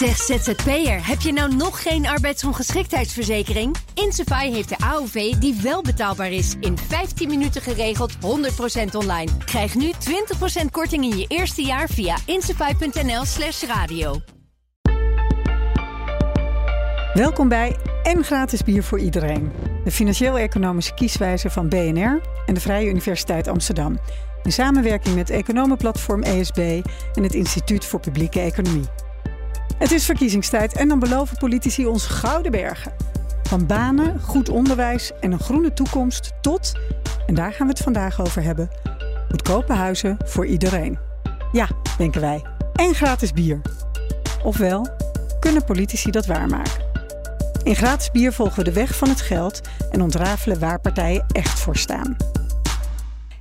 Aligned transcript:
Zeg 0.00 0.16
ZZP'er, 0.16 1.06
heb 1.06 1.20
je 1.20 1.32
nou 1.32 1.54
nog 1.54 1.82
geen 1.82 2.06
arbeidsongeschiktheidsverzekering? 2.06 3.76
Insafai 3.94 4.52
heeft 4.52 4.68
de 4.68 4.78
AOV 4.78 5.32
die 5.32 5.60
wel 5.62 5.82
betaalbaar 5.82 6.30
is. 6.30 6.54
In 6.60 6.78
15 6.78 7.28
minuten 7.28 7.62
geregeld, 7.62 8.12
100% 8.14 8.18
online. 8.92 9.30
Krijg 9.44 9.74
nu 9.74 9.92
20% 10.62 10.64
korting 10.70 11.04
in 11.04 11.18
je 11.18 11.24
eerste 11.28 11.62
jaar 11.62 11.88
via 11.88 12.16
insafai.nl 12.26 13.24
slash 13.24 13.62
radio. 13.62 14.20
Welkom 17.14 17.48
bij 17.48 17.76
En 18.02 18.24
Gratis 18.24 18.62
Bier 18.62 18.82
voor 18.82 18.98
Iedereen. 18.98 19.52
De 19.84 19.90
financieel-economische 19.90 20.94
kieswijze 20.94 21.50
van 21.50 21.68
BNR 21.68 22.20
en 22.46 22.54
de 22.54 22.60
Vrije 22.60 22.88
Universiteit 22.88 23.48
Amsterdam. 23.48 23.98
In 24.42 24.52
samenwerking 24.52 25.14
met 25.14 25.30
economenplatform 25.30 26.22
ESB 26.22 26.58
en 27.14 27.22
het 27.22 27.34
Instituut 27.34 27.84
voor 27.84 28.00
Publieke 28.00 28.40
Economie. 28.40 29.08
Het 29.80 29.90
is 29.90 30.04
verkiezingstijd 30.04 30.76
en 30.76 30.88
dan 30.88 30.98
beloven 30.98 31.36
politici 31.36 31.86
ons 31.86 32.06
gouden 32.06 32.50
bergen. 32.50 32.92
Van 33.42 33.66
banen, 33.66 34.20
goed 34.20 34.48
onderwijs 34.48 35.12
en 35.20 35.32
een 35.32 35.38
groene 35.38 35.72
toekomst 35.72 36.32
tot, 36.40 36.72
en 37.26 37.34
daar 37.34 37.52
gaan 37.52 37.66
we 37.66 37.72
het 37.72 37.82
vandaag 37.82 38.20
over 38.20 38.42
hebben, 38.42 38.68
goedkope 39.28 39.72
huizen 39.72 40.16
voor 40.24 40.46
iedereen. 40.46 40.98
Ja, 41.52 41.68
denken 41.98 42.20
wij. 42.20 42.44
En 42.72 42.94
gratis 42.94 43.32
bier. 43.32 43.60
Ofwel, 44.44 44.88
kunnen 45.38 45.64
politici 45.64 46.10
dat 46.10 46.26
waarmaken? 46.26 46.84
In 47.62 47.76
gratis 47.76 48.10
bier 48.10 48.32
volgen 48.32 48.56
we 48.56 48.64
de 48.64 48.72
weg 48.72 48.96
van 48.96 49.08
het 49.08 49.20
geld 49.20 49.60
en 49.90 50.02
ontrafelen 50.02 50.58
waar 50.58 50.80
partijen 50.80 51.26
echt 51.32 51.60
voor 51.60 51.76
staan. 51.76 52.16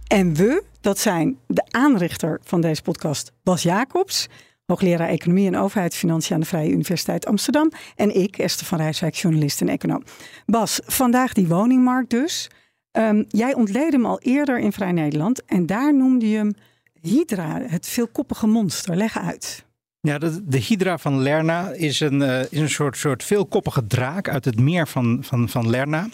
En 0.07 0.34
we, 0.34 0.63
dat 0.81 0.99
zijn 0.99 1.37
de 1.48 1.63
aanrichter 1.70 2.40
van 2.43 2.62
deze 2.62 2.81
podcast, 2.81 3.31
Bas 3.43 3.63
Jacobs, 3.63 4.27
hoogleraar 4.69 5.09
Economie 5.09 5.47
en 5.47 5.57
Overheidsfinanciën 5.57 6.35
aan 6.35 6.41
de 6.41 6.47
Vrije 6.47 6.71
Universiteit 6.71 7.25
Amsterdam. 7.25 7.71
En 7.95 8.15
ik, 8.15 8.37
Esther 8.37 8.67
van 8.67 8.77
Rijswijk, 8.77 9.15
journalist 9.15 9.61
en 9.61 9.69
econoom. 9.69 10.03
Bas, 10.45 10.79
vandaag 10.85 11.34
die 11.34 11.48
woningmarkt 11.48 12.09
dus. 12.09 12.49
Um, 12.91 13.26
jij 13.27 13.53
ontleedde 13.53 13.98
hem 13.98 14.05
al 14.05 14.20
eerder 14.20 14.59
in 14.59 14.71
Vrij 14.71 14.91
Nederland 14.91 15.45
en 15.45 15.65
daar 15.65 15.95
noemde 15.95 16.29
je 16.29 16.37
hem 16.37 16.53
Hydra, 17.01 17.61
het 17.61 17.87
veelkoppige 17.87 18.48
monster. 18.48 18.95
Leg 18.95 19.17
uit. 19.17 19.65
Ja, 20.01 20.17
de, 20.17 20.48
de 20.48 20.57
Hydra 20.57 20.98
van 20.98 21.21
Lerna 21.21 21.70
is 21.70 21.99
een, 21.99 22.21
uh, 22.21 22.39
is 22.39 22.59
een 22.59 22.70
soort, 22.70 22.98
soort 22.98 23.23
veelkoppige 23.23 23.87
draak 23.87 24.29
uit 24.29 24.45
het 24.45 24.59
meer 24.59 24.87
van, 24.87 25.20
van, 25.21 25.49
van 25.49 25.70
Lerna. 25.70 26.07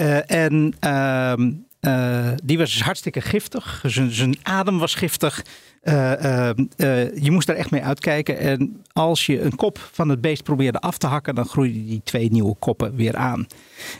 Uh, 0.00 0.30
en 0.30 0.74
uh, 0.84 1.32
die 2.44 2.58
was 2.58 2.82
hartstikke 2.82 3.20
giftig. 3.20 3.82
Zijn 3.86 4.36
adem 4.42 4.78
was 4.78 4.94
giftig. 4.94 5.44
Uh, 5.82 5.92
uh, 5.92 7.16
je 7.16 7.30
moest 7.30 7.46
daar 7.46 7.56
echt 7.56 7.70
mee 7.70 7.82
uitkijken. 7.82 8.38
En 8.38 8.82
als 8.92 9.26
je 9.26 9.40
een 9.40 9.56
kop 9.56 9.78
van 9.92 10.08
het 10.08 10.20
beest 10.20 10.42
probeerde 10.42 10.78
af 10.78 10.98
te 10.98 11.06
hakken, 11.06 11.34
dan 11.34 11.44
groeiden 11.44 11.86
die 11.86 12.00
twee 12.04 12.30
nieuwe 12.30 12.54
koppen 12.58 12.96
weer 12.96 13.16
aan. 13.16 13.46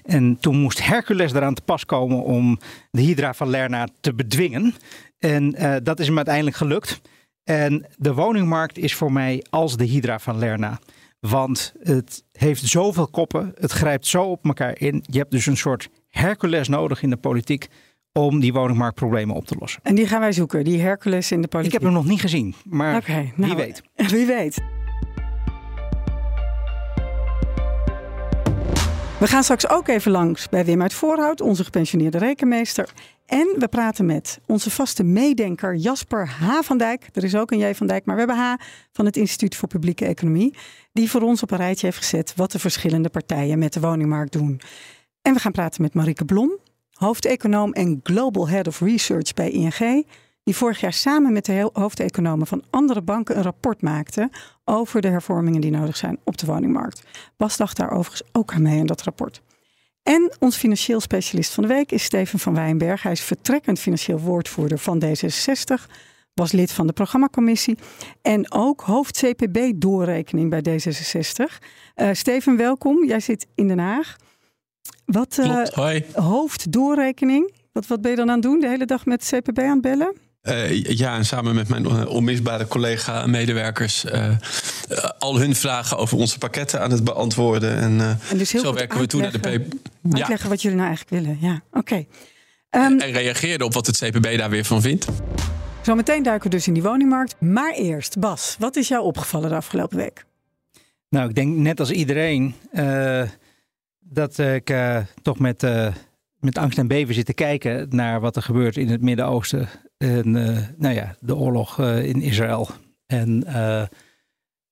En 0.04 0.36
toen 0.40 0.56
moest 0.56 0.86
Hercules 0.86 1.32
eraan 1.32 1.54
te 1.54 1.62
pas 1.62 1.84
komen 1.84 2.22
om 2.22 2.58
de 2.90 3.00
Hydra 3.00 3.34
van 3.34 3.48
Lerna 3.48 3.88
te 4.00 4.14
bedwingen. 4.14 4.74
En 5.18 5.50
dat 5.82 6.00
is 6.00 6.06
hem 6.06 6.16
uiteindelijk 6.16 6.56
gelukt. 6.56 7.00
En 7.44 7.86
de 7.96 8.14
woningmarkt 8.14 8.78
is 8.78 8.94
voor 8.94 9.12
mij 9.12 9.44
als 9.50 9.76
de 9.76 9.84
Hydra 9.84 10.18
van 10.18 10.38
Lerna. 10.38 10.78
Want 11.20 11.72
het 11.82 12.24
heeft 12.32 12.66
zoveel 12.66 13.08
koppen, 13.08 13.52
het 13.58 13.72
grijpt 13.72 14.06
zo 14.06 14.22
op 14.22 14.44
elkaar 14.44 14.80
in. 14.80 15.04
Je 15.06 15.18
hebt 15.18 15.30
dus 15.30 15.46
een 15.46 15.56
soort 15.56 15.88
Hercules 16.12 16.68
nodig 16.68 17.02
in 17.02 17.10
de 17.10 17.16
politiek 17.16 17.68
om 18.12 18.40
die 18.40 18.52
woningmarktproblemen 18.52 19.34
op 19.36 19.46
te 19.46 19.56
lossen. 19.58 19.80
En 19.82 19.94
die 19.94 20.06
gaan 20.06 20.20
wij 20.20 20.32
zoeken, 20.32 20.64
die 20.64 20.80
Hercules 20.80 21.32
in 21.32 21.42
de 21.42 21.48
politiek. 21.48 21.74
Ik 21.74 21.80
heb 21.80 21.88
hem 21.88 21.98
nog 21.98 22.08
niet 22.08 22.20
gezien, 22.20 22.54
maar 22.64 22.96
okay, 22.96 23.32
nou, 23.36 23.54
wie 23.54 23.64
weet. 23.64 23.82
Wie 24.10 24.26
weet. 24.26 24.62
We 29.18 29.28
gaan 29.28 29.42
straks 29.42 29.68
ook 29.68 29.88
even 29.88 30.10
langs 30.10 30.48
bij 30.48 30.64
Wim 30.64 30.82
uit 30.82 30.94
Voorhout, 30.94 31.40
onze 31.40 31.64
gepensioneerde 31.64 32.18
rekenmeester. 32.18 32.92
En 33.26 33.54
we 33.58 33.68
praten 33.68 34.06
met 34.06 34.40
onze 34.46 34.70
vaste 34.70 35.02
meedenker 35.02 35.74
Jasper 35.76 36.28
H. 36.28 36.60
van 36.62 36.78
Dijk. 36.78 37.08
Er 37.12 37.24
is 37.24 37.34
ook 37.34 37.50
een 37.50 37.58
J. 37.58 37.74
van 37.74 37.86
Dijk, 37.86 38.04
maar 38.04 38.14
we 38.14 38.20
hebben 38.20 38.38
H. 38.38 38.54
van 38.92 39.04
het 39.04 39.16
Instituut 39.16 39.56
voor 39.56 39.68
Publieke 39.68 40.04
Economie. 40.06 40.54
Die 40.92 41.10
voor 41.10 41.20
ons 41.20 41.42
op 41.42 41.50
een 41.50 41.56
rijtje 41.56 41.86
heeft 41.86 41.98
gezet 41.98 42.32
wat 42.36 42.52
de 42.52 42.58
verschillende 42.58 43.08
partijen 43.08 43.58
met 43.58 43.72
de 43.72 43.80
woningmarkt 43.80 44.32
doen. 44.32 44.60
En 45.22 45.34
we 45.34 45.40
gaan 45.40 45.52
praten 45.52 45.82
met 45.82 45.94
Marike 45.94 46.24
Blom, 46.24 46.58
hoofdeconoom 46.92 47.72
en 47.72 48.00
Global 48.02 48.48
Head 48.48 48.66
of 48.66 48.80
Research 48.80 49.34
bij 49.34 49.50
ING, 49.50 50.06
die 50.44 50.56
vorig 50.56 50.80
jaar 50.80 50.92
samen 50.92 51.32
met 51.32 51.44
de 51.44 51.70
hoofdeconomen 51.72 52.46
van 52.46 52.62
andere 52.70 53.02
banken 53.02 53.36
een 53.36 53.42
rapport 53.42 53.82
maakte 53.82 54.30
over 54.64 55.00
de 55.00 55.08
hervormingen 55.08 55.60
die 55.60 55.70
nodig 55.70 55.96
zijn 55.96 56.18
op 56.24 56.38
de 56.38 56.46
woningmarkt. 56.46 57.02
Bas 57.36 57.56
dacht 57.56 57.76
daar 57.76 57.90
overigens 57.90 58.28
ook 58.32 58.52
aan 58.52 58.62
mee 58.62 58.78
in 58.78 58.86
dat 58.86 59.02
rapport. 59.02 59.42
En 60.02 60.32
ons 60.38 60.56
financieel 60.56 61.00
specialist 61.00 61.54
van 61.54 61.62
de 61.62 61.68
week 61.68 61.92
is 61.92 62.04
Steven 62.04 62.38
van 62.38 62.54
Wijnberg. 62.54 63.02
Hij 63.02 63.12
is 63.12 63.22
vertrekkend 63.22 63.78
financieel 63.78 64.18
woordvoerder 64.18 64.78
van 64.78 65.02
D66, 65.04 65.90
was 66.34 66.52
lid 66.52 66.72
van 66.72 66.86
de 66.86 66.92
programmacommissie 66.92 67.78
en 68.22 68.52
ook 68.52 68.80
hoofd 68.80 69.18
CPB-doorrekening 69.18 70.50
bij 70.50 70.62
D66. 70.68 71.64
Uh, 71.96 72.08
Steven, 72.12 72.56
welkom. 72.56 73.06
Jij 73.06 73.20
zit 73.20 73.46
in 73.54 73.68
Den 73.68 73.78
Haag. 73.78 74.16
Wat 75.04 75.38
uh, 75.40 75.64
hoofddoorrekening? 76.12 77.52
Wat, 77.72 77.86
wat 77.86 78.00
ben 78.00 78.10
je 78.10 78.16
dan 78.16 78.28
aan 78.28 78.34
het 78.34 78.42
doen? 78.42 78.60
De 78.60 78.68
hele 78.68 78.86
dag 78.86 79.06
met 79.06 79.32
CPB 79.34 79.58
aan 79.58 79.70
het 79.70 79.80
bellen? 79.80 80.16
Uh, 80.42 80.84
ja, 80.84 81.16
en 81.16 81.24
samen 81.24 81.54
met 81.54 81.68
mijn 81.68 81.84
uh, 81.84 82.06
onmisbare 82.06 82.66
collega 82.66 83.22
en 83.22 83.30
medewerkers 83.30 84.04
uh, 84.04 84.34
al 85.18 85.38
hun 85.38 85.54
vragen 85.54 85.96
over 85.98 86.18
onze 86.18 86.38
pakketten 86.38 86.80
aan 86.80 86.90
het 86.90 87.04
beantwoorden. 87.04 87.76
En, 87.76 88.18
en 88.30 88.38
dus 88.38 88.50
zo 88.50 88.74
werken 88.74 88.98
we 88.98 89.06
toe 89.06 89.20
naar 89.20 89.32
de 89.32 89.38
P. 89.38 89.44
Ja. 89.44 90.18
Uitleggen 90.18 90.48
wat 90.48 90.62
jullie 90.62 90.76
nou 90.76 90.88
eigenlijk 90.88 91.24
willen. 91.24 91.38
Ja, 91.40 91.62
oké. 91.72 91.78
Okay. 91.78 92.06
Um, 92.86 93.00
en 93.00 93.12
reageerden 93.12 93.66
op 93.66 93.74
wat 93.74 93.86
het 93.86 93.98
CPB 93.98 94.38
daar 94.38 94.50
weer 94.50 94.64
van 94.64 94.82
vindt. 94.82 95.06
Zometeen 95.82 96.22
duiken 96.22 96.50
we 96.50 96.56
dus 96.56 96.66
in 96.66 96.74
die 96.74 96.82
woningmarkt. 96.82 97.34
Maar 97.40 97.72
eerst, 97.72 98.18
Bas, 98.18 98.56
wat 98.58 98.76
is 98.76 98.88
jou 98.88 99.04
opgevallen 99.04 99.48
de 99.48 99.56
afgelopen 99.56 99.96
week? 99.96 100.24
Nou, 101.08 101.28
ik 101.28 101.34
denk 101.34 101.56
net 101.56 101.80
als 101.80 101.90
iedereen 101.90 102.54
dat 104.12 104.38
ik 104.38 104.70
uh, 104.70 104.98
toch 105.22 105.38
met, 105.38 105.62
uh, 105.62 105.94
met 106.40 106.58
angst 106.58 106.78
en 106.78 106.86
beven 106.86 107.14
zit 107.14 107.26
te 107.26 107.34
kijken 107.34 107.86
naar 107.90 108.20
wat 108.20 108.36
er 108.36 108.42
gebeurt 108.42 108.76
in 108.76 108.88
het 108.88 109.02
Midden-Oosten. 109.02 109.68
En 109.96 110.34
uh, 110.34 110.58
nou 110.76 110.94
ja, 110.94 111.14
de 111.20 111.36
oorlog 111.36 111.78
in 111.80 112.22
Israël. 112.22 112.68
En 113.06 113.46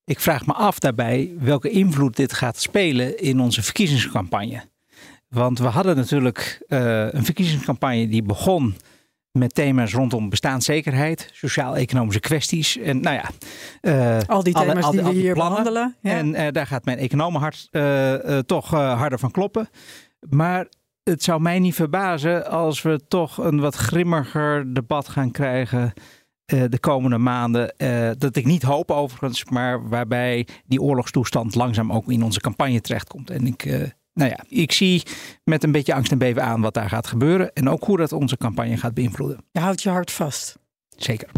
ik 0.04 0.20
vraag 0.20 0.46
me 0.46 0.52
af 0.52 0.78
daarbij 0.78 1.32
welke 1.38 1.70
invloed 1.70 2.16
dit 2.16 2.32
gaat 2.32 2.58
spelen 2.58 3.18
in 3.18 3.40
onze 3.40 3.62
verkiezingscampagne. 3.62 4.62
Want 5.28 5.58
we 5.58 5.66
hadden 5.66 5.96
natuurlijk 5.96 6.64
een 6.68 7.24
verkiezingscampagne 7.24 8.08
die 8.08 8.22
begon 8.22 8.74
met 9.32 9.54
thema's 9.54 9.92
rondom 9.92 10.28
bestaanszekerheid, 10.28 11.30
sociaal-economische 11.32 12.20
kwesties. 12.20 12.76
En 12.76 13.00
nou 13.00 13.16
ja, 13.16 13.30
uh, 13.82 14.18
al 14.26 14.42
die 14.42 14.54
thema's 14.54 14.84
alle, 14.84 14.92
die 14.92 15.02
we 15.02 15.10
hier 15.10 15.34
plannen. 15.34 15.62
behandelen. 15.62 15.96
Ja. 16.00 16.10
En 16.10 16.34
uh, 16.34 16.46
daar 16.52 16.66
gaat 16.66 16.84
mijn 16.84 16.98
economenhart 16.98 17.68
uh, 17.70 18.38
toch 18.38 18.70
harder 18.70 19.18
van 19.18 19.30
kloppen. 19.30 19.68
Maar 20.28 20.66
het 21.02 21.22
zou 21.22 21.40
mij 21.40 21.58
niet 21.58 21.74
verbazen 21.74 22.50
als 22.50 22.82
we 22.82 23.00
toch 23.08 23.38
een 23.38 23.60
wat 23.60 23.74
grimmiger 23.74 24.74
debat 24.74 25.08
gaan 25.08 25.30
krijgen 25.30 25.92
de 26.68 26.78
komende 26.80 27.18
maanden. 27.18 27.74
dat 28.18 28.36
ik 28.36 28.44
niet 28.44 28.62
hoop 28.62 28.90
overigens, 28.90 29.44
maar 29.44 29.88
waarbij 29.88 30.46
die 30.66 30.82
oorlogstoestand 30.82 31.54
langzaam 31.54 31.92
ook 31.92 32.10
in 32.10 32.22
onze 32.22 32.40
campagne 32.40 32.80
terechtkomt. 32.80 33.30
En 33.30 33.46
ik 33.46 33.92
nou 34.20 34.32
ja, 34.32 34.44
ik 34.48 34.72
zie 34.72 35.02
met 35.44 35.64
een 35.64 35.72
beetje 35.72 35.94
angst 35.94 36.12
en 36.12 36.18
beven 36.18 36.42
aan 36.42 36.60
wat 36.60 36.74
daar 36.74 36.88
gaat 36.88 37.06
gebeuren. 37.06 37.52
En 37.52 37.68
ook 37.68 37.84
hoe 37.84 37.96
dat 37.96 38.12
onze 38.12 38.36
campagne 38.36 38.76
gaat 38.76 38.94
beïnvloeden. 38.94 39.38
Je 39.52 39.60
houdt 39.60 39.82
je 39.82 39.88
hart 39.88 40.10
vast. 40.10 40.58
Zeker. 40.96 41.28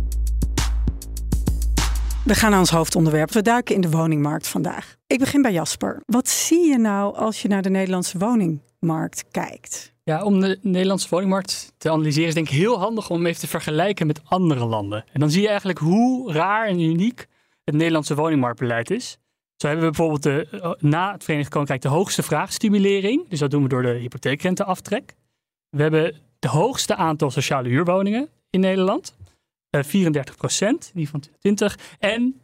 We 2.25 2.35
gaan 2.35 2.51
naar 2.51 2.59
ons 2.59 2.71
hoofdonderwerp. 2.71 3.33
We 3.33 3.43
duiken 3.43 3.75
in 3.75 3.81
de 3.81 3.91
woningmarkt 3.91 4.49
vandaag. 4.49 4.97
Ik 5.07 5.19
begin 5.19 5.43
bij 5.43 5.53
Jasper. 5.53 6.03
Wat 6.07 6.29
zie 6.29 6.69
je 6.69 6.79
nou 6.79 7.17
als 7.17 7.43
je 7.43 7.49
naar 7.49 7.63
de 7.63 7.71
Nederlandse 7.71 8.19
woningmarkt 8.19 9.25
kijkt? 9.31 9.93
Ja, 10.05 10.25
om 10.25 10.41
de 10.41 10.59
Nederlandse 10.63 11.09
woningmarkt 11.11 11.73
te 11.79 11.91
analyseren 11.91 12.29
is 12.29 12.35
denk 12.35 12.49
ik 12.49 12.55
heel 12.55 12.79
handig 12.79 13.11
om 13.11 13.17
hem 13.17 13.27
even 13.27 13.41
te 13.41 13.49
vergelijken 13.49 14.07
met 14.07 14.21
andere 14.25 14.65
landen. 14.65 15.05
En 15.13 15.21
dan 15.21 15.31
zie 15.31 15.43
je 15.43 15.49
eigenlijk 15.49 15.79
hoe 15.79 16.33
raar 16.33 16.67
en 16.67 16.81
uniek 16.81 17.27
het 17.65 17.75
Nederlandse 17.75 18.15
woningmarktbeleid 18.15 18.91
is. 18.91 19.19
Zo 19.57 19.67
hebben 19.67 19.85
we 19.87 19.93
bijvoorbeeld 19.97 20.23
de, 20.23 20.59
eh, 20.59 20.73
na 20.79 21.13
het 21.13 21.25
Verenigd 21.25 21.51
Koninkrijk 21.51 21.83
de 21.83 21.89
hoogste 21.89 22.23
vraagstimulering. 22.23 23.29
Dus 23.29 23.39
dat 23.39 23.51
doen 23.51 23.63
we 23.63 23.69
door 23.69 23.83
de 23.83 23.93
hypotheekrenteaftrek. 23.93 25.15
We 25.69 25.83
hebben 25.83 26.21
de 26.39 26.49
hoogste 26.49 26.97
aantal 26.97 27.31
sociale 27.31 27.69
huurwoningen 27.69 28.29
in 28.51 28.61
Nederland. 28.61 29.17
Uh, 29.71 29.83
34 29.83 30.37
procent, 30.37 30.91
die 30.95 31.09
van 31.09 31.21
2020. 31.21 31.97
En 31.99 32.41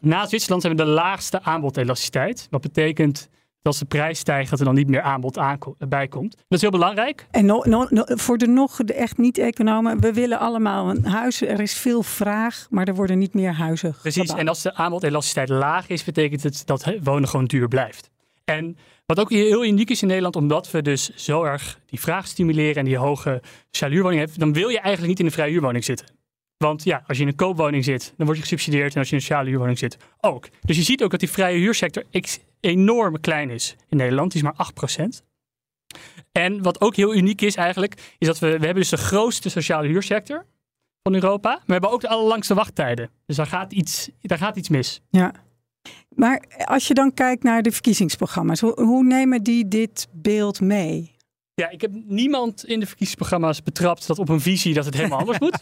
na 0.00 0.26
Zwitserland 0.26 0.62
hebben 0.62 0.86
we 0.86 0.90
de 0.92 0.96
laagste 0.96 1.42
aanbodelasticiteit. 1.42 2.46
Dat 2.50 2.60
betekent 2.60 3.28
als 3.62 3.78
de 3.78 3.84
prijs 3.84 4.18
stijgt, 4.18 4.50
dat 4.50 4.58
er 4.58 4.64
dan 4.64 4.74
niet 4.74 4.88
meer 4.88 5.02
aanbod 5.02 5.40
bij 5.88 6.08
komt. 6.08 6.36
Dat 6.36 6.44
is 6.48 6.60
heel 6.60 6.70
belangrijk. 6.70 7.26
En 7.30 7.46
no, 7.46 7.64
no, 7.64 7.86
voor 8.06 8.38
de 8.38 8.46
nog 8.46 8.76
de 8.76 8.94
echt 8.94 9.18
niet-economen, 9.18 10.00
we 10.00 10.12
willen 10.12 10.38
allemaal 10.38 10.90
een 10.90 11.06
huis. 11.06 11.42
Er 11.42 11.60
is 11.60 11.74
veel 11.74 12.02
vraag, 12.02 12.66
maar 12.70 12.88
er 12.88 12.94
worden 12.94 13.18
niet 13.18 13.34
meer 13.34 13.52
huizen 13.52 13.94
Precies, 14.00 14.32
en 14.32 14.48
als 14.48 14.62
de 14.62 14.74
aanbodelasticiteit 14.74 15.48
laag 15.48 15.88
is, 15.88 16.04
betekent 16.04 16.42
het 16.42 16.62
dat 16.66 16.92
wonen 17.02 17.28
gewoon 17.28 17.44
duur 17.44 17.68
blijft. 17.68 18.10
En 18.44 18.76
wat 19.06 19.20
ook 19.20 19.30
heel 19.30 19.64
uniek 19.64 19.90
is 19.90 20.02
in 20.02 20.08
Nederland, 20.08 20.36
omdat 20.36 20.70
we 20.70 20.82
dus 20.82 21.14
zo 21.14 21.42
erg 21.42 21.80
die 21.86 22.00
vraag 22.00 22.26
stimuleren 22.26 22.76
en 22.76 22.84
die 22.84 22.96
hoge 22.96 23.42
sociale 23.70 23.92
huurwoning 23.92 24.20
hebben, 24.20 24.38
dan 24.38 24.52
wil 24.52 24.68
je 24.68 24.80
eigenlijk 24.80 25.08
niet 25.08 25.18
in 25.18 25.26
een 25.26 25.32
vrije 25.32 25.50
huurwoning 25.50 25.84
zitten. 25.84 26.06
Want 26.56 26.84
ja, 26.84 27.02
als 27.06 27.16
je 27.16 27.22
in 27.22 27.28
een 27.28 27.36
koopwoning 27.36 27.84
zit, 27.84 28.14
dan 28.16 28.26
word 28.26 28.38
je 28.38 28.42
gesubsidieerd. 28.42 28.92
En 28.92 28.98
als 28.98 29.08
je 29.08 29.14
in 29.14 29.20
een 29.20 29.26
sociale 29.26 29.48
huurwoning 29.48 29.78
zit, 29.78 29.96
ook. 30.20 30.48
Dus 30.60 30.76
je 30.76 30.82
ziet 30.82 31.02
ook 31.02 31.10
dat 31.10 31.20
die 31.20 31.30
vrije 31.30 31.58
huursector 31.58 32.04
enorm 32.60 33.20
klein 33.20 33.50
is 33.50 33.76
in 33.88 33.96
Nederland. 33.96 34.32
Die 34.32 34.42
is 34.42 34.48
maar 34.48 34.66
8%. 35.20 35.26
En 36.32 36.62
wat 36.62 36.80
ook 36.80 36.96
heel 36.96 37.14
uniek 37.14 37.40
is 37.40 37.54
eigenlijk, 37.54 38.14
is 38.18 38.26
dat 38.26 38.38
we, 38.38 38.46
we 38.46 38.52
hebben 38.64 38.74
dus 38.74 38.88
de 38.88 38.96
grootste 38.96 39.48
sociale 39.48 39.88
huursector 39.88 40.46
van 41.02 41.14
Europa. 41.14 41.50
Maar 41.50 41.62
we 41.66 41.72
hebben 41.72 41.90
ook 41.90 42.00
de 42.00 42.08
allerlangste 42.08 42.54
wachttijden. 42.54 43.10
Dus 43.26 43.36
daar 43.36 43.46
gaat 43.46 43.72
iets, 43.72 44.10
daar 44.20 44.38
gaat 44.38 44.56
iets 44.56 44.68
mis. 44.68 45.00
Ja. 45.10 45.32
Maar 46.14 46.42
als 46.64 46.86
je 46.86 46.94
dan 46.94 47.14
kijkt 47.14 47.42
naar 47.42 47.62
de 47.62 47.72
verkiezingsprogramma's, 47.72 48.60
hoe, 48.60 48.82
hoe 48.82 49.04
nemen 49.04 49.42
die 49.42 49.68
dit 49.68 50.08
beeld 50.12 50.60
mee? 50.60 51.16
Ja, 51.54 51.70
ik 51.70 51.80
heb 51.80 51.90
niemand 51.92 52.64
in 52.64 52.80
de 52.80 52.86
verkiezingsprogramma's 52.86 53.62
betrapt 53.62 54.06
dat 54.06 54.18
op 54.18 54.28
een 54.28 54.40
visie 54.40 54.74
dat 54.74 54.84
het 54.84 54.94
helemaal 54.94 55.18
anders 55.18 55.38
moet. 55.38 55.58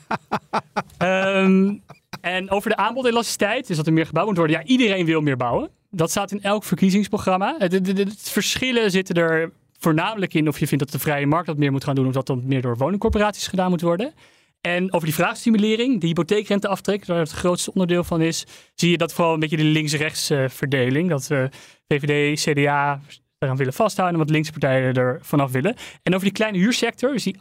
Um, 1.03 1.83
en 2.21 2.51
over 2.51 2.71
de 2.71 2.77
aanbodelasticiteit, 2.77 3.67
dus 3.67 3.77
dat 3.77 3.87
er 3.87 3.93
meer 3.93 4.07
gebouwd 4.07 4.27
moet 4.27 4.37
worden. 4.37 4.57
Ja, 4.57 4.65
iedereen 4.65 5.07
wil 5.07 5.21
meer 5.21 5.37
bouwen. 5.37 5.71
Dat 5.97 6.11
staat 6.11 6.33
in 6.33 6.43
elk 6.43 6.65
verkiezingsprogramma. 6.65 7.59
De, 7.59 8.07
verschillen 8.17 8.91
zitten 8.91 9.15
er 9.15 9.53
voornamelijk 9.79 10.35
in 10.35 10.49
of 10.49 10.59
je 10.59 10.67
vindt 10.67 10.85
dat 10.85 10.93
de 10.93 10.99
vrije 10.99 11.27
markt 11.27 11.47
dat 11.47 11.57
meer 11.57 11.73
moet 11.73 11.85
gaan 11.85 11.95
doen, 11.95 12.07
of 12.07 12.13
dat 12.13 12.27
dan 12.27 12.43
meer 12.45 12.63
door 12.63 12.77
woningcorporaties 12.77 13.47
gedaan 13.47 13.71
moet 13.71 13.81
worden. 13.81 14.13
En 14.61 14.93
over 14.93 15.07
die 15.07 15.15
vraagstimulering, 15.15 16.01
de 16.01 16.07
hypotheekrenteaftrek, 16.07 17.05
waar 17.05 17.19
het 17.19 17.31
grootste 17.31 17.73
onderdeel 17.73 18.05
van 18.05 18.21
is, 18.21 18.45
zie 18.75 18.91
je 18.91 18.97
dat 18.97 19.13
vooral 19.13 19.35
een 19.35 19.41
beetje 19.41 19.57
de 19.57 19.63
links-rechts 19.63 20.31
uh, 20.31 20.49
verdeling. 20.49 21.09
Dat 21.09 21.29
uh, 21.33 21.45
VVD, 21.89 22.41
CDA, 22.41 23.01
eraan 23.39 23.57
willen 23.57 23.73
vasthouden 23.73 24.19
en 24.19 24.25
wat 24.27 24.35
linkse 24.35 24.53
partijen 24.53 24.95
er 24.95 25.19
vanaf 25.23 25.53
willen. 25.53 25.77
En 26.03 26.13
over 26.13 26.25
die 26.25 26.35
kleine 26.35 26.59
huursector, 26.59 27.13
dus 27.13 27.23
die 27.23 27.37
8%, 27.37 27.41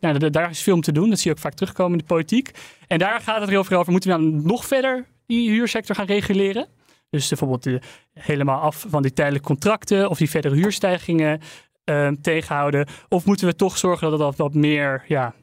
nou, 0.00 0.30
daar 0.30 0.50
is 0.50 0.62
veel 0.62 0.74
om 0.74 0.80
te 0.80 0.92
doen. 0.92 1.08
Dat 1.08 1.18
zie 1.18 1.30
je 1.30 1.36
ook 1.36 1.42
vaak 1.42 1.54
terugkomen 1.54 1.92
in 1.92 1.98
de 1.98 2.04
politiek. 2.04 2.50
En 2.86 2.98
daar 2.98 3.20
gaat 3.20 3.40
het 3.40 3.50
heel 3.50 3.64
veel 3.64 3.78
over. 3.78 3.92
Moeten 3.92 4.10
we 4.10 4.16
nou 4.16 4.42
nog 4.42 4.64
verder 4.64 5.06
die 5.26 5.50
huursector 5.50 5.96
gaan 5.96 6.06
reguleren? 6.06 6.68
Dus 7.14 7.28
bijvoorbeeld 7.28 7.62
de, 7.62 7.80
helemaal 8.12 8.60
af 8.60 8.84
van 8.88 9.02
die 9.02 9.12
tijdelijke 9.12 9.46
contracten 9.46 10.10
of 10.10 10.18
die 10.18 10.30
verdere 10.30 10.54
huurstijgingen 10.54 11.40
uh, 11.84 12.08
tegenhouden. 12.08 12.86
Of 13.08 13.24
moeten 13.24 13.46
we 13.46 13.56
toch 13.56 13.78
zorgen 13.78 14.10
dat 14.10 14.18
het 14.20 14.36
wat 14.36 14.54
meer, 14.54 15.04
ja, 15.08 15.34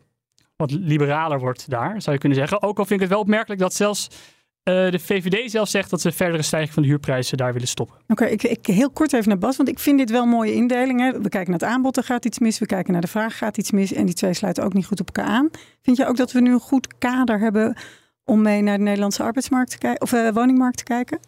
wat 0.55 0.71
liberaler 0.71 1.39
wordt 1.39 1.69
daar, 1.69 2.01
zou 2.01 2.11
je 2.11 2.21
kunnen 2.21 2.37
zeggen. 2.37 2.61
Ook 2.61 2.79
al 2.79 2.85
vind 2.85 2.99
ik 2.99 2.99
het 2.99 3.09
wel 3.09 3.19
opmerkelijk 3.19 3.61
dat 3.61 3.73
zelfs 3.73 4.07
uh, 4.09 4.91
de 4.91 4.99
VVD 4.99 5.51
zelf 5.51 5.67
zegt 5.69 5.89
dat 5.89 6.01
ze 6.01 6.11
verdere 6.11 6.43
stijging 6.43 6.73
van 6.73 6.83
de 6.83 6.89
huurprijzen 6.89 7.37
daar 7.37 7.53
willen 7.53 7.67
stoppen. 7.67 7.97
Oké, 8.07 8.25
ik, 8.25 8.43
ik, 8.43 8.65
heel 8.65 8.89
kort 8.89 9.13
even 9.13 9.29
naar 9.29 9.37
Bas, 9.37 9.57
want 9.57 9.69
ik 9.69 9.79
vind 9.79 9.97
dit 9.97 10.09
wel 10.09 10.25
mooie 10.25 10.53
indeling. 10.53 10.99
We 10.99 11.29
kijken 11.29 11.51
naar 11.51 11.59
het 11.59 11.69
aanbod, 11.69 11.97
er 11.97 12.03
gaat 12.03 12.25
iets 12.25 12.39
mis. 12.39 12.59
We 12.59 12.65
kijken 12.65 12.91
naar 12.91 13.01
de 13.01 13.07
vraag, 13.07 13.37
gaat 13.37 13.57
iets 13.57 13.71
mis. 13.71 13.93
En 13.93 14.05
die 14.05 14.15
twee 14.15 14.33
sluiten 14.33 14.63
ook 14.63 14.73
niet 14.73 14.85
goed 14.85 14.99
op 14.99 15.05
elkaar 15.05 15.31
aan. 15.31 15.49
Vind 15.81 15.97
je 15.97 16.07
ook 16.07 16.17
dat 16.17 16.31
we 16.31 16.41
nu 16.41 16.51
een 16.51 16.59
goed 16.59 16.97
kader 16.97 17.39
hebben 17.39 17.77
om 18.23 18.41
mee 18.41 18.61
naar 18.61 18.77
de 18.77 18.83
Nederlandse 18.83 19.23
arbeidsmarkt 19.23 19.71
te 19.71 19.77
kijken, 19.77 20.01
of 20.01 20.33
woningmarkt 20.33 20.77
te 20.77 20.83
kijken? 20.83 21.19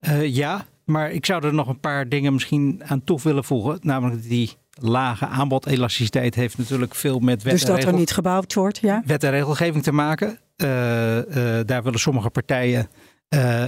Uh, 0.00 0.34
ja, 0.34 0.66
maar 0.84 1.10
ik 1.10 1.26
zou 1.26 1.46
er 1.46 1.54
nog 1.54 1.68
een 1.68 1.80
paar 1.80 2.08
dingen 2.08 2.32
misschien 2.32 2.82
aan 2.86 3.04
toe 3.04 3.20
willen 3.22 3.44
voegen. 3.44 3.78
Namelijk 3.82 4.28
die 4.28 4.52
lage 4.70 5.26
aanbodelasticiteit 5.26 6.34
heeft 6.34 6.58
natuurlijk 6.58 6.94
veel 6.94 7.18
met 7.18 7.42
wet 7.42 7.52
Dus 7.52 7.64
dat 7.64 7.84
er 7.84 7.92
niet 7.92 8.10
gebouwd 8.10 8.54
wordt, 8.54 8.78
ja? 8.78 9.02
Wet 9.06 9.24
en 9.24 9.30
regelgeving 9.30 9.82
te 9.82 9.92
maken. 9.92 10.38
Uh, 10.56 11.16
uh, 11.16 11.24
daar 11.66 11.82
willen 11.82 11.98
sommige 11.98 12.30
partijen 12.30 12.88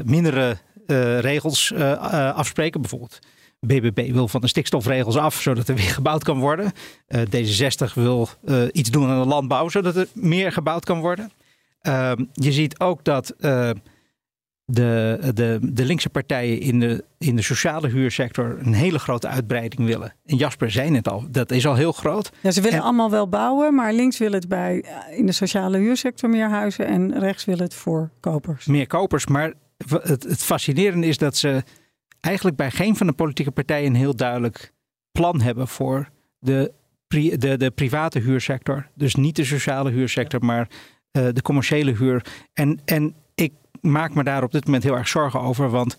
mindere 0.04 0.56
regels 1.20 1.74
afspreken. 2.34 2.80
Bijvoorbeeld 2.80 3.18
BBB 3.60 4.12
wil 4.12 4.28
van 4.28 4.40
de 4.40 4.46
stikstofregels 4.46 5.16
af, 5.16 5.40
zodat 5.40 5.68
er 5.68 5.74
weer 5.74 5.84
gebouwd 5.84 6.24
kan 6.24 6.38
worden. 6.38 6.72
D66 7.16 7.92
wil 7.94 8.28
iets 8.72 8.90
doen 8.90 9.08
aan 9.08 9.22
de 9.22 9.28
landbouw, 9.28 9.68
zodat 9.68 9.96
er 9.96 10.06
meer 10.14 10.52
gebouwd 10.52 10.84
kan 10.84 11.00
worden. 11.00 11.30
Ehm, 11.80 12.24
je 12.32 12.52
ziet 12.52 12.80
ook 12.80 13.04
dat 13.04 13.34
de, 14.74 15.18
de, 15.34 15.58
de 15.62 15.84
linkse 15.84 16.08
partijen 16.08 16.60
in 16.60 16.80
de, 16.80 17.04
in 17.18 17.36
de 17.36 17.42
sociale 17.42 17.88
huursector 17.88 18.58
een 18.60 18.72
hele 18.72 18.98
grote 18.98 19.28
uitbreiding 19.28 19.84
willen. 19.84 20.14
En 20.24 20.36
Jasper 20.36 20.70
zei 20.70 20.94
het 20.94 21.08
al, 21.08 21.24
dat 21.30 21.50
is 21.50 21.66
al 21.66 21.74
heel 21.74 21.92
groot. 21.92 22.32
Ja, 22.40 22.50
ze 22.50 22.60
willen 22.60 22.80
allemaal 22.80 23.10
wel 23.10 23.28
bouwen, 23.28 23.74
maar 23.74 23.92
links 23.92 24.18
wil 24.18 24.32
het 24.32 24.48
bij 24.48 24.84
in 25.16 25.26
de 25.26 25.32
sociale 25.32 25.78
huursector 25.78 26.30
meer 26.30 26.48
huizen 26.48 26.86
en 26.86 27.18
rechts 27.18 27.44
wil 27.44 27.58
het 27.58 27.74
voor 27.74 28.10
kopers. 28.20 28.66
Meer 28.66 28.86
kopers, 28.86 29.26
maar 29.26 29.52
het, 30.02 30.22
het 30.22 30.42
fascinerende 30.42 31.06
is 31.06 31.18
dat 31.18 31.36
ze 31.36 31.62
eigenlijk 32.20 32.56
bij 32.56 32.70
geen 32.70 32.96
van 32.96 33.06
de 33.06 33.12
politieke 33.12 33.50
partijen 33.50 33.86
een 33.86 33.94
heel 33.94 34.16
duidelijk 34.16 34.72
plan 35.12 35.40
hebben 35.40 35.68
voor 35.68 36.08
de, 36.38 36.72
de, 37.08 37.56
de 37.56 37.70
private 37.70 38.18
huursector. 38.18 38.88
Dus 38.94 39.14
niet 39.14 39.36
de 39.36 39.44
sociale 39.44 39.90
huursector, 39.90 40.44
maar 40.44 40.68
uh, 40.68 41.28
de 41.32 41.42
commerciële 41.42 41.96
huur. 41.96 42.24
En, 42.52 42.80
en 42.84 43.14
ik 43.34 43.52
maak 43.80 44.14
me 44.14 44.24
daar 44.24 44.42
op 44.42 44.52
dit 44.52 44.64
moment 44.64 44.82
heel 44.82 44.96
erg 44.96 45.08
zorgen 45.08 45.40
over. 45.40 45.70
Want 45.70 45.96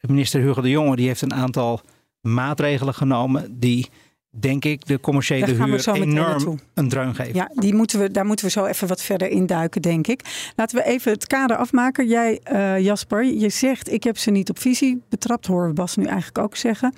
minister 0.00 0.40
Hugo 0.40 0.60
de 0.60 0.70
Jonge 0.70 0.96
die 0.96 1.06
heeft 1.06 1.22
een 1.22 1.34
aantal 1.34 1.80
maatregelen 2.20 2.94
genomen 2.94 3.58
die 3.58 3.88
denk 4.30 4.64
ik 4.64 4.86
de 4.86 5.00
commerciële 5.00 5.64
huur 5.64 5.88
enorm 5.88 6.60
een 6.74 6.88
dreun 6.88 7.14
geven. 7.14 7.34
Ja, 7.34 7.50
die 7.54 7.74
moeten 7.74 7.98
we, 7.98 8.10
daar 8.10 8.26
moeten 8.26 8.44
we 8.44 8.50
zo 8.50 8.64
even 8.64 8.88
wat 8.88 9.02
verder 9.02 9.28
induiken, 9.28 9.82
denk 9.82 10.06
ik. 10.06 10.50
Laten 10.56 10.76
we 10.76 10.84
even 10.84 11.12
het 11.12 11.26
kader 11.26 11.56
afmaken. 11.56 12.08
Jij, 12.08 12.40
uh, 12.52 12.80
Jasper, 12.80 13.24
je 13.24 13.48
zegt 13.48 13.92
ik 13.92 14.04
heb 14.04 14.18
ze 14.18 14.30
niet 14.30 14.50
op 14.50 14.58
visie 14.58 15.02
betrapt, 15.08 15.46
horen 15.46 15.68
we 15.68 15.74
Bas 15.74 15.96
nu 15.96 16.04
eigenlijk 16.04 16.38
ook 16.38 16.56
zeggen. 16.56 16.94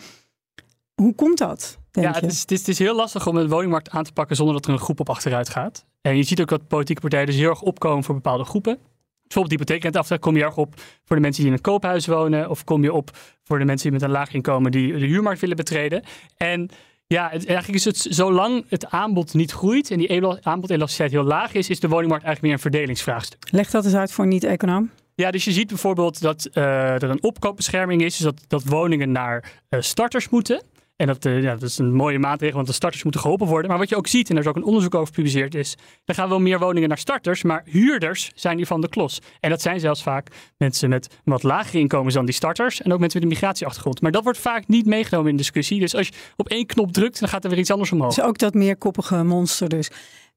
Hoe 0.95 1.15
komt 1.15 1.39
dat? 1.39 1.79
ja, 1.91 2.13
het 2.13 2.25
is, 2.25 2.41
het, 2.41 2.51
is, 2.51 2.59
het 2.59 2.69
is, 2.69 2.79
heel 2.79 2.95
lastig 2.95 3.27
om 3.27 3.35
de 3.35 3.49
woningmarkt 3.49 3.91
aan 3.91 4.05
te 4.05 4.13
pakken 4.13 4.37
zonder 4.37 4.55
dat 4.55 4.67
er 4.67 4.73
een 4.73 4.79
groep 4.79 5.01
op 5.01 5.09
achteruit 5.09 5.49
gaat. 5.49 5.85
En 6.01 6.17
je 6.17 6.23
ziet 6.23 6.41
ook 6.41 6.49
dat 6.49 6.69
politieke 6.69 7.01
partijen 7.01 7.27
dus 7.27 7.37
heel 7.37 7.51
erg 7.51 7.63
opkomen 7.63 8.05
voor 8.05 8.15
bepaalde 8.15 8.45
groepen 8.45 8.79
bijvoorbeeld 9.27 9.61
hypotheekrenteaftrek 9.61 10.21
kom 10.21 10.37
je 10.37 10.43
erg 10.43 10.57
op 10.57 10.75
voor 11.05 11.17
de 11.17 11.23
mensen 11.23 11.43
die 11.43 11.51
in 11.51 11.57
een 11.57 11.63
koophuis 11.63 12.07
wonen. 12.07 12.51
Of 12.51 12.65
kom 12.65 12.83
je 12.83 12.93
op 12.93 13.11
voor 13.43 13.59
de 13.59 13.65
mensen 13.65 13.91
die 13.91 13.99
met 13.99 14.09
een 14.09 14.15
laag 14.15 14.33
inkomen 14.33 14.71
die 14.71 14.99
de 14.99 15.07
huurmarkt 15.07 15.41
willen 15.41 15.57
betreden. 15.57 16.03
En 16.37 16.71
ja, 17.07 17.29
het, 17.31 17.47
eigenlijk 17.47 17.79
is 17.79 17.85
het 17.85 18.15
zolang 18.15 18.65
het 18.69 18.91
aanbod 18.91 19.35
niet 19.35 19.53
groeit 19.53 19.91
en 19.91 19.99
die 19.99 20.23
aanbodelasticiteit 20.43 21.11
heel 21.11 21.23
laag 21.23 21.55
is, 21.55 21.71
is 21.71 21.81
de 21.81 21.89
woningmarkt 21.89 22.25
eigenlijk 22.25 22.43
meer 22.43 22.53
een 22.53 22.73
verdelingsvraagstuk. 22.73 23.47
Leg 23.51 23.71
dat 23.71 23.85
eens 23.85 23.95
uit 23.95 24.13
voor 24.13 24.25
een 24.25 24.31
niet-econoom. 24.31 24.91
Ja, 25.15 25.31
dus 25.31 25.45
je 25.45 25.53
ziet 25.53 25.69
bijvoorbeeld 25.69 26.21
dat 26.21 26.49
uh, 26.53 26.65
er 27.03 27.11
een 27.11 27.23
opkoopbescherming 27.23 28.03
is, 28.03 28.17
dus 28.17 28.25
dat, 28.25 28.45
dat 28.47 28.65
woningen 28.65 29.13
naar 29.13 29.63
uh, 29.71 29.81
starters 29.81 30.29
moeten. 30.29 30.63
En 30.97 31.07
dat, 31.07 31.25
uh, 31.25 31.43
ja, 31.43 31.53
dat 31.53 31.63
is 31.69 31.79
een 31.79 31.95
mooie 31.95 32.19
maatregel, 32.19 32.57
want 32.57 32.67
de 32.67 32.73
starters 32.73 33.03
moeten 33.03 33.21
geholpen 33.21 33.47
worden. 33.47 33.71
Maar 33.71 33.79
wat 33.79 33.89
je 33.89 33.97
ook 33.97 34.07
ziet, 34.07 34.31
en 34.31 34.37
er 34.37 34.43
is 34.43 34.49
ook 34.49 34.57
een 34.57 34.65
onderzoek 34.65 34.95
over 34.95 35.07
gepubliceerd, 35.07 35.55
is... 35.55 35.77
er 36.05 36.15
gaan 36.15 36.29
wel 36.29 36.41
meer 36.41 36.59
woningen 36.59 36.89
naar 36.89 36.99
starters, 36.99 37.43
maar 37.43 37.63
huurders 37.65 38.31
zijn 38.35 38.57
die 38.57 38.67
van 38.67 38.81
de 38.81 38.89
klos. 38.89 39.21
En 39.41 39.51
dat 39.51 39.63
zijn 39.63 39.81
zelfs 39.81 40.03
vaak 40.03 40.29
mensen 40.57 40.89
met 40.89 41.21
wat 41.25 41.43
lagere 41.43 41.79
inkomens 41.79 42.15
dan 42.15 42.25
die 42.25 42.35
starters. 42.35 42.83
En 42.83 42.93
ook 42.93 42.99
mensen 42.99 43.21
met 43.21 43.29
een 43.29 43.35
migratieachtergrond. 43.35 44.01
Maar 44.01 44.13
dat 44.13 44.23
wordt 44.23 44.39
vaak 44.39 44.69
niet 44.69 44.87
meegenomen 44.87 45.31
in 45.31 45.37
de 45.37 45.43
discussie. 45.43 45.81
Dus 45.81 45.95
als 45.95 46.09
je 46.09 46.15
op 46.37 46.49
één 46.49 46.67
knop 46.67 46.93
drukt, 46.93 47.21
dan 47.21 47.29
gaat 47.29 47.45
er 47.45 47.51
weer 47.51 47.59
iets 47.59 47.71
anders 47.71 47.93
omhoog. 47.93 48.15
Dus 48.15 48.25
ook 48.25 48.39
dat 48.39 48.55
meerkoppige 48.55 49.23
monster 49.23 49.69
dus. 49.69 49.91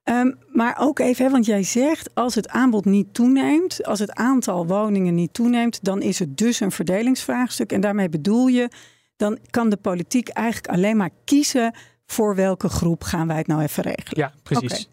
Um, 0.03 0.37
maar 0.47 0.77
ook 0.79 0.99
even, 0.99 1.25
hè, 1.25 1.31
want 1.31 1.45
jij 1.45 1.63
zegt 1.63 2.09
als 2.13 2.35
het 2.35 2.49
aanbod 2.49 2.85
niet 2.85 3.13
toeneemt, 3.13 3.85
als 3.85 3.99
het 3.99 4.13
aantal 4.13 4.67
woningen 4.67 5.15
niet 5.15 5.33
toeneemt, 5.33 5.83
dan 5.83 6.01
is 6.01 6.19
het 6.19 6.37
dus 6.37 6.59
een 6.59 6.71
verdelingsvraagstuk. 6.71 7.71
En 7.71 7.81
daarmee 7.81 8.09
bedoel 8.09 8.47
je 8.47 8.69
dan 9.17 9.37
kan 9.49 9.69
de 9.69 9.77
politiek 9.77 10.27
eigenlijk 10.27 10.67
alleen 10.67 10.97
maar 10.97 11.09
kiezen 11.23 11.73
voor 12.05 12.35
welke 12.35 12.69
groep 12.69 13.03
gaan 13.03 13.27
wij 13.27 13.37
het 13.37 13.47
nou 13.47 13.61
even 13.61 13.83
regelen. 13.83 14.19
Ja, 14.19 14.33
precies. 14.43 14.71
Okay. 14.71 14.85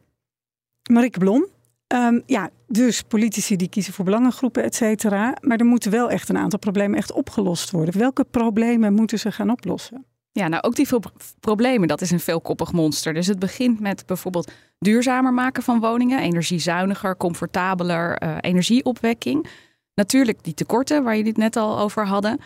Marike 0.91 1.19
Blom, 1.19 1.47
um, 1.95 2.23
ja, 2.27 2.51
dus 2.67 3.03
politici 3.03 3.57
die 3.57 3.69
kiezen 3.69 3.93
voor 3.93 4.05
belangengroepen, 4.05 4.63
et 4.63 4.75
cetera. 4.75 5.37
Maar 5.41 5.59
er 5.59 5.65
moeten 5.65 5.91
wel 5.91 6.11
echt 6.11 6.29
een 6.29 6.39
aantal 6.39 6.59
problemen 6.59 6.99
echt 6.99 7.13
opgelost 7.13 7.71
worden. 7.71 7.99
Welke 7.99 8.25
problemen 8.25 8.93
moeten 8.93 9.19
ze 9.19 9.33
gaan 9.33 9.51
oplossen? 9.51 10.05
Ja, 10.33 10.49
nou 10.49 10.63
ook 10.63 10.75
die 10.75 10.89
veel 10.89 11.03
problemen, 11.41 11.89
dat 11.89 12.01
is 12.01 12.11
een 12.11 12.21
veelkoppig 12.21 12.73
monster. 12.73 13.15
Dus 13.15 13.27
het 13.27 13.39
begint 13.39 13.81
met 13.81 14.07
bijvoorbeeld 14.07 14.53
duurzamer 14.79 15.33
maken 15.33 15.63
van 15.63 15.81
woningen, 15.81 16.21
energiezuiniger, 16.21 17.17
comfortabeler, 17.17 18.23
uh, 18.23 18.37
energieopwekking. 18.41 19.47
Natuurlijk 19.95 20.45
die 20.45 20.55
tekorten 20.55 21.05
waar 21.05 21.17
jullie 21.17 21.31
het 21.31 21.41
net 21.41 21.57
al 21.57 21.79
over 21.79 22.07
hadden. 22.07 22.41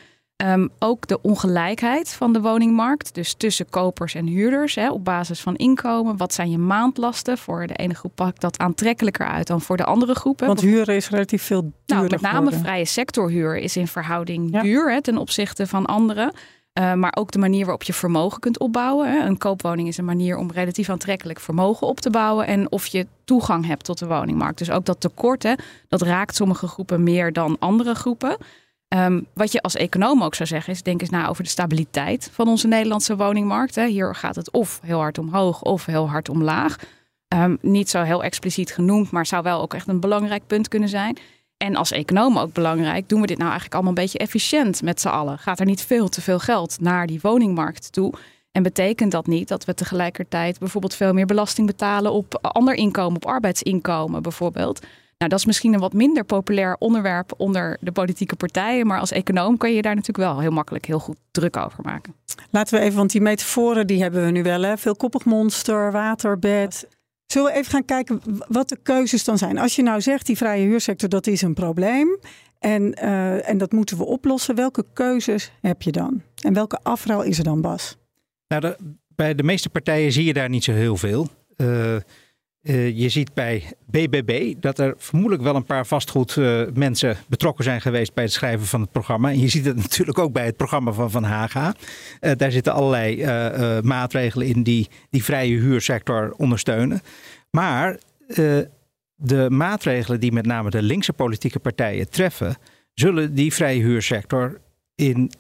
Um, 0.45 0.71
ook 0.79 1.07
de 1.07 1.21
ongelijkheid 1.23 2.13
van 2.13 2.33
de 2.33 2.41
woningmarkt, 2.41 3.15
dus 3.15 3.35
tussen 3.35 3.71
kopers 3.71 4.15
en 4.15 4.27
huurders, 4.27 4.75
hè, 4.75 4.91
op 4.91 5.05
basis 5.05 5.41
van 5.41 5.57
inkomen. 5.57 6.17
Wat 6.17 6.35
zijn 6.35 6.51
je 6.51 6.59
maandlasten? 6.59 7.39
Voor 7.39 7.67
de 7.67 7.75
ene 7.75 7.95
groep 7.95 8.13
pakt 8.15 8.41
dat 8.41 8.59
aantrekkelijker 8.59 9.27
uit 9.27 9.47
dan 9.47 9.61
voor 9.61 9.77
de 9.77 9.85
andere 9.85 10.15
groepen. 10.15 10.47
Want 10.47 10.61
huren 10.61 10.97
is 10.97 11.09
relatief 11.09 11.43
veel 11.43 11.61
duurder. 11.61 11.97
Nou, 11.97 12.09
met 12.09 12.21
name 12.21 12.53
vrije 12.53 12.85
sectorhuur 12.85 13.57
is 13.57 13.77
in 13.77 13.87
verhouding 13.87 14.61
duur 14.61 14.93
hè, 14.93 15.03
ten 15.03 15.19
opzichte 15.19 15.67
van 15.67 15.87
andere. 15.87 16.33
Uh, 16.79 16.95
maar 16.95 17.17
ook 17.19 17.31
de 17.31 17.39
manier 17.39 17.65
waarop 17.65 17.83
je 17.83 17.93
vermogen 17.93 18.41
kunt 18.41 18.59
opbouwen. 18.59 19.11
Hè. 19.13 19.27
Een 19.27 19.39
koopwoning 19.39 19.89
is 19.89 19.99
een 19.99 20.05
manier 20.05 20.37
om 20.37 20.51
relatief 20.51 20.89
aantrekkelijk 20.89 21.41
vermogen 21.41 21.87
op 21.87 22.01
te 22.01 22.11
bouwen. 22.11 22.47
En 22.47 22.73
of 22.73 22.87
je 22.87 23.07
toegang 23.25 23.67
hebt 23.67 23.85
tot 23.85 23.99
de 23.99 24.07
woningmarkt. 24.07 24.59
Dus 24.59 24.71
ook 24.71 24.85
dat 24.85 25.01
tekort, 25.01 25.43
hè, 25.43 25.53
dat 25.89 26.03
raakt 26.03 26.35
sommige 26.35 26.67
groepen 26.67 27.03
meer 27.03 27.33
dan 27.33 27.57
andere 27.59 27.95
groepen. 27.95 28.37
Um, 28.97 29.27
wat 29.35 29.53
je 29.53 29.63
als 29.63 29.75
econoom 29.75 30.23
ook 30.23 30.35
zou 30.35 30.49
zeggen, 30.49 30.73
is 30.73 30.83
denk 30.83 31.01
eens 31.01 31.11
na 31.11 31.29
over 31.29 31.43
de 31.43 31.49
stabiliteit 31.49 32.31
van 32.33 32.49
onze 32.49 32.69
Nederlandse 32.69 33.17
woningmarkt. 33.17 33.75
Hè. 33.75 33.87
Hier 33.87 34.15
gaat 34.15 34.37
het 34.37 34.51
of 34.51 34.81
heel 34.83 34.99
hard 34.99 35.19
omhoog 35.19 35.63
of 35.63 35.87
heel 35.87 36.09
hard 36.09 36.29
omlaag. 36.29 36.77
Um, 37.35 37.59
niet 37.61 37.91
zo 37.91 38.03
heel 38.03 38.25
expliciet 38.25 38.73
genoemd, 38.73 39.11
maar 39.11 39.27
zou 39.27 39.43
wel 39.43 39.61
ook 39.61 39.75
echt 39.75 39.89
een 39.89 40.01
belangrijk 40.01 40.47
punt 40.47 40.69
kunnen 40.69 40.89
zijn. 40.89 41.19
En 41.57 41.77
als 41.77 41.91
econoom 41.91 42.39
ook 42.39 42.53
belangrijk, 42.53 43.09
doen 43.09 43.21
we 43.21 43.27
dit 43.27 43.37
nou 43.37 43.51
eigenlijk 43.51 43.75
allemaal 43.75 43.97
een 43.97 44.03
beetje 44.03 44.19
efficiënt 44.19 44.83
met 44.83 45.01
z'n 45.01 45.09
allen? 45.09 45.39
Gaat 45.39 45.61
er 45.61 45.67
niet 45.67 45.83
veel 45.83 46.09
te 46.09 46.21
veel 46.21 46.39
geld 46.39 46.81
naar 46.81 47.07
die 47.07 47.19
woningmarkt 47.23 47.93
toe? 47.93 48.13
En 48.53 48.63
betekent 48.63 49.13
dat 49.13 49.27
niet 49.27 49.49
dat 49.49 49.65
we 49.65 49.75
tegelijkertijd 49.75 50.59
bijvoorbeeld 50.59 50.95
veel 50.95 51.13
meer 51.13 51.27
belasting 51.27 51.67
betalen 51.67 52.13
op 52.13 52.39
ander 52.43 52.75
inkomen, 52.75 53.17
op 53.17 53.27
arbeidsinkomen 53.27 54.23
bijvoorbeeld? 54.23 54.87
Nou, 55.19 55.31
dat 55.31 55.39
is 55.39 55.47
misschien 55.47 55.73
een 55.73 55.81
wat 55.81 55.93
minder 55.93 56.25
populair 56.25 56.77
onderwerp 56.79 57.35
onder 57.37 57.77
de 57.81 57.93
politieke 57.93 58.37
partijen. 58.37 58.87
Maar 58.87 59.01
als 59.01 59.11
econoom 59.11 59.57
kan 59.57 59.75
je 59.75 59.83
daar 59.83 59.95
natuurlijk 59.95 60.29
wel 60.29 60.41
heel 60.41 60.51
makkelijk 60.51 60.87
heel 60.87 60.99
goed 60.99 61.17
druk 61.31 61.57
over 61.57 61.79
maken. 61.83 62.15
Laten 62.51 62.79
we 62.79 62.85
even, 62.85 62.97
want 62.97 63.11
die 63.11 63.21
metaforen 63.21 63.87
die 63.87 64.03
hebben 64.03 64.25
we 64.25 64.31
nu 64.31 64.43
wel. 64.43 64.63
Hè? 64.63 64.77
Veel 64.77 64.97
koppig 64.97 65.25
monster, 65.25 65.93
waterbed. 65.93 66.89
Zullen 67.27 67.53
we 67.53 67.59
even 67.59 67.71
gaan 67.71 67.85
kijken 67.85 68.21
wat 68.49 68.69
de 68.69 68.79
keuzes 68.83 69.25
dan 69.25 69.39
zijn? 69.39 69.59
Als 69.59 69.77
je 69.77 69.83
nou 69.83 70.01
zegt, 70.01 70.27
die 70.27 70.37
vrije 70.37 70.67
huursector, 70.67 71.09
dat 71.09 71.27
is 71.27 71.43
een 71.43 71.55
probleem. 71.55 72.19
En, 72.59 72.99
uh, 73.03 73.49
en 73.49 73.59
dat 73.59 73.73
moeten 73.73 73.97
we 73.97 74.05
oplossen. 74.05 74.55
Welke 74.55 74.85
keuzes 74.93 75.53
heb 75.61 75.83
je 75.83 75.93
dan? 75.93 76.23
En 76.43 76.55
welke 76.55 76.79
afruil 76.83 77.23
is 77.23 77.39
er 77.39 77.45
dan, 77.45 77.61
Bas? 77.61 77.97
Nou, 78.49 78.61
de, 78.61 78.77
bij 79.15 79.35
de 79.35 79.43
meeste 79.43 79.71
partijen 79.71 80.13
zie 80.13 80.25
je 80.25 80.33
daar 80.33 80.49
niet 80.49 80.65
zo 80.65 80.73
heel 80.73 80.97
veel. 80.97 81.29
Uh, 81.57 81.97
uh, 82.69 82.99
je 82.99 83.09
ziet 83.09 83.35
bij 83.35 83.73
BBB 83.87 84.55
dat 84.61 84.79
er 84.79 84.95
vermoedelijk 84.97 85.43
wel 85.43 85.55
een 85.55 85.65
paar 85.65 85.87
vastgoedmensen 85.87 87.11
uh, 87.11 87.17
betrokken 87.29 87.65
zijn 87.65 87.81
geweest 87.81 88.15
bij 88.15 88.25
het 88.25 88.33
schrijven 88.33 88.67
van 88.67 88.81
het 88.81 88.93
programma. 88.93 89.31
En 89.31 89.41
je 89.41 89.49
ziet 89.49 89.65
het 89.65 89.77
natuurlijk 89.87 90.19
ook 90.19 90.33
bij 90.33 90.45
het 90.45 90.57
programma 90.57 90.93
van 90.93 91.11
Van 91.11 91.25
Haga. 91.25 91.75
Uh, 92.21 92.33
daar 92.37 92.53
zitten 92.53 92.73
allerlei 92.73 93.27
maatregelen 93.83 94.47
in 94.47 94.63
die 94.63 94.89
die 95.11 95.25
vrije 95.25 95.59
huursector 95.59 96.35
ondersteunen. 96.37 97.01
Maar 97.51 97.99
de 99.15 99.47
maatregelen 99.49 100.21
die 100.21 100.33
met 100.33 100.47
name 100.47 100.71
de 100.71 100.83
linkse 100.83 101.13
politieke 101.13 101.59
partijen 101.59 102.11
treffen, 102.11 102.57
zullen 102.95 103.35
die 103.35 103.55
vrije 103.55 103.83
huursector 103.83 104.61
in, 104.95 105.31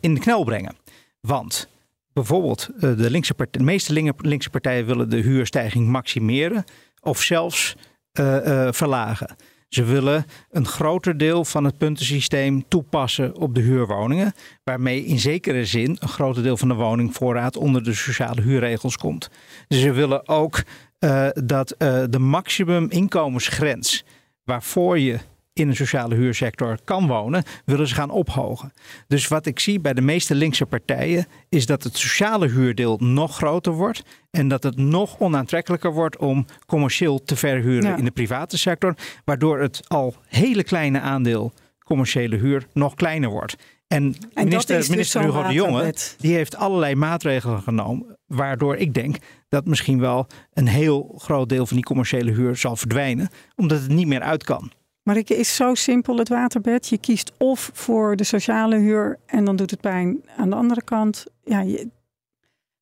in 0.00 0.14
de 0.14 0.20
knel 0.20 0.44
brengen. 0.44 0.76
Want 1.20 1.68
bijvoorbeeld 2.12 2.68
eh, 2.74 2.80
de, 2.80 3.10
linkse 3.10 3.34
partij, 3.34 3.60
de 3.60 3.66
meeste 3.66 4.14
linkse 4.16 4.50
partijen 4.50 4.86
willen 4.86 5.10
de 5.10 5.16
huurstijging 5.16 5.88
maximeren 5.88 6.64
of 7.00 7.22
zelfs 7.22 7.76
uh, 8.20 8.46
uh, 8.46 8.68
verlagen. 8.72 9.36
Ze 9.68 9.84
willen 9.84 10.24
een 10.50 10.66
groter 10.66 11.18
deel 11.18 11.44
van 11.44 11.64
het 11.64 11.78
puntensysteem 11.78 12.68
toepassen 12.68 13.36
op 13.36 13.54
de 13.54 13.60
huurwoningen, 13.60 14.32
waarmee 14.64 15.04
in 15.04 15.18
zekere 15.18 15.64
zin 15.64 15.96
een 16.00 16.08
groter 16.08 16.42
deel 16.42 16.56
van 16.56 16.68
de 16.68 16.74
woningvoorraad 16.74 17.56
onder 17.56 17.84
de 17.84 17.94
sociale 17.94 18.40
huurregels 18.40 18.96
komt. 18.96 19.30
Ze 19.68 19.92
willen 19.92 20.28
ook 20.28 20.62
dat 21.34 21.74
de 22.10 22.18
maximum 22.18 22.90
inkomensgrens 22.90 24.04
waarvoor 24.44 24.98
je 24.98 25.18
in 25.60 25.68
een 25.68 25.76
sociale 25.76 26.14
huursector 26.14 26.78
kan 26.84 27.06
wonen, 27.06 27.44
willen 27.64 27.88
ze 27.88 27.94
gaan 27.94 28.10
ophogen. 28.10 28.72
Dus 29.06 29.28
wat 29.28 29.46
ik 29.46 29.58
zie 29.58 29.80
bij 29.80 29.92
de 29.92 30.00
meeste 30.00 30.34
linkse 30.34 30.66
partijen 30.66 31.26
is 31.48 31.66
dat 31.66 31.82
het 31.82 31.96
sociale 31.96 32.48
huurdeel 32.48 32.96
nog 32.98 33.36
groter 33.36 33.72
wordt 33.72 34.02
en 34.30 34.48
dat 34.48 34.62
het 34.62 34.76
nog 34.76 35.18
onaantrekkelijker 35.18 35.92
wordt 35.92 36.16
om 36.16 36.46
commercieel 36.66 37.22
te 37.22 37.36
verhuren 37.36 37.98
in 37.98 38.04
de 38.04 38.10
private 38.10 38.58
sector, 38.58 38.94
waardoor 39.24 39.60
het 39.60 39.80
al 39.88 40.14
hele 40.28 40.64
kleine 40.64 41.00
aandeel 41.00 41.52
commerciële 41.84 42.36
huur 42.36 42.66
nog 42.72 42.94
kleiner 42.94 43.30
wordt. 43.30 43.56
En, 43.86 44.14
en 44.34 44.44
minister, 44.44 44.76
dus 44.76 44.88
minister 44.88 45.22
Hugo 45.22 45.42
de 45.42 45.52
Jonge 45.52 45.94
die 46.18 46.34
heeft 46.34 46.56
allerlei 46.56 46.94
maatregelen 46.94 47.62
genomen, 47.62 48.18
waardoor 48.26 48.76
ik 48.76 48.94
denk 48.94 49.16
dat 49.48 49.66
misschien 49.66 50.00
wel 50.00 50.26
een 50.52 50.66
heel 50.66 51.14
groot 51.18 51.48
deel 51.48 51.66
van 51.66 51.76
die 51.76 51.84
commerciële 51.84 52.30
huur 52.30 52.56
zal 52.56 52.76
verdwijnen, 52.76 53.30
omdat 53.56 53.80
het 53.80 53.90
niet 53.90 54.06
meer 54.06 54.20
uit 54.20 54.44
kan. 54.44 54.72
Maar 55.10 55.18
het 55.18 55.30
is 55.30 55.56
zo 55.56 55.74
simpel 55.74 56.16
het 56.16 56.28
waterbed. 56.28 56.88
Je 56.88 56.98
kiest 56.98 57.32
of 57.38 57.70
voor 57.72 58.16
de 58.16 58.24
sociale 58.24 58.76
huur 58.76 59.18
en 59.26 59.44
dan 59.44 59.56
doet 59.56 59.70
het 59.70 59.80
pijn 59.80 60.22
aan 60.36 60.50
de 60.50 60.56
andere 60.56 60.82
kant. 60.82 61.24
Ja, 61.44 61.60
je... 61.60 61.88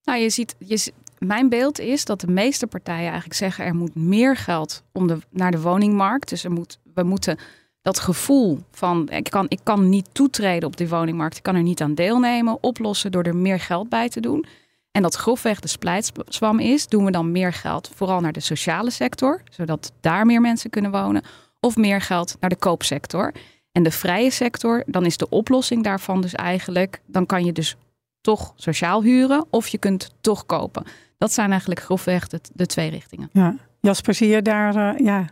Nou, 0.04 0.20
je 0.20 0.30
ziet, 0.30 0.54
je, 0.58 0.92
mijn 1.18 1.48
beeld 1.48 1.78
is 1.78 2.04
dat 2.04 2.20
de 2.20 2.26
meeste 2.26 2.66
partijen 2.66 3.04
eigenlijk 3.04 3.34
zeggen 3.34 3.64
er 3.64 3.74
moet 3.74 3.94
meer 3.94 4.36
geld 4.36 4.82
om 4.92 5.06
de, 5.06 5.18
naar 5.30 5.50
de 5.50 5.60
woningmarkt. 5.60 6.28
Dus 6.28 6.44
er 6.44 6.50
moet, 6.50 6.78
we 6.94 7.02
moeten 7.02 7.38
dat 7.82 7.98
gevoel 7.98 8.58
van 8.70 9.08
ik 9.08 9.30
kan, 9.30 9.46
ik 9.48 9.60
kan 9.62 9.88
niet 9.88 10.08
toetreden 10.12 10.68
op 10.68 10.76
die 10.76 10.88
woningmarkt, 10.88 11.36
ik 11.36 11.42
kan 11.42 11.54
er 11.54 11.62
niet 11.62 11.80
aan 11.80 11.94
deelnemen, 11.94 12.62
oplossen 12.62 13.12
door 13.12 13.22
er 13.22 13.36
meer 13.36 13.60
geld 13.60 13.88
bij 13.88 14.08
te 14.08 14.20
doen. 14.20 14.44
En 14.90 15.02
dat 15.02 15.14
grofweg 15.14 15.60
de 15.60 15.68
splijtswam 15.68 16.58
is, 16.58 16.86
doen 16.86 17.04
we 17.04 17.10
dan 17.10 17.32
meer 17.32 17.52
geld 17.52 17.90
vooral 17.94 18.20
naar 18.20 18.32
de 18.32 18.40
sociale 18.40 18.90
sector, 18.90 19.42
zodat 19.50 19.92
daar 20.00 20.26
meer 20.26 20.40
mensen 20.40 20.70
kunnen 20.70 20.90
wonen 20.90 21.22
of 21.60 21.76
meer 21.76 22.00
geld 22.00 22.36
naar 22.40 22.50
de 22.50 22.56
koopsector. 22.56 23.32
En 23.72 23.82
de 23.82 23.90
vrije 23.90 24.30
sector, 24.30 24.82
dan 24.86 25.04
is 25.04 25.16
de 25.16 25.28
oplossing 25.28 25.84
daarvan 25.84 26.20
dus 26.20 26.34
eigenlijk, 26.34 27.00
dan 27.06 27.26
kan 27.26 27.44
je 27.44 27.52
dus 27.52 27.76
toch 28.20 28.52
sociaal 28.56 29.02
huren 29.02 29.46
of 29.50 29.68
je 29.68 29.78
kunt 29.78 30.14
toch 30.20 30.46
kopen. 30.46 30.84
Dat 31.18 31.32
zijn 31.32 31.50
eigenlijk 31.50 31.80
grofweg 31.80 32.28
de, 32.28 32.40
de 32.52 32.66
twee 32.66 32.90
richtingen. 32.90 33.30
Ja, 33.32 33.56
Jasper, 33.80 34.14
zie 34.14 34.28
je 34.28 34.42
daar, 34.42 34.76
uh, 34.76 35.06
ja, 35.06 35.26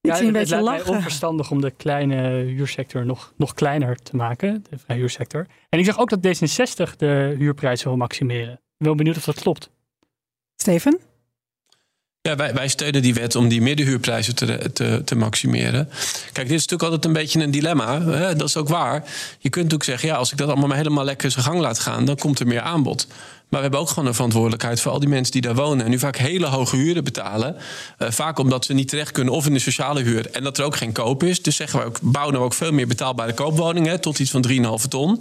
ja, 0.00 0.14
het, 0.14 0.36
het 0.36 0.48
lijkt 0.48 0.86
mij 0.86 0.96
onverstandig 0.96 1.50
om 1.50 1.60
de 1.60 1.70
kleine 1.70 2.16
huursector 2.32 3.06
nog, 3.06 3.32
nog 3.36 3.54
kleiner 3.54 3.96
te 3.96 4.16
maken, 4.16 4.64
de 4.70 4.78
vrije 4.78 4.98
huursector. 4.98 5.46
En 5.68 5.78
ik 5.78 5.84
zeg 5.84 5.98
ook 5.98 6.10
dat 6.10 6.26
D66 6.26 6.96
de 6.96 7.34
huurprijzen 7.38 7.88
wil 7.88 7.96
maximeren. 7.96 8.52
Ik 8.52 8.86
ben 8.86 8.96
benieuwd 8.96 9.16
of 9.16 9.24
dat 9.24 9.40
klopt. 9.40 9.70
Steven? 10.56 11.00
Ja, 12.28 12.36
wij, 12.36 12.54
wij 12.54 12.68
steunen 12.68 13.02
die 13.02 13.14
wet 13.14 13.36
om 13.36 13.48
die 13.48 13.62
middenhuurprijzen 13.62 14.34
te, 14.34 14.70
te, 14.72 15.02
te 15.04 15.14
maximeren. 15.14 15.88
Kijk, 16.32 16.48
dit 16.48 16.56
is 16.56 16.66
natuurlijk 16.66 16.82
altijd 16.82 17.04
een 17.04 17.12
beetje 17.12 17.40
een 17.40 17.50
dilemma. 17.50 18.02
Hè? 18.02 18.36
Dat 18.36 18.48
is 18.48 18.56
ook 18.56 18.68
waar. 18.68 19.04
Je 19.38 19.48
kunt 19.48 19.54
natuurlijk 19.54 19.84
zeggen, 19.84 20.08
ja, 20.08 20.14
als 20.14 20.32
ik 20.32 20.38
dat 20.38 20.48
allemaal 20.48 20.68
maar 20.68 20.76
helemaal 20.76 21.04
lekker 21.04 21.30
zijn 21.30 21.44
gang 21.44 21.58
laat 21.58 21.78
gaan, 21.78 22.04
dan 22.04 22.16
komt 22.16 22.40
er 22.40 22.46
meer 22.46 22.60
aanbod. 22.60 23.06
Maar 23.52 23.60
we 23.60 23.66
hebben 23.66 23.80
ook 23.80 23.88
gewoon 23.88 24.08
een 24.08 24.14
verantwoordelijkheid 24.14 24.80
voor 24.80 24.92
al 24.92 25.00
die 25.00 25.08
mensen 25.08 25.32
die 25.32 25.40
daar 25.40 25.54
wonen. 25.54 25.84
En 25.84 25.90
nu 25.90 25.98
vaak 25.98 26.16
hele 26.16 26.46
hoge 26.46 26.76
huren 26.76 27.04
betalen. 27.04 27.56
Uh, 27.98 28.10
vaak 28.10 28.38
omdat 28.38 28.64
ze 28.64 28.72
niet 28.72 28.88
terecht 28.88 29.12
kunnen 29.12 29.34
of 29.34 29.46
in 29.46 29.52
de 29.52 29.58
sociale 29.58 30.02
huur. 30.02 30.30
En 30.30 30.42
dat 30.42 30.58
er 30.58 30.64
ook 30.64 30.76
geen 30.76 30.92
koop 30.92 31.22
is. 31.22 31.42
Dus 31.42 31.56
zeggen 31.56 31.78
we 31.78 31.84
ook, 31.84 31.98
bouwen 32.02 32.34
we 32.34 32.40
ook 32.40 32.54
veel 32.54 32.72
meer 32.72 32.86
betaalbare 32.86 33.32
koopwoningen. 33.32 34.00
Tot 34.00 34.18
iets 34.18 34.30
van 34.30 34.46
3,5 34.48 34.88
ton. 34.88 35.20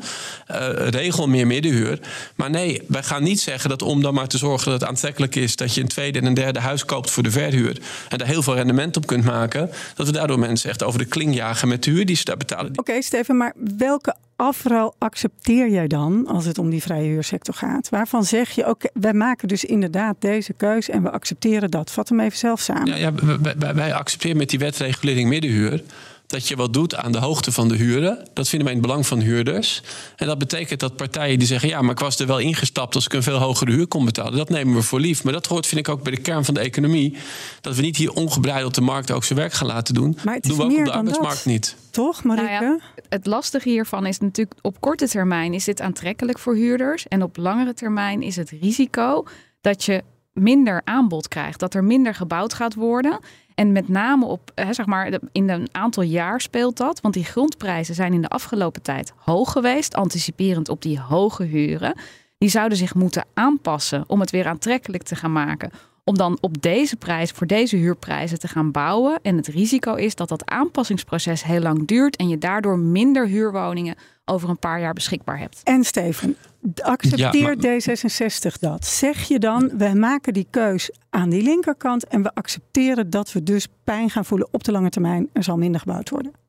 Uh, 0.51 0.69
regel 0.73 1.27
meer 1.27 1.47
middenhuur. 1.47 1.99
Maar 2.35 2.49
nee, 2.49 2.81
wij 2.87 3.03
gaan 3.03 3.23
niet 3.23 3.41
zeggen 3.41 3.69
dat 3.69 3.81
om 3.81 4.01
dan 4.01 4.13
maar 4.13 4.27
te 4.27 4.37
zorgen 4.37 4.71
dat 4.71 4.79
het 4.79 4.89
aantrekkelijk 4.89 5.35
is. 5.35 5.55
Dat 5.55 5.73
je 5.73 5.81
een 5.81 5.87
tweede 5.87 6.19
en 6.19 6.25
een 6.25 6.33
derde 6.33 6.59
huis 6.59 6.85
koopt 6.85 7.11
voor 7.11 7.23
de 7.23 7.31
verhuur. 7.31 7.81
En 8.09 8.17
daar 8.17 8.27
heel 8.27 8.43
veel 8.43 8.55
rendement 8.55 8.97
op 8.97 9.05
kunt 9.05 9.25
maken. 9.25 9.69
Dat 9.95 10.05
we 10.05 10.11
daardoor 10.11 10.39
mensen 10.39 10.69
echt 10.69 10.83
over 10.83 10.99
de 10.99 11.05
kling 11.05 11.35
jagen 11.35 11.67
met 11.67 11.83
de 11.83 11.91
huur 11.91 12.05
die 12.05 12.15
ze 12.15 12.25
daar 12.25 12.37
betalen. 12.37 12.71
Oké, 12.75 13.01
Steven, 13.01 13.37
maar 13.37 13.53
welke 13.77 14.15
afruil 14.41 14.95
accepteer 14.97 15.69
jij 15.69 15.87
dan 15.87 16.27
als 16.27 16.45
het 16.45 16.57
om 16.57 16.69
die 16.69 16.81
vrije 16.81 17.09
huursector 17.09 17.53
gaat? 17.53 17.89
Waarvan 17.89 18.23
zeg 18.23 18.49
je, 18.49 18.67
oké, 18.67 18.87
wij 18.93 19.13
maken 19.13 19.47
dus 19.47 19.65
inderdaad 19.65 20.15
deze 20.19 20.53
keuze 20.53 20.91
en 20.91 21.03
we 21.03 21.11
accepteren 21.11 21.71
dat. 21.71 21.91
Vat 21.91 22.09
hem 22.09 22.19
even 22.19 22.37
zelf 22.37 22.59
samen. 22.59 22.87
Ja, 22.87 22.95
ja 22.95 23.13
wij, 23.57 23.75
wij 23.75 23.93
accepteren 23.93 24.37
met 24.37 24.49
die 24.49 24.59
wetregulering 24.59 25.29
middenhuur 25.29 25.83
dat 26.31 26.47
je 26.47 26.55
wat 26.55 26.73
doet 26.73 26.95
aan 26.95 27.11
de 27.11 27.17
hoogte 27.17 27.51
van 27.51 27.67
de 27.67 27.75
huren. 27.75 28.27
Dat 28.33 28.49
vinden 28.49 28.67
wij 28.67 28.75
in 28.75 28.81
het 28.81 28.87
belang 28.87 29.07
van 29.07 29.19
huurders. 29.19 29.81
En 30.15 30.27
dat 30.27 30.37
betekent 30.37 30.79
dat 30.79 30.95
partijen 30.95 31.37
die 31.39 31.47
zeggen: 31.47 31.69
ja, 31.69 31.81
maar 31.81 31.91
ik 31.91 31.99
was 31.99 32.19
er 32.19 32.27
wel 32.27 32.39
ingestapt 32.39 32.95
als 32.95 33.05
ik 33.05 33.13
een 33.13 33.23
veel 33.23 33.37
hogere 33.37 33.71
huur 33.71 33.87
kon 33.87 34.05
betalen. 34.05 34.37
Dat 34.37 34.49
nemen 34.49 34.75
we 34.75 34.81
voor 34.81 34.99
lief. 34.99 35.23
Maar 35.23 35.33
dat 35.33 35.45
hoort, 35.45 35.67
vind 35.67 35.87
ik, 35.87 35.89
ook 35.89 36.03
bij 36.03 36.11
de 36.11 36.21
kern 36.21 36.45
van 36.45 36.53
de 36.53 36.59
economie. 36.59 37.17
Dat 37.61 37.75
we 37.75 37.81
niet 37.81 37.97
hier 37.97 38.11
ongebreideld 38.11 38.75
de 38.75 38.81
markt 38.81 39.11
ook 39.11 39.23
zijn 39.23 39.39
werk 39.39 39.53
gaan 39.53 39.67
laten 39.67 39.93
doen. 39.93 40.17
Maar 40.23 40.33
het 40.33 40.43
doen 40.43 40.57
we 40.57 40.63
ook 40.63 40.77
op 40.77 40.85
de 40.85 40.91
arbeidsmarkt 40.91 41.35
dat. 41.35 41.45
niet. 41.45 41.75
Toch, 41.89 42.23
Marike? 42.23 42.47
Nou 42.49 42.63
ja, 42.63 42.79
het 43.09 43.25
lastige 43.25 43.69
hiervan 43.69 44.05
is 44.05 44.19
natuurlijk 44.19 44.59
op 44.61 44.81
korte 44.81 45.07
termijn 45.07 45.53
is 45.53 45.63
dit 45.63 45.81
aantrekkelijk 45.81 46.39
voor 46.39 46.55
huurders. 46.55 47.07
En 47.07 47.23
op 47.23 47.37
langere 47.37 47.73
termijn 47.73 48.21
is 48.21 48.35
het 48.35 48.49
risico 48.49 49.23
dat 49.61 49.83
je 49.83 50.03
minder 50.33 50.81
aanbod 50.83 51.27
krijgt. 51.27 51.59
Dat 51.59 51.73
er 51.73 51.83
minder 51.83 52.15
gebouwd 52.15 52.53
gaat 52.53 52.73
worden. 52.73 53.19
En 53.55 53.71
met 53.71 53.87
name 53.87 54.25
op, 54.25 54.51
hè, 54.55 54.73
zeg 54.73 54.85
maar, 54.85 55.19
in 55.31 55.49
een 55.49 55.67
aantal 55.71 56.03
jaar 56.03 56.41
speelt 56.41 56.77
dat. 56.77 57.01
Want 57.01 57.13
die 57.13 57.25
grondprijzen 57.25 57.95
zijn 57.95 58.13
in 58.13 58.21
de 58.21 58.29
afgelopen 58.29 58.81
tijd 58.81 59.13
hoog 59.15 59.51
geweest, 59.51 59.95
anticiperend 59.95 60.69
op 60.69 60.81
die 60.81 60.99
hoge 60.99 61.43
huren. 61.43 61.97
Die 62.37 62.49
zouden 62.49 62.77
zich 62.77 62.95
moeten 62.95 63.25
aanpassen 63.33 64.03
om 64.07 64.19
het 64.19 64.31
weer 64.31 64.47
aantrekkelijk 64.47 65.03
te 65.03 65.15
gaan 65.15 65.31
maken 65.31 65.71
om 66.03 66.17
dan 66.17 66.37
op 66.41 66.61
deze 66.61 66.95
prijs, 66.95 67.31
voor 67.31 67.47
deze 67.47 67.75
huurprijzen 67.75 68.39
te 68.39 68.47
gaan 68.47 68.71
bouwen. 68.71 69.19
En 69.21 69.35
het 69.35 69.47
risico 69.47 69.95
is 69.95 70.15
dat 70.15 70.29
dat 70.29 70.49
aanpassingsproces 70.49 71.43
heel 71.43 71.61
lang 71.61 71.87
duurt 71.87 72.15
en 72.15 72.27
je 72.27 72.37
daardoor 72.37 72.79
minder 72.79 73.27
huurwoningen 73.27 73.95
over 74.25 74.49
een 74.49 74.59
paar 74.59 74.79
jaar 74.79 74.93
beschikbaar 74.93 75.39
hebt. 75.39 75.61
En 75.63 75.83
Steven, 75.83 76.35
accepteert 76.81 77.65
D66 77.65 78.59
dat? 78.59 78.85
Zeg 78.85 79.27
je 79.27 79.39
dan, 79.39 79.71
we 79.77 79.93
maken 79.95 80.33
die 80.33 80.47
keus 80.49 80.91
aan 81.09 81.29
die 81.29 81.43
linkerkant 81.43 82.07
en 82.07 82.21
we 82.21 82.33
accepteren 82.33 83.09
dat 83.09 83.31
we 83.31 83.43
dus 83.43 83.67
pijn 83.83 84.09
gaan 84.09 84.25
voelen 84.25 84.47
op 84.51 84.63
de 84.63 84.71
lange 84.71 84.89
termijn. 84.89 85.29
Er 85.33 85.43
zal 85.43 85.57
minder 85.57 85.79
gebouwd 85.79 86.09
worden. 86.09 86.40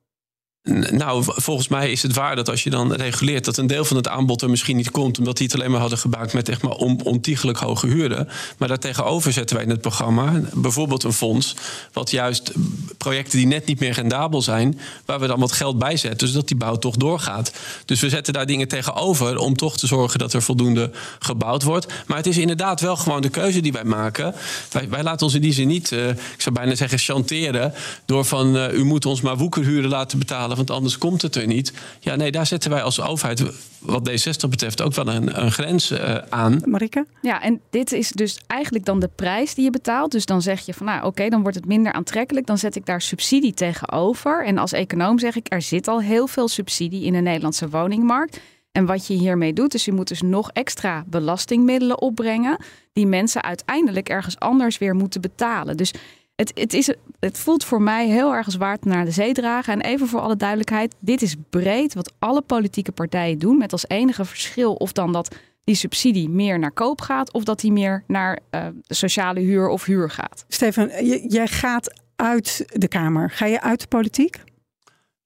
Nou, 0.70 1.24
volgens 1.26 1.68
mij 1.68 1.90
is 1.90 2.02
het 2.02 2.14
waar 2.14 2.36
dat 2.36 2.48
als 2.48 2.62
je 2.62 2.70
dan 2.70 2.92
reguleert 2.92 3.44
dat 3.44 3.56
een 3.56 3.66
deel 3.66 3.84
van 3.84 3.96
het 3.96 4.08
aanbod 4.08 4.42
er 4.42 4.50
misschien 4.50 4.76
niet 4.76 4.90
komt, 4.90 5.18
omdat 5.18 5.36
die 5.36 5.46
het 5.46 5.56
alleen 5.56 5.70
maar 5.70 5.80
hadden 5.80 5.98
gebouwd 5.98 6.32
met 6.32 6.48
echt 6.48 6.62
maar 6.62 6.72
ontiegelijk 7.04 7.58
hoge 7.58 7.86
huren. 7.86 8.28
Maar 8.58 8.68
daartegenover 8.68 9.32
zetten 9.32 9.56
wij 9.56 9.64
in 9.64 9.70
het 9.70 9.80
programma 9.80 10.40
bijvoorbeeld 10.52 11.02
een 11.02 11.12
fonds, 11.12 11.54
wat 11.92 12.10
juist 12.10 12.52
projecten 12.98 13.38
die 13.38 13.46
net 13.46 13.66
niet 13.66 13.80
meer 13.80 13.92
rendabel 13.92 14.42
zijn, 14.42 14.78
waar 15.04 15.20
we 15.20 15.26
dan 15.26 15.40
wat 15.40 15.52
geld 15.52 15.78
bij 15.78 15.96
zetten, 15.96 16.28
zodat 16.28 16.48
die 16.48 16.56
bouw 16.56 16.76
toch 16.76 16.96
doorgaat. 16.96 17.52
Dus 17.84 18.00
we 18.00 18.08
zetten 18.08 18.32
daar 18.32 18.46
dingen 18.46 18.68
tegenover 18.68 19.38
om 19.38 19.56
toch 19.56 19.78
te 19.78 19.86
zorgen 19.86 20.18
dat 20.18 20.32
er 20.32 20.42
voldoende 20.42 20.90
gebouwd 21.18 21.62
wordt. 21.62 21.86
Maar 22.06 22.16
het 22.16 22.26
is 22.26 22.38
inderdaad 22.38 22.80
wel 22.80 22.96
gewoon 22.96 23.22
de 23.22 23.28
keuze 23.28 23.60
die 23.60 23.72
wij 23.72 23.84
maken. 23.84 24.34
Wij, 24.70 24.88
wij 24.88 25.02
laten 25.02 25.26
ons 25.26 25.34
in 25.34 25.40
die 25.40 25.52
zin 25.52 25.68
niet, 25.68 25.90
uh, 25.90 26.08
ik 26.08 26.16
zou 26.40 26.54
bijna 26.54 26.74
zeggen, 26.74 26.98
chanteren 26.98 27.74
door 28.04 28.24
van 28.24 28.56
uh, 28.56 28.72
u 28.72 28.84
moet 28.84 29.06
ons 29.06 29.20
maar 29.20 29.36
woekerhuren 29.36 29.90
laten 29.90 30.18
betalen 30.18 30.50
want 30.56 30.70
anders 30.70 30.98
komt 30.98 31.22
het 31.22 31.36
er 31.36 31.46
niet. 31.46 31.72
Ja, 32.00 32.14
nee, 32.14 32.30
daar 32.30 32.46
zetten 32.46 32.70
wij 32.70 32.82
als 32.82 33.00
overheid, 33.00 33.42
wat 33.78 34.10
D60 34.10 34.48
betreft, 34.48 34.82
ook 34.82 34.94
wel 34.94 35.08
een, 35.08 35.42
een 35.42 35.52
grens 35.52 35.90
uh, 35.90 36.16
aan. 36.28 36.60
Marike? 36.64 37.06
Ja, 37.22 37.42
en 37.42 37.60
dit 37.70 37.92
is 37.92 38.10
dus 38.10 38.40
eigenlijk 38.46 38.84
dan 38.84 39.00
de 39.00 39.10
prijs 39.16 39.54
die 39.54 39.64
je 39.64 39.70
betaalt. 39.70 40.12
Dus 40.12 40.26
dan 40.26 40.42
zeg 40.42 40.66
je 40.66 40.74
van, 40.74 40.86
nou 40.86 41.04
oké, 41.04 41.28
dan 41.28 41.42
wordt 41.42 41.56
het 41.56 41.66
minder 41.66 41.92
aantrekkelijk. 41.92 42.46
Dan 42.46 42.58
zet 42.58 42.76
ik 42.76 42.86
daar 42.86 43.02
subsidie 43.02 43.54
tegenover. 43.54 44.44
En 44.44 44.58
als 44.58 44.72
econoom 44.72 45.18
zeg 45.18 45.36
ik, 45.36 45.46
er 45.48 45.62
zit 45.62 45.88
al 45.88 46.00
heel 46.00 46.26
veel 46.26 46.48
subsidie 46.48 47.04
in 47.04 47.12
de 47.12 47.20
Nederlandse 47.20 47.68
woningmarkt. 47.68 48.40
En 48.72 48.86
wat 48.86 49.06
je 49.06 49.14
hiermee 49.14 49.52
doet, 49.52 49.74
is 49.74 49.84
je 49.84 49.92
moet 49.92 50.08
dus 50.08 50.22
nog 50.22 50.50
extra 50.50 51.04
belastingmiddelen 51.06 52.00
opbrengen, 52.00 52.64
die 52.92 53.06
mensen 53.06 53.42
uiteindelijk 53.42 54.08
ergens 54.08 54.38
anders 54.38 54.78
weer 54.78 54.94
moeten 54.94 55.20
betalen. 55.20 55.76
Dus 55.76 55.94
het, 56.42 56.60
het, 56.60 56.72
is, 56.72 56.94
het 57.20 57.38
voelt 57.38 57.64
voor 57.64 57.82
mij 57.82 58.08
heel 58.08 58.34
erg 58.34 58.46
als 58.46 58.56
waard 58.56 58.84
naar 58.84 59.04
de 59.04 59.10
zee 59.10 59.32
dragen. 59.32 59.72
En 59.72 59.80
even 59.80 60.06
voor 60.08 60.20
alle 60.20 60.36
duidelijkheid, 60.36 60.94
dit 61.00 61.22
is 61.22 61.34
breed 61.50 61.94
wat 61.94 62.12
alle 62.18 62.40
politieke 62.40 62.92
partijen 62.92 63.38
doen. 63.38 63.58
Met 63.58 63.72
als 63.72 63.88
enige 63.88 64.24
verschil 64.24 64.74
of 64.74 64.92
dan 64.92 65.12
dat 65.12 65.36
die 65.64 65.74
subsidie 65.74 66.28
meer 66.28 66.58
naar 66.58 66.72
koop 66.72 67.00
gaat 67.00 67.32
of 67.32 67.44
dat 67.44 67.60
die 67.60 67.72
meer 67.72 68.04
naar 68.06 68.38
uh, 68.50 68.66
sociale 68.88 69.40
huur 69.40 69.68
of 69.68 69.84
huur 69.84 70.10
gaat. 70.10 70.44
Stefan, 70.48 70.90
jij 71.28 71.46
gaat 71.46 72.00
uit 72.16 72.64
de 72.66 72.88
Kamer. 72.88 73.30
Ga 73.30 73.46
je 73.46 73.60
uit 73.60 73.80
de 73.80 73.86
politiek? 73.86 74.40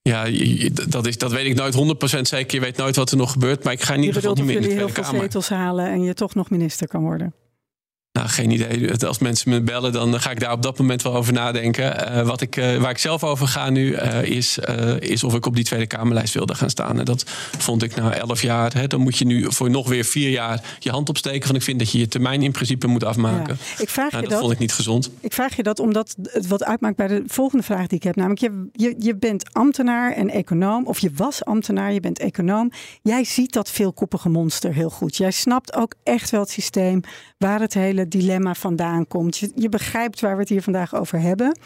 Ja, 0.03 0.25
dat, 0.89 1.07
is, 1.07 1.19
dat 1.19 1.33
weet 1.33 1.47
ik 1.47 1.55
nooit 1.55 1.75
100% 2.19 2.21
zeker. 2.21 2.55
Je 2.55 2.61
weet 2.61 2.77
nooit 2.77 2.97
wat 2.97 3.11
er 3.11 3.17
nog 3.17 3.33
gebeurt. 3.33 3.65
Maar 3.65 3.73
ik 3.73 3.83
ga 3.83 3.95
in 3.95 4.01
ieder 4.01 4.15
geval 4.15 4.35
niet 4.35 4.45
meer 4.45 4.55
in 4.55 4.63
de 4.63 4.69
Kamer. 4.69 4.85
heel 4.95 5.05
veel 5.05 5.21
zetels 5.21 5.49
halen 5.49 5.87
en 5.87 6.03
je 6.03 6.15
toch 6.15 6.35
nog 6.35 6.51
minister 6.51 6.89
kan 6.89 7.03
worden. 7.03 7.35
Nou, 8.17 8.29
geen 8.29 8.51
idee. 8.51 9.07
Als 9.07 9.19
mensen 9.19 9.51
me 9.51 9.61
bellen, 9.61 9.93
dan 9.93 10.21
ga 10.21 10.31
ik 10.31 10.41
daar 10.41 10.53
op 10.53 10.63
dat 10.63 10.79
moment 10.79 11.03
wel 11.03 11.15
over 11.15 11.33
nadenken. 11.33 11.85
Uh, 11.85 12.27
wat 12.27 12.41
ik, 12.41 12.57
uh, 12.57 12.77
waar 12.77 12.91
ik 12.91 12.99
zelf 12.99 13.25
over 13.25 13.47
ga 13.47 13.71
nu, 13.71 13.93
uh, 13.93 14.23
is, 14.23 14.59
is 14.99 15.25
of 15.25 15.35
ik 15.35 15.47
op 15.47 15.55
die 15.55 15.65
Tweede 15.65 15.87
Kamerlijst 15.87 16.35
wilde 16.35 16.55
gaan 16.55 16.71
staan. 16.71 16.99
En 16.99 17.05
dat 17.05 17.25
vond 17.59 17.83
ik 17.83 17.97
na 17.97 18.15
elf 18.15 18.43
jaar. 18.43 18.73
Hè, 18.73 18.87
dan 18.87 19.01
moet 19.01 19.19
je 19.19 19.25
nu 19.25 19.53
voor 19.53 19.71
nog 19.71 19.89
weer 19.89 20.05
vier 20.05 20.31
jaar 20.31 20.77
je 20.79 20.91
hand 20.91 21.09
opsteken. 21.09 21.43
Want 21.43 21.57
ik 21.57 21.63
vind 21.63 21.79
dat 21.79 21.91
je 21.91 21.99
je 21.99 22.09
termijn 22.09 22.43
in 22.43 22.53
principe 22.53 22.87
moet 22.87 23.05
afmaken. 23.05 23.59
Ja. 23.59 23.83
Ik 23.83 23.89
vraag 23.89 24.11
nou, 24.11 24.23
je 24.23 24.29
dat, 24.29 24.31
dat 24.31 24.41
vond 24.41 24.53
ik 24.53 24.59
niet 24.59 24.73
gezond. 24.73 25.11
Ik 25.21 25.33
vraag 25.33 25.57
je 25.57 25.63
dat 25.63 25.79
omdat 25.79 26.17
het 26.23 26.47
wat 26.47 26.65
uitmaakt 26.65 26.97
bij 26.97 27.07
de 27.07 27.23
volgende 27.27 27.65
vraag 27.65 27.87
die 27.87 27.99
ik 27.99 28.05
heb. 28.05 28.17
Namelijk, 28.17 28.41
je, 28.41 28.69
je, 28.73 28.95
je 28.99 29.17
bent 29.17 29.55
ambtenaar 29.55 30.13
en 30.13 30.31
econoom. 30.31 30.87
Of 30.87 30.99
je 30.99 31.11
was 31.15 31.45
ambtenaar, 31.45 31.93
je 31.93 32.01
bent 32.01 32.19
econoom. 32.19 32.71
Jij 33.03 33.25
ziet 33.25 33.53
dat 33.53 33.71
veelkoppige 33.71 34.29
monster 34.29 34.75
heel 34.75 34.91
goed. 34.91 35.17
Jij 35.17 35.31
snapt 35.31 35.75
ook 35.75 35.95
echt 36.03 36.31
wel 36.31 36.41
het 36.41 36.51
systeem 36.51 37.01
waar 37.39 37.61
het 37.61 37.75
hele 37.75 38.06
dilemma 38.09 38.55
vandaan 38.55 39.07
komt. 39.07 39.37
Je, 39.37 39.51
je 39.55 39.69
begrijpt 39.69 40.21
waar 40.21 40.35
we 40.35 40.41
het 40.41 40.49
hier 40.49 40.63
vandaag 40.63 40.95
over 40.95 41.21
hebben. 41.21 41.59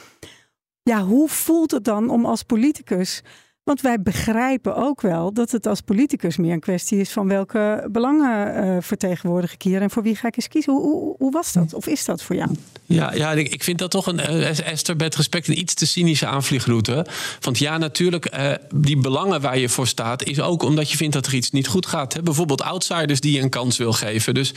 Ja, 0.83 1.03
hoe 1.03 1.29
voelt 1.29 1.71
het 1.71 1.85
dan 1.85 2.11
om 2.11 2.25
als 2.25 2.43
politicus 2.43 3.23
want 3.71 3.83
wij 3.83 4.03
begrijpen 4.03 4.77
ook 4.77 5.00
wel 5.00 5.33
dat 5.33 5.50
het 5.50 5.67
als 5.67 5.81
politicus 5.81 6.37
meer 6.37 6.53
een 6.53 6.61
kwestie 6.61 6.99
is 6.99 7.11
van 7.11 7.29
welke 7.29 7.89
belangen 7.91 8.65
uh, 8.65 8.77
vertegenwoordig 8.81 9.53
ik 9.53 9.62
hier 9.62 9.83
en 9.83 9.91
voor 9.91 10.03
wie 10.03 10.17
ga 10.17 10.29
ik 10.29 10.37
eens 10.37 10.49
kiezen. 10.49 10.73
Hoe, 10.73 10.83
hoe, 10.83 11.15
hoe, 11.19 11.30
was 11.30 11.52
dat 11.52 11.75
of 11.75 11.87
is 11.87 12.04
dat 12.04 12.23
voor 12.23 12.37
jou? 12.37 12.50
Ja, 12.85 13.15
ja 13.15 13.33
ik 13.33 13.63
vind 13.63 13.78
dat 13.78 13.91
toch 13.91 14.06
een, 14.06 14.19
uh, 14.19 14.69
Esther, 14.71 14.97
met 14.97 15.17
respect, 15.17 15.49
een 15.49 15.59
iets 15.59 15.75
te 15.75 15.87
cynische 15.87 16.26
aanvliegroute. 16.26 17.06
Want 17.41 17.59
ja, 17.59 17.78
natuurlijk, 17.78 18.37
uh, 18.37 18.52
die 18.75 18.97
belangen 18.97 19.41
waar 19.41 19.59
je 19.59 19.69
voor 19.69 19.87
staat, 19.87 20.25
is 20.25 20.41
ook 20.41 20.63
omdat 20.63 20.91
je 20.91 20.97
vindt 20.97 21.15
dat 21.15 21.26
er 21.26 21.35
iets 21.35 21.50
niet 21.50 21.69
goed 21.69 21.87
gaat. 21.87 22.13
Hè? 22.13 22.23
Bijvoorbeeld 22.23 22.63
outsiders 22.63 23.21
die 23.21 23.33
je 23.33 23.41
een 23.41 23.49
kans 23.49 23.76
wil 23.76 23.93
geven. 23.93 24.35
Dus 24.35 24.54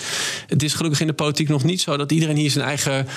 het 0.47 0.63
is 0.63 0.73
gelukkig 0.73 1.01
in 1.01 1.07
de 1.07 1.13
politiek 1.13 1.49
nog 1.49 1.63
niet 1.63 1.81
zo 1.81 1.97
dat 1.97 2.11
iedereen 2.11 2.37
hier 2.37 2.51
zijn 2.51 2.65
eigen 2.65 3.07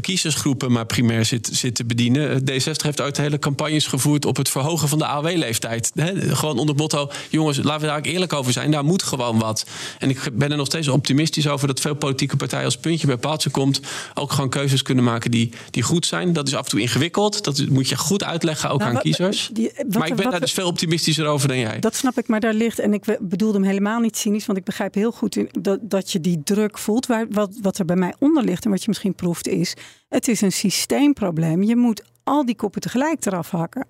kiezersgroepen 0.00 0.72
maar 0.72 0.86
primair 0.86 1.24
zit, 1.24 1.74
te 1.74 1.84
bedienen. 1.84 2.40
D60 2.40 2.82
heeft 2.82 3.00
uit 3.00 3.16
hele 3.16 3.38
campagnes 3.38 3.86
gevoerd 3.86 4.24
op 4.24 4.36
het 4.36 4.48
verhogen 4.48 4.88
van 4.88 4.98
de 4.98 5.06
AOW 5.06 5.38
leeftijd. 5.40 5.92
Gewoon 6.16 6.58
onder 6.58 6.74
motto, 6.74 7.10
jongens, 7.28 7.56
laten 7.56 7.80
we 7.80 7.86
daar 7.86 7.98
ook 7.98 8.06
eerlijk 8.06 8.32
over 8.32 8.52
zijn. 8.52 8.70
Daar 8.70 8.84
moet 8.84 9.02
gewoon 9.02 9.38
wat. 9.38 9.66
En 9.98 10.10
ik 10.10 10.30
ben 10.32 10.50
er 10.50 10.56
nog 10.56 10.66
steeds 10.66 10.88
optimistisch 10.88 11.48
over 11.48 11.66
dat 11.66 11.80
veel 11.80 11.94
politieke 11.94 12.36
partijen 12.36 12.64
als 12.64 12.76
puntje 12.76 13.06
bij 13.06 13.16
paaltje 13.16 13.50
komt, 13.50 13.80
ook 14.14 14.32
gewoon 14.32 14.50
keuzes 14.50 14.82
kunnen 14.82 15.04
maken 15.04 15.30
die, 15.30 15.52
die 15.70 15.82
goed 15.82 16.06
zijn. 16.06 16.32
Dat 16.32 16.48
is 16.48 16.54
af 16.54 16.64
en 16.64 16.70
toe 16.70 16.80
ingewikkeld. 16.80 17.44
Dat 17.44 17.66
moet 17.68 17.88
je 17.88 17.96
goed 17.96 18.24
uitleggen 18.24 18.70
ook 18.70 18.78
nou, 18.78 18.94
aan 18.94 19.00
kiezers. 19.00 19.50
Die, 19.52 19.72
wat, 19.76 19.98
maar 19.98 20.08
ik 20.08 20.14
ben 20.14 20.30
daar 20.30 20.40
dus 20.40 20.52
veel 20.52 20.66
optimistischer 20.66 21.26
over 21.26 21.48
dan 21.48 21.58
jij. 21.58 21.78
Dat 21.78 21.94
snap 21.94 22.18
ik, 22.18 22.28
maar 22.28 22.40
daar 22.40 22.54
ligt, 22.54 22.78
en 22.78 22.94
ik 22.94 23.18
bedoelde 23.20 23.58
hem 23.58 23.66
helemaal 23.66 24.00
niet 24.00 24.16
cynisch, 24.16 24.46
want 24.46 24.58
ik 24.58 24.64
begrijp 24.64 24.94
heel 24.94 25.12
goed 25.12 25.36
in, 25.36 25.48
dat, 25.60 25.78
dat 25.82 26.12
je 26.12 26.20
die 26.20 26.42
druk 26.44 26.78
voelt. 26.78 27.06
Waar, 27.06 27.26
wat, 27.30 27.50
wat 27.62 27.78
er 27.78 27.84
bij 27.84 27.96
mij 27.96 28.14
onder 28.18 28.44
ligt 28.44 28.64
en 28.64 28.70
wat 28.70 28.80
je 28.80 28.88
misschien 28.88 29.14
proeft 29.14 29.48
is, 29.48 29.74
het 30.08 30.28
is 30.28 30.40
een 30.40 30.52
systeemprobleem. 30.52 31.62
Je 31.62 31.76
moet 31.76 32.02
al 32.24 32.44
die 32.44 32.56
koppen 32.56 32.80
tegelijk 32.80 33.26
eraf 33.26 33.50
hakken. 33.50 33.86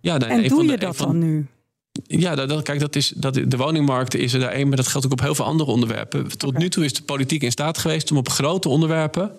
Ja, 0.00 0.18
en 0.18 0.48
doe 0.48 0.64
je 0.64 0.78
dat 0.78 0.96
dan 0.96 1.18
nu? 1.18 1.46
Ja, 2.06 2.34
dat, 2.34 2.62
kijk, 2.62 2.80
dat 2.80 2.96
is, 2.96 3.12
dat, 3.16 3.34
de 3.34 3.56
woningmarkt 3.56 4.14
is 4.14 4.32
er 4.32 4.40
daar 4.40 4.52
één, 4.52 4.68
maar 4.68 4.76
dat 4.76 4.86
geldt 4.86 5.06
ook 5.06 5.12
op 5.12 5.20
heel 5.20 5.34
veel 5.34 5.44
andere 5.44 5.70
onderwerpen. 5.70 6.38
Tot 6.38 6.58
nu 6.58 6.68
toe 6.68 6.84
is 6.84 6.92
de 6.92 7.02
politiek 7.02 7.42
in 7.42 7.50
staat 7.50 7.78
geweest 7.78 8.10
om 8.10 8.16
op 8.16 8.28
grote 8.28 8.68
onderwerpen. 8.68 9.32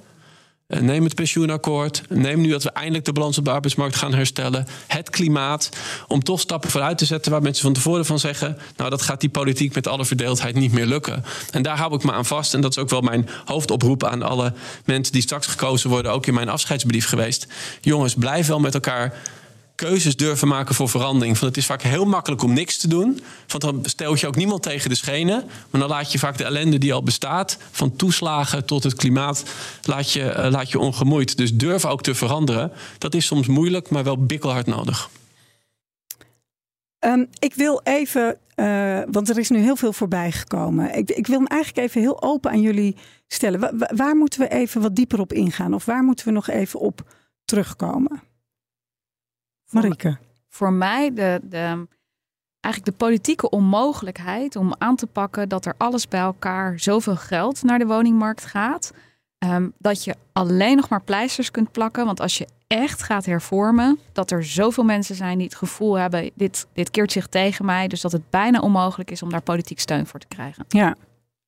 Eh, 0.70 0.80
neem 0.80 1.04
het 1.04 1.16
pensioenakkoord. 1.16 2.02
Neem 2.10 2.42
nu 2.42 2.50
dat 2.50 2.64
we 2.64 2.70
eindelijk 2.72 3.06
de 3.06 3.14
balans 3.14 3.38
op 3.38 3.46
de 3.46 3.52
arbeidsmarkt 3.52 3.96
gaan 3.96 4.14
herstellen. 4.14 4.68
Het 4.88 5.10
klimaat. 5.10 5.70
Om 6.08 6.24
toch 6.24 6.40
stappen 6.40 6.70
vooruit 6.70 6.98
te 6.98 7.06
zetten 7.06 7.32
waar 7.32 7.42
mensen 7.42 7.64
van 7.64 7.74
tevoren 7.74 8.06
van 8.06 8.20
zeggen. 8.20 8.58
Nou, 8.76 8.90
dat 8.90 9.02
gaat 9.02 9.22
die 9.22 9.30
politiek 9.30 9.76
met 9.76 9.88
alle 9.88 10.06
verdeeldheid 10.06 10.56
niet 10.56 10.72
meer 10.72 10.86
lukken. 10.86 11.24
En 11.52 11.62
daar 11.62 11.78
hou 11.78 11.96
ik 11.96 12.04
me 12.04 12.12
aan 12.12 12.26
vast. 12.26 12.54
En 12.54 12.62
dat 12.62 12.72
is 12.72 12.78
ook 12.78 12.90
wel 12.90 13.02
mijn 13.02 13.30
hoofdoproep 13.46 14.04
aan 14.04 14.22
alle 14.22 14.54
mensen 14.86 15.14
die 15.14 15.22
straks 15.22 15.48
gekozen 15.48 15.90
worden. 15.90 16.12
Ook 16.12 16.26
in 16.26 16.34
mijn 16.34 16.50
afscheidsbrief 16.50 17.06
geweest. 17.06 17.48
Jongens, 17.82 18.14
blijf 18.14 18.48
wel 18.48 18.60
met 18.60 18.74
elkaar 18.74 19.14
keuzes 19.80 20.16
durven 20.16 20.48
maken 20.48 20.76
voor 20.76 20.90
verandering. 20.90 21.40
Want 21.40 21.56
het 21.56 21.58
is 21.58 21.66
vaak 21.66 21.82
heel 21.82 22.06
makkelijk 22.06 22.44
om 22.44 22.54
niks 22.54 22.78
te 22.78 22.88
doen. 22.88 23.22
Want 23.48 23.64
dan 23.64 23.80
stel 23.84 24.16
je 24.16 24.28
ook 24.28 24.36
niemand 24.36 24.64
tegen 24.64 24.90
de 24.90 24.96
schenen. 24.96 25.44
Maar 25.70 25.82
dan 25.82 25.90
laat 25.90 26.12
je 26.12 26.20
vaak 26.20 26.38
de 26.38 26.44
ellende 26.44 26.78
die 26.78 26.94
al 26.94 27.04
bestaat, 27.04 27.58
van 27.72 27.96
toeslagen 27.96 28.66
tot 28.66 28.84
het 28.84 28.96
klimaat, 28.96 29.44
laat 29.84 30.12
je, 30.12 30.36
uh, 30.38 30.48
laat 30.50 30.72
je 30.72 30.80
ongemoeid. 30.80 31.38
Dus 31.38 31.54
durf 31.54 31.86
ook 31.86 32.02
te 32.02 32.16
veranderen. 32.16 32.72
Dat 32.98 33.14
is 33.14 33.26
soms 33.26 33.48
moeilijk, 33.48 33.90
maar 33.90 34.04
wel 34.04 34.26
bikkelhard 34.26 34.66
nodig. 34.66 35.10
Um, 37.06 37.28
ik 37.40 37.54
wil 37.54 37.82
even, 37.84 38.38
uh, 38.56 39.00
want 39.12 39.30
er 39.30 39.38
is 39.38 39.50
nu 39.50 39.60
heel 39.60 39.76
veel 39.76 39.94
voorbij 39.94 40.32
gekomen. 40.32 40.98
Ik, 40.98 41.10
ik, 41.10 41.28
wil 41.28 41.38
hem 41.38 41.48
eigenlijk 41.48 41.88
even 41.88 42.02
heel 42.02 42.22
open 42.22 42.52
aan 42.52 42.62
jullie 42.62 42.96
stellen. 43.28 43.88
Waar 43.96 44.16
moeten 44.16 44.40
we 44.40 44.50
even 44.50 44.82
wat 44.82 44.96
dieper 44.96 45.20
op 45.20 45.34
ingaan? 45.34 45.74
Of 45.74 45.86
waar 45.86 46.04
moeten 46.04 46.26
we 46.26 46.32
nog 46.32 46.50
even 46.50 46.80
op 46.80 47.02
terugkomen? 47.46 48.29
Marike. 49.70 50.18
Voor 50.48 50.74
mij 50.74 51.14
de, 51.14 51.40
de, 51.44 51.88
eigenlijk 52.60 52.98
de 52.98 53.06
politieke 53.06 53.50
onmogelijkheid 53.50 54.56
om 54.56 54.74
aan 54.78 54.96
te 54.96 55.08
pakken 55.08 55.50
dat 55.50 55.66
er 55.66 55.74
alles 55.78 56.08
bij 56.08 56.20
elkaar 56.20 56.80
zoveel 56.80 57.16
geld 57.16 57.64
naar 57.64 57.80
de 57.80 57.86
woningmarkt 57.86 58.46
gaat. 58.46 58.94
Um, 59.46 59.74
dat 59.78 60.04
je 60.04 60.16
alleen 60.34 60.76
nog 60.76 60.90
maar 60.90 61.02
pleisters 61.02 61.52
kunt 61.52 61.72
plakken. 61.72 62.06
Want 62.06 62.20
als 62.20 62.38
je 62.38 62.48
echt 62.68 63.04
gaat 63.04 63.26
hervormen, 63.26 64.00
dat 64.12 64.32
er 64.32 64.44
zoveel 64.46 64.84
mensen 64.84 65.16
zijn 65.16 65.38
die 65.38 65.48
het 65.48 65.56
gevoel 65.56 65.94
hebben: 65.94 66.32
dit, 66.34 66.68
dit 66.74 66.92
keert 66.92 67.12
zich 67.12 67.28
tegen 67.28 67.66
mij. 67.66 67.88
Dus 67.88 68.02
dat 68.02 68.12
het 68.12 68.30
bijna 68.30 68.60
onmogelijk 68.60 69.12
is 69.12 69.24
om 69.24 69.30
daar 69.30 69.42
politiek 69.42 69.80
steun 69.80 70.08
voor 70.08 70.20
te 70.20 70.28
krijgen. 70.28 70.66
Ja, 70.68 70.96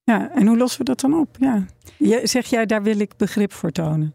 ja. 0.03 0.29
en 0.29 0.47
hoe 0.47 0.57
lossen 0.57 0.79
we 0.79 0.85
dat 0.85 0.99
dan 0.99 1.13
op? 1.13 1.37
Ja. 1.39 1.65
Zeg 2.23 2.45
jij, 2.45 2.65
daar 2.65 2.83
wil 2.83 2.99
ik 2.99 3.17
begrip 3.17 3.53
voor 3.53 3.71
tonen? 3.71 4.13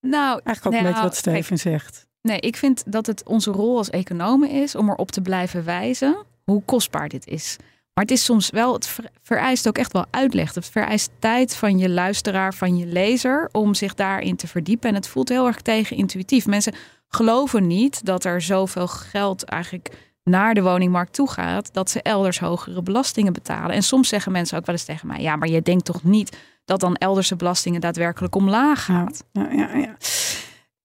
Nou, 0.00 0.40
eigenlijk 0.44 0.66
ook 0.66 0.72
nou, 0.72 0.84
een 0.84 0.90
beetje 0.90 1.02
wat 1.02 1.16
Steven 1.16 1.58
zegt. 1.58 2.06
Nee, 2.28 2.40
ik 2.40 2.56
vind 2.56 2.82
dat 2.86 3.06
het 3.06 3.22
onze 3.26 3.50
rol 3.50 3.76
als 3.76 3.90
economen 3.90 4.50
is 4.50 4.74
om 4.74 4.88
erop 4.88 5.10
te 5.10 5.20
blijven 5.20 5.64
wijzen 5.64 6.16
hoe 6.44 6.62
kostbaar 6.64 7.08
dit 7.08 7.26
is. 7.26 7.56
Maar 7.94 8.04
het 8.04 8.12
is 8.12 8.24
soms 8.24 8.50
wel, 8.50 8.72
het 8.72 8.96
vereist 9.22 9.68
ook 9.68 9.78
echt 9.78 9.92
wel 9.92 10.04
uitleg. 10.10 10.54
Het 10.54 10.68
vereist 10.68 11.10
tijd 11.18 11.56
van 11.56 11.78
je 11.78 11.88
luisteraar, 11.88 12.54
van 12.54 12.76
je 12.76 12.86
lezer, 12.86 13.48
om 13.52 13.74
zich 13.74 13.94
daarin 13.94 14.36
te 14.36 14.46
verdiepen. 14.46 14.88
En 14.88 14.94
het 14.94 15.08
voelt 15.08 15.28
heel 15.28 15.46
erg 15.46 15.60
tegen 15.60 15.96
intuïtief. 15.96 16.46
Mensen 16.46 16.74
geloven 17.08 17.66
niet 17.66 18.04
dat 18.04 18.24
er 18.24 18.40
zoveel 18.40 18.88
geld 18.88 19.44
eigenlijk 19.44 19.90
naar 20.22 20.54
de 20.54 20.62
woningmarkt 20.62 21.12
toe 21.12 21.30
gaat, 21.30 21.72
dat 21.72 21.90
ze 21.90 22.02
elders 22.02 22.38
hogere 22.38 22.82
belastingen 22.82 23.32
betalen. 23.32 23.74
En 23.76 23.82
soms 23.82 24.08
zeggen 24.08 24.32
mensen 24.32 24.58
ook 24.58 24.66
wel 24.66 24.74
eens 24.74 24.84
tegen 24.84 25.06
mij: 25.06 25.20
ja, 25.20 25.36
maar 25.36 25.48
je 25.48 25.62
denkt 25.62 25.84
toch 25.84 26.02
niet 26.02 26.36
dat 26.64 26.80
dan 26.80 26.96
elders 26.96 27.28
de 27.28 27.36
belastingen 27.36 27.80
daadwerkelijk 27.80 28.34
omlaag 28.34 28.84
gaat? 28.84 29.24
Ja, 29.32 29.50
ja, 29.50 29.74
ja. 29.74 29.96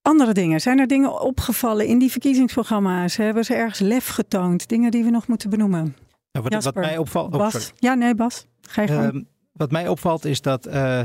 Andere 0.01 0.33
dingen. 0.33 0.62
Zijn 0.62 0.79
er 0.79 0.88
dingen 0.88 1.21
opgevallen 1.21 1.85
in 1.85 1.99
die 1.99 2.12
verkiezingsprogramma's? 2.12 3.15
Hebben 3.15 3.45
ze 3.45 3.53
ergens 3.53 3.79
lef 3.79 4.07
getoond? 4.07 4.67
Dingen 4.67 4.91
die 4.91 5.03
we 5.03 5.09
nog 5.09 5.27
moeten 5.27 5.49
benoemen? 5.49 5.95
Nou, 6.31 6.47
wat, 6.49 6.63
wat, 6.63 6.75
mij 6.75 6.97
opvalt. 6.97 7.33
Oh, 7.33 7.39
Bas. 7.39 7.71
ja, 7.75 7.93
nee, 7.93 8.15
Bas. 8.15 8.45
Ga 8.62 8.81
je 8.81 9.12
uh, 9.13 9.21
wat 9.51 9.71
mij 9.71 9.88
opvalt 9.88 10.25
is 10.25 10.41
dat 10.41 10.67
uh, 10.67 11.01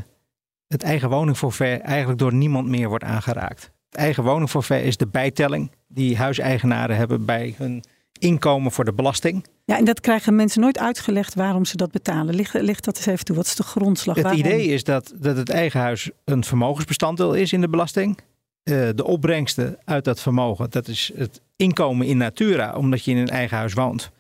het 0.69 0.83
eigen 0.83 1.09
woningforfait 1.09 1.81
eigenlijk 1.81 2.19
door 2.19 2.35
niemand 2.35 2.69
meer 2.69 2.89
wordt 2.89 3.05
aangeraakt. 3.05 3.71
Het 3.89 3.99
eigen 3.99 4.23
woningforfait 4.25 4.85
is 4.85 4.97
de 4.97 5.07
bijtelling 5.07 5.71
die 5.89 6.17
huiseigenaren 6.17 6.97
hebben 6.97 7.25
bij 7.25 7.55
hun 7.59 7.85
inkomen 8.19 8.73
voor 8.73 8.85
de 8.85 8.93
belasting. 8.93 9.47
Ja, 9.65 9.79
en 9.79 9.85
dat 9.85 10.01
krijgen 10.01 10.35
mensen 10.35 10.61
nooit 10.61 10.79
uitgelegd 10.79 11.35
waarom 11.35 11.65
ze 11.65 11.77
dat 11.77 11.91
betalen. 11.91 12.35
Ligt, 12.35 12.55
ligt 12.55 12.85
dat 12.85 12.97
eens 12.97 13.07
even 13.07 13.25
toe. 13.25 13.37
Wat 13.37 13.47
is 13.47 13.55
de 13.55 13.63
grondslag? 13.63 14.17
Het 14.17 14.33
idee 14.33 14.67
is 14.67 14.85
dat, 14.85 15.13
dat 15.17 15.37
het 15.37 15.51
eigen 15.51 15.81
huis 15.81 16.11
een 16.25 16.45
vermogensbestanddeel 16.45 17.35
is 17.35 17.53
in 17.53 17.61
de 17.61 17.69
belasting. 17.69 18.19
Uh, 18.65 18.89
de 18.95 19.05
opbrengsten 19.05 19.79
uit 19.85 20.05
dat 20.05 20.21
vermogen, 20.21 20.71
dat 20.71 20.89
is 20.89 21.13
het 21.17 21.41
inkomen 21.57 22.07
in 22.07 22.17
natura, 22.17 22.75
omdat 22.75 23.05
je 23.05 23.11
in 23.11 23.17
een 23.17 23.29
eigen 23.29 23.57
huis 23.57 23.73
woont. 23.73 24.11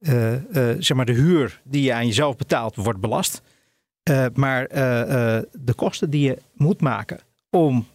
Uh, 0.00 0.32
uh, 0.32 0.38
zeg 0.78 0.96
maar 0.96 1.06
de 1.06 1.12
huur 1.12 1.60
die 1.64 1.82
je 1.82 1.92
aan 1.92 2.06
jezelf 2.06 2.36
betaalt, 2.36 2.76
wordt 2.76 3.00
belast. 3.00 3.42
maar 4.34 4.68
de 4.68 5.74
kosten 5.76 6.10
die 6.10 6.22
je 6.22 6.38
moet 6.52 6.80
maken 6.80 7.20
om 7.50 7.86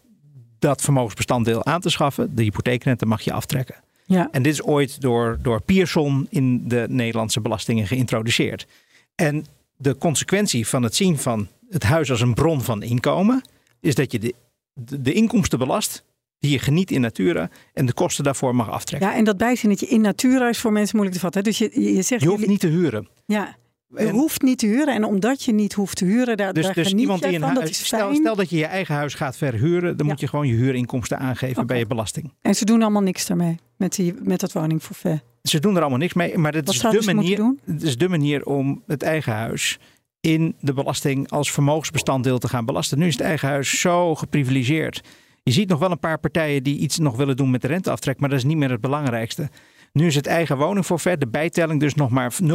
dat 0.59 0.81
vermogensbestanddeel 0.81 1.65
aan 1.65 1.81
te 1.81 1.89
schaffen, 1.89 2.35
de 2.35 2.43
hypotheekrente 2.43 3.05
mag 3.05 3.21
je 3.21 3.33
aftrekken. 3.33 3.75
Ja. 4.05 4.27
En 4.31 4.43
dit 4.43 4.53
is 4.53 4.63
ooit 4.63 5.01
door, 5.01 5.37
door 5.41 5.61
Pearson 5.61 6.27
in 6.29 6.67
de 6.67 6.85
Nederlandse 6.89 7.41
belastingen 7.41 7.87
geïntroduceerd. 7.87 8.67
En 9.15 9.45
de 9.77 9.97
consequentie 9.97 10.67
van 10.67 10.83
het 10.83 10.95
zien 10.95 11.17
van 11.17 11.47
het 11.69 11.83
huis 11.83 12.11
als 12.11 12.21
een 12.21 12.33
bron 12.33 12.61
van 12.61 12.83
inkomen, 12.83 13.41
is 13.79 13.95
dat 13.95 14.11
je 14.11 14.19
de, 14.19 14.33
de, 14.73 15.13
inkomsten 15.13 15.59
belast 15.59 16.05
die 16.39 16.51
je 16.51 16.59
geniet 16.59 16.91
in 16.91 17.01
natura 17.01 17.49
en 17.73 17.85
de 17.85 17.93
kosten 17.93 18.23
daarvoor 18.23 18.55
mag 18.55 18.69
aftrekken. 18.69 19.09
Ja, 19.09 19.15
en 19.15 19.23
dat 19.23 19.37
bijzinnetje 19.37 19.87
in 19.87 20.01
natura 20.01 20.49
is 20.49 20.59
voor 20.59 20.71
mensen 20.71 20.95
moeilijk 20.95 21.17
te 21.17 21.23
vatten. 21.23 21.43
Dus 21.43 21.57
je, 21.57 21.93
je 21.95 22.01
zegt. 22.01 22.21
Je 22.21 22.29
hoeft 22.29 22.47
niet 22.47 22.59
te 22.59 22.67
huren. 22.67 23.07
Ja. 23.25 23.55
Je 23.97 24.09
hoeft 24.09 24.41
niet 24.41 24.57
te 24.57 24.65
huren. 24.65 24.93
En 24.93 25.03
omdat 25.03 25.43
je 25.43 25.53
niet 25.53 25.73
hoeft 25.73 25.97
te 25.97 26.05
huren, 26.05 26.37
daar, 26.37 26.53
dus, 26.53 26.65
daar 26.65 26.73
dus 26.73 26.93
iemand 26.93 27.21
die 27.23 27.39
van, 27.39 27.53
dat 27.53 27.73
stel, 27.73 28.15
stel, 28.15 28.35
dat 28.35 28.49
je 28.49 28.57
je 28.57 28.65
eigen 28.65 28.95
huis 28.95 29.13
gaat 29.13 29.37
verhuren, 29.37 29.97
dan 29.97 30.07
moet 30.07 30.19
je 30.19 30.27
gewoon 30.27 30.47
je 30.47 30.53
huurinkomsten 30.53 31.19
aangeven 31.19 31.67
bij 31.67 31.77
je 31.77 31.87
belasting. 31.87 32.33
En 32.41 32.55
ze 32.55 32.65
doen 32.65 32.81
allemaal 32.81 33.01
niks 33.01 33.25
daarmee, 33.25 33.55
met, 33.77 33.95
die, 33.95 34.13
met 34.21 34.39
dat 34.39 34.51
woningforfait? 34.51 35.23
Ze 35.43 35.59
doen 35.59 35.75
er 35.75 35.81
allemaal 35.81 35.99
niks 35.99 36.13
mee, 36.13 36.37
maar 36.37 36.53
het 36.53 36.69
is, 36.69 36.79
de 36.79 37.01
manier, 37.05 37.55
het 37.65 37.83
is 37.83 37.97
de 37.97 38.09
manier 38.09 38.45
om 38.45 38.83
het 38.87 39.03
eigen 39.03 39.33
huis 39.33 39.79
in 40.23 40.55
de 40.59 40.73
belasting 40.73 41.29
als 41.29 41.51
vermogensbestanddeel 41.51 42.37
te 42.37 42.47
gaan 42.47 42.65
belasten. 42.65 42.99
Nu 42.99 43.07
is 43.07 43.13
het 43.13 43.21
eigen 43.21 43.47
huis 43.47 43.79
zo 43.79 44.15
geprivilegeerd. 44.15 45.01
Je 45.43 45.51
ziet 45.51 45.69
nog 45.69 45.79
wel 45.79 45.91
een 45.91 45.99
paar 45.99 46.19
partijen 46.19 46.63
die 46.63 46.77
iets 46.77 46.97
nog 46.97 47.15
willen 47.15 47.35
doen 47.35 47.51
met 47.51 47.61
de 47.61 47.67
renteaftrek, 47.67 48.19
maar 48.19 48.29
dat 48.29 48.37
is 48.37 48.43
niet 48.43 48.57
meer 48.57 48.69
het 48.69 48.81
belangrijkste. 48.81 49.49
Nu 49.93 50.05
is 50.05 50.15
het 50.15 50.27
eigen 50.27 50.57
woningforfait, 50.57 51.19
de 51.19 51.27
bijtelling 51.27 51.79
dus 51.79 51.95
nog 51.95 52.09
maar 52.09 52.33
0,35% 52.33 52.45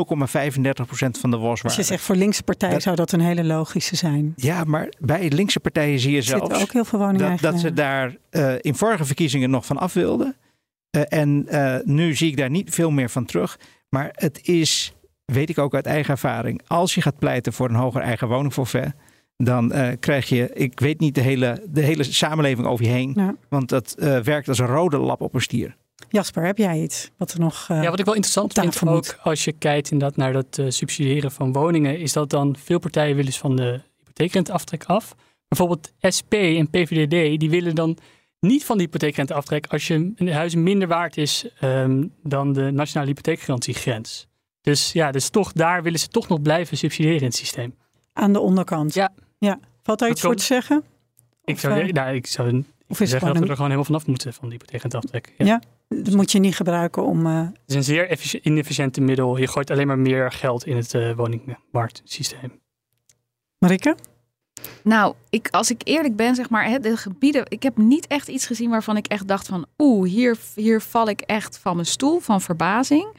van 1.20 1.30
de 1.30 1.36
waswaarde. 1.36 1.62
Als 1.62 1.76
je 1.76 1.82
zegt 1.82 2.02
voor 2.02 2.16
linkse 2.16 2.42
partijen 2.42 2.80
zou 2.80 2.96
dat 2.96 3.12
een 3.12 3.20
hele 3.20 3.44
logische 3.44 3.96
zijn. 3.96 4.32
Ja, 4.36 4.64
maar 4.64 4.92
bij 4.98 5.30
linkse 5.30 5.60
partijen 5.60 5.98
zie 5.98 6.12
je 6.12 6.22
zelfs 6.22 6.62
ook 6.62 6.72
heel 6.72 6.84
veel 6.84 7.12
dat, 7.16 7.40
dat 7.40 7.60
ze 7.60 7.72
daar 7.72 8.16
uh, 8.30 8.54
in 8.60 8.74
vorige 8.74 9.04
verkiezingen 9.04 9.50
nog 9.50 9.66
van 9.66 9.78
af 9.78 9.92
wilden. 9.92 10.36
Uh, 10.96 11.02
en 11.08 11.46
uh, 11.50 11.76
nu 11.84 12.14
zie 12.14 12.30
ik 12.30 12.36
daar 12.36 12.50
niet 12.50 12.74
veel 12.74 12.90
meer 12.90 13.10
van 13.10 13.24
terug. 13.24 13.58
Maar 13.88 14.08
het 14.12 14.40
is, 14.42 14.94
weet 15.32 15.48
ik 15.48 15.58
ook 15.58 15.74
uit 15.74 15.86
eigen 15.86 16.10
ervaring, 16.10 16.60
als 16.66 16.94
je 16.94 17.02
gaat 17.02 17.18
pleiten 17.18 17.52
voor 17.52 17.68
een 17.68 17.74
hoger 17.74 18.00
eigen 18.00 18.28
woningforfait, 18.28 18.92
dan 19.36 19.76
uh, 19.76 19.88
krijg 20.00 20.28
je, 20.28 20.50
ik 20.52 20.80
weet 20.80 21.00
niet, 21.00 21.14
de 21.14 21.20
hele, 21.20 21.62
de 21.68 21.80
hele 21.80 22.02
samenleving 22.02 22.66
over 22.66 22.84
je 22.84 22.90
heen. 22.90 23.12
Ja. 23.16 23.34
Want 23.48 23.68
dat 23.68 23.94
uh, 23.98 24.18
werkt 24.18 24.48
als 24.48 24.58
een 24.58 24.66
rode 24.66 24.98
lap 24.98 25.20
op 25.20 25.34
een 25.34 25.40
stier. 25.40 25.76
Jasper, 26.08 26.44
heb 26.44 26.58
jij 26.58 26.82
iets 26.82 27.10
wat 27.16 27.32
er 27.32 27.40
nog. 27.40 27.68
Uh, 27.70 27.82
ja, 27.82 27.90
wat 27.90 27.98
ik 27.98 28.04
wel 28.04 28.14
interessant 28.14 28.52
vind, 28.52 28.88
ook 28.88 29.18
als 29.22 29.44
je 29.44 29.52
kijkt 29.52 29.90
inderdaad 29.90 30.16
naar 30.16 30.32
dat 30.32 30.58
uh, 30.58 30.66
subsidiëren 30.68 31.32
van 31.32 31.52
woningen, 31.52 31.98
is 31.98 32.12
dat 32.12 32.30
dan 32.30 32.56
veel 32.58 32.78
partijen 32.78 33.16
willen 33.16 33.32
van 33.32 33.56
de 33.56 33.80
hypotheekrenteaftrek 33.98 34.84
af. 34.84 35.14
Bijvoorbeeld 35.48 35.92
SP 36.16 36.32
en 36.34 36.70
PVDD, 36.70 37.40
die 37.40 37.50
willen 37.50 37.74
dan 37.74 37.98
niet 38.40 38.64
van 38.64 38.76
de 38.76 38.82
hypotheekrenteaftrek 38.82 39.66
als 39.66 39.86
je 39.86 40.12
een 40.16 40.32
huis 40.32 40.54
minder 40.54 40.88
waard 40.88 41.16
is 41.16 41.50
um, 41.64 42.12
dan 42.22 42.52
de 42.52 42.70
nationale 42.70 43.08
hypotheekgarantiegrens. 43.08 44.28
Dus 44.60 44.92
ja, 44.92 45.10
dus 45.10 45.28
toch, 45.28 45.52
daar 45.52 45.82
willen 45.82 45.98
ze 45.98 46.08
toch 46.08 46.28
nog 46.28 46.42
blijven 46.42 46.76
subsidiëren 46.76 47.18
in 47.18 47.24
het 47.24 47.36
systeem. 47.36 47.74
Aan 48.12 48.32
de 48.32 48.40
onderkant. 48.40 48.94
Ja. 48.94 49.12
ja. 49.38 49.58
Valt 49.82 49.98
daar 49.98 50.10
iets 50.10 50.20
voor 50.20 50.34
te 50.34 50.44
zeggen? 50.44 50.84
Ik 51.44 51.58
zou, 51.58 51.80
uh, 51.80 51.92
nou, 51.92 52.14
ik 52.14 52.26
zou 52.26 52.64
of 52.88 53.00
is 53.00 53.10
zeggen 53.10 53.28
dat 53.28 53.36
we 53.38 53.42
er 53.42 53.50
gewoon 53.50 53.70
helemaal 53.70 53.84
vanaf 53.84 54.06
moeten 54.06 54.32
van 54.32 54.48
die 54.48 54.58
hypotheekrenteaftrek. 54.58 55.34
Ja. 55.38 55.44
ja, 55.46 55.60
dat 55.88 56.14
moet 56.14 56.32
je 56.32 56.38
niet 56.38 56.56
gebruiken 56.56 57.04
om... 57.04 57.26
Uh... 57.26 57.40
Het 57.40 57.60
is 57.66 57.74
een 57.74 57.84
zeer 57.84 58.40
inefficiënte 58.42 59.00
middel. 59.00 59.36
Je 59.36 59.46
gooit 59.46 59.70
alleen 59.70 59.86
maar 59.86 59.98
meer 59.98 60.32
geld 60.32 60.66
in 60.66 60.76
het 60.76 60.94
uh, 60.94 61.16
woningmarktsysteem. 61.16 62.60
Marike? 63.58 63.96
Nou, 64.82 65.14
ik, 65.30 65.48
als 65.50 65.70
ik 65.70 65.80
eerlijk 65.84 66.16
ben, 66.16 66.34
zeg 66.34 66.50
maar, 66.50 66.80
de 66.80 66.96
gebieden. 66.96 67.44
Ik 67.48 67.62
heb 67.62 67.76
niet 67.76 68.06
echt 68.06 68.28
iets 68.28 68.46
gezien 68.46 68.70
waarvan 68.70 68.96
ik 68.96 69.06
echt 69.06 69.28
dacht 69.28 69.46
van, 69.46 69.66
oeh, 69.78 70.08
hier, 70.08 70.38
hier 70.54 70.80
val 70.80 71.08
ik 71.08 71.20
echt 71.20 71.58
van 71.58 71.74
mijn 71.74 71.86
stoel, 71.86 72.20
van 72.20 72.40
verbazing. 72.40 73.16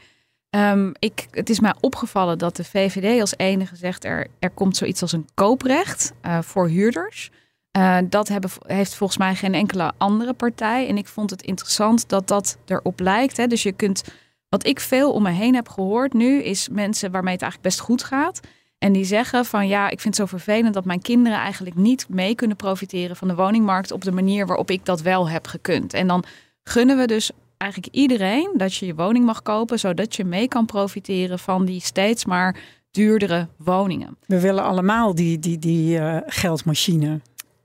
Um, 0.56 0.92
ik, 0.98 1.26
het 1.30 1.50
is 1.50 1.60
mij 1.60 1.74
opgevallen 1.80 2.38
dat 2.38 2.56
de 2.56 2.64
VVD 2.64 3.20
als 3.20 3.36
enige 3.36 3.76
zegt 3.76 4.04
er, 4.04 4.26
er 4.38 4.50
komt 4.50 4.76
zoiets 4.76 5.02
als 5.02 5.12
een 5.12 5.28
kooprecht 5.34 6.12
uh, 6.22 6.38
voor 6.42 6.68
huurders. 6.68 7.30
Uh, 7.78 7.98
dat 8.08 8.28
hebben, 8.28 8.50
heeft 8.66 8.94
volgens 8.94 9.18
mij 9.18 9.34
geen 9.34 9.54
enkele 9.54 9.92
andere 9.98 10.32
partij. 10.32 10.88
En 10.88 10.96
ik 10.96 11.06
vond 11.06 11.30
het 11.30 11.42
interessant 11.42 12.08
dat 12.08 12.28
dat 12.28 12.58
erop 12.66 13.00
lijkt. 13.00 13.36
Hè. 13.36 13.46
Dus 13.46 13.62
je 13.62 13.72
kunt, 13.72 14.04
wat 14.48 14.66
ik 14.66 14.80
veel 14.80 15.12
om 15.12 15.22
me 15.22 15.30
heen 15.30 15.54
heb 15.54 15.68
gehoord 15.68 16.12
nu, 16.12 16.42
is 16.42 16.68
mensen 16.68 17.10
waarmee 17.10 17.32
het 17.32 17.42
eigenlijk 17.42 17.74
best 17.74 17.86
goed 17.86 18.04
gaat. 18.04 18.40
En 18.78 18.92
die 18.92 19.04
zeggen 19.04 19.44
van 19.44 19.68
ja, 19.68 19.84
ik 19.84 20.00
vind 20.00 20.16
het 20.16 20.28
zo 20.28 20.36
vervelend 20.36 20.74
dat 20.74 20.84
mijn 20.84 21.02
kinderen 21.02 21.38
eigenlijk 21.38 21.76
niet 21.76 22.08
mee 22.08 22.34
kunnen 22.34 22.56
profiteren 22.56 23.16
van 23.16 23.28
de 23.28 23.34
woningmarkt 23.34 23.92
op 23.92 24.04
de 24.04 24.12
manier 24.12 24.46
waarop 24.46 24.70
ik 24.70 24.84
dat 24.84 25.00
wel 25.00 25.28
heb 25.28 25.46
gekund. 25.46 25.94
En 25.94 26.06
dan 26.06 26.24
gunnen 26.62 26.96
we 26.96 27.06
dus 27.06 27.30
eigenlijk 27.60 27.94
iedereen 27.94 28.50
dat 28.56 28.74
je 28.74 28.86
je 28.86 28.94
woning 28.94 29.24
mag 29.24 29.42
kopen, 29.42 29.78
zodat 29.78 30.16
je 30.16 30.24
mee 30.24 30.48
kan 30.48 30.66
profiteren 30.66 31.38
van 31.38 31.64
die 31.64 31.80
steeds 31.80 32.24
maar 32.24 32.56
duurdere 32.90 33.48
woningen. 33.56 34.16
We 34.26 34.40
willen 34.40 34.64
allemaal 34.64 35.14
die, 35.14 35.38
die, 35.38 35.58
die 35.58 35.98
uh, 35.98 36.16
geldmachine. 36.26 37.20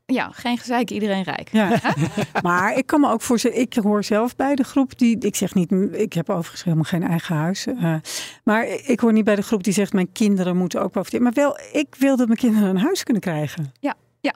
Ja, 0.05 0.29
geen 0.31 0.57
gezeik, 0.57 0.89
iedereen 0.91 1.23
rijk. 1.23 1.49
Ja. 1.51 1.79
maar 2.41 2.77
ik 2.77 2.85
kan 2.85 2.99
me 2.99 3.09
ook 3.09 3.21
voorstellen, 3.21 3.59
ik 3.59 3.73
hoor 3.73 4.03
zelf 4.03 4.35
bij 4.35 4.55
de 4.55 4.63
groep 4.63 4.97
die, 4.97 5.17
ik 5.19 5.35
zeg 5.35 5.53
niet, 5.53 5.71
ik 5.91 6.13
heb 6.13 6.29
overigens 6.29 6.63
helemaal 6.63 6.85
geen 6.85 7.03
eigen 7.03 7.35
huis. 7.35 7.67
Uh, 7.67 7.95
maar 8.43 8.67
ik 8.67 8.99
hoor 8.99 9.13
niet 9.13 9.25
bij 9.25 9.35
de 9.35 9.41
groep 9.41 9.63
die 9.63 9.73
zegt, 9.73 9.93
mijn 9.93 10.11
kinderen 10.11 10.57
moeten 10.57 10.81
ook 10.81 10.91
profiteren. 10.91 11.23
Maar 11.23 11.33
wel, 11.33 11.57
ik 11.71 11.95
wil 11.97 12.17
dat 12.17 12.27
mijn 12.27 12.39
kinderen 12.39 12.69
een 12.69 12.77
huis 12.77 13.03
kunnen 13.03 13.21
krijgen. 13.21 13.73
Ja, 13.79 13.95
ja. 14.19 14.33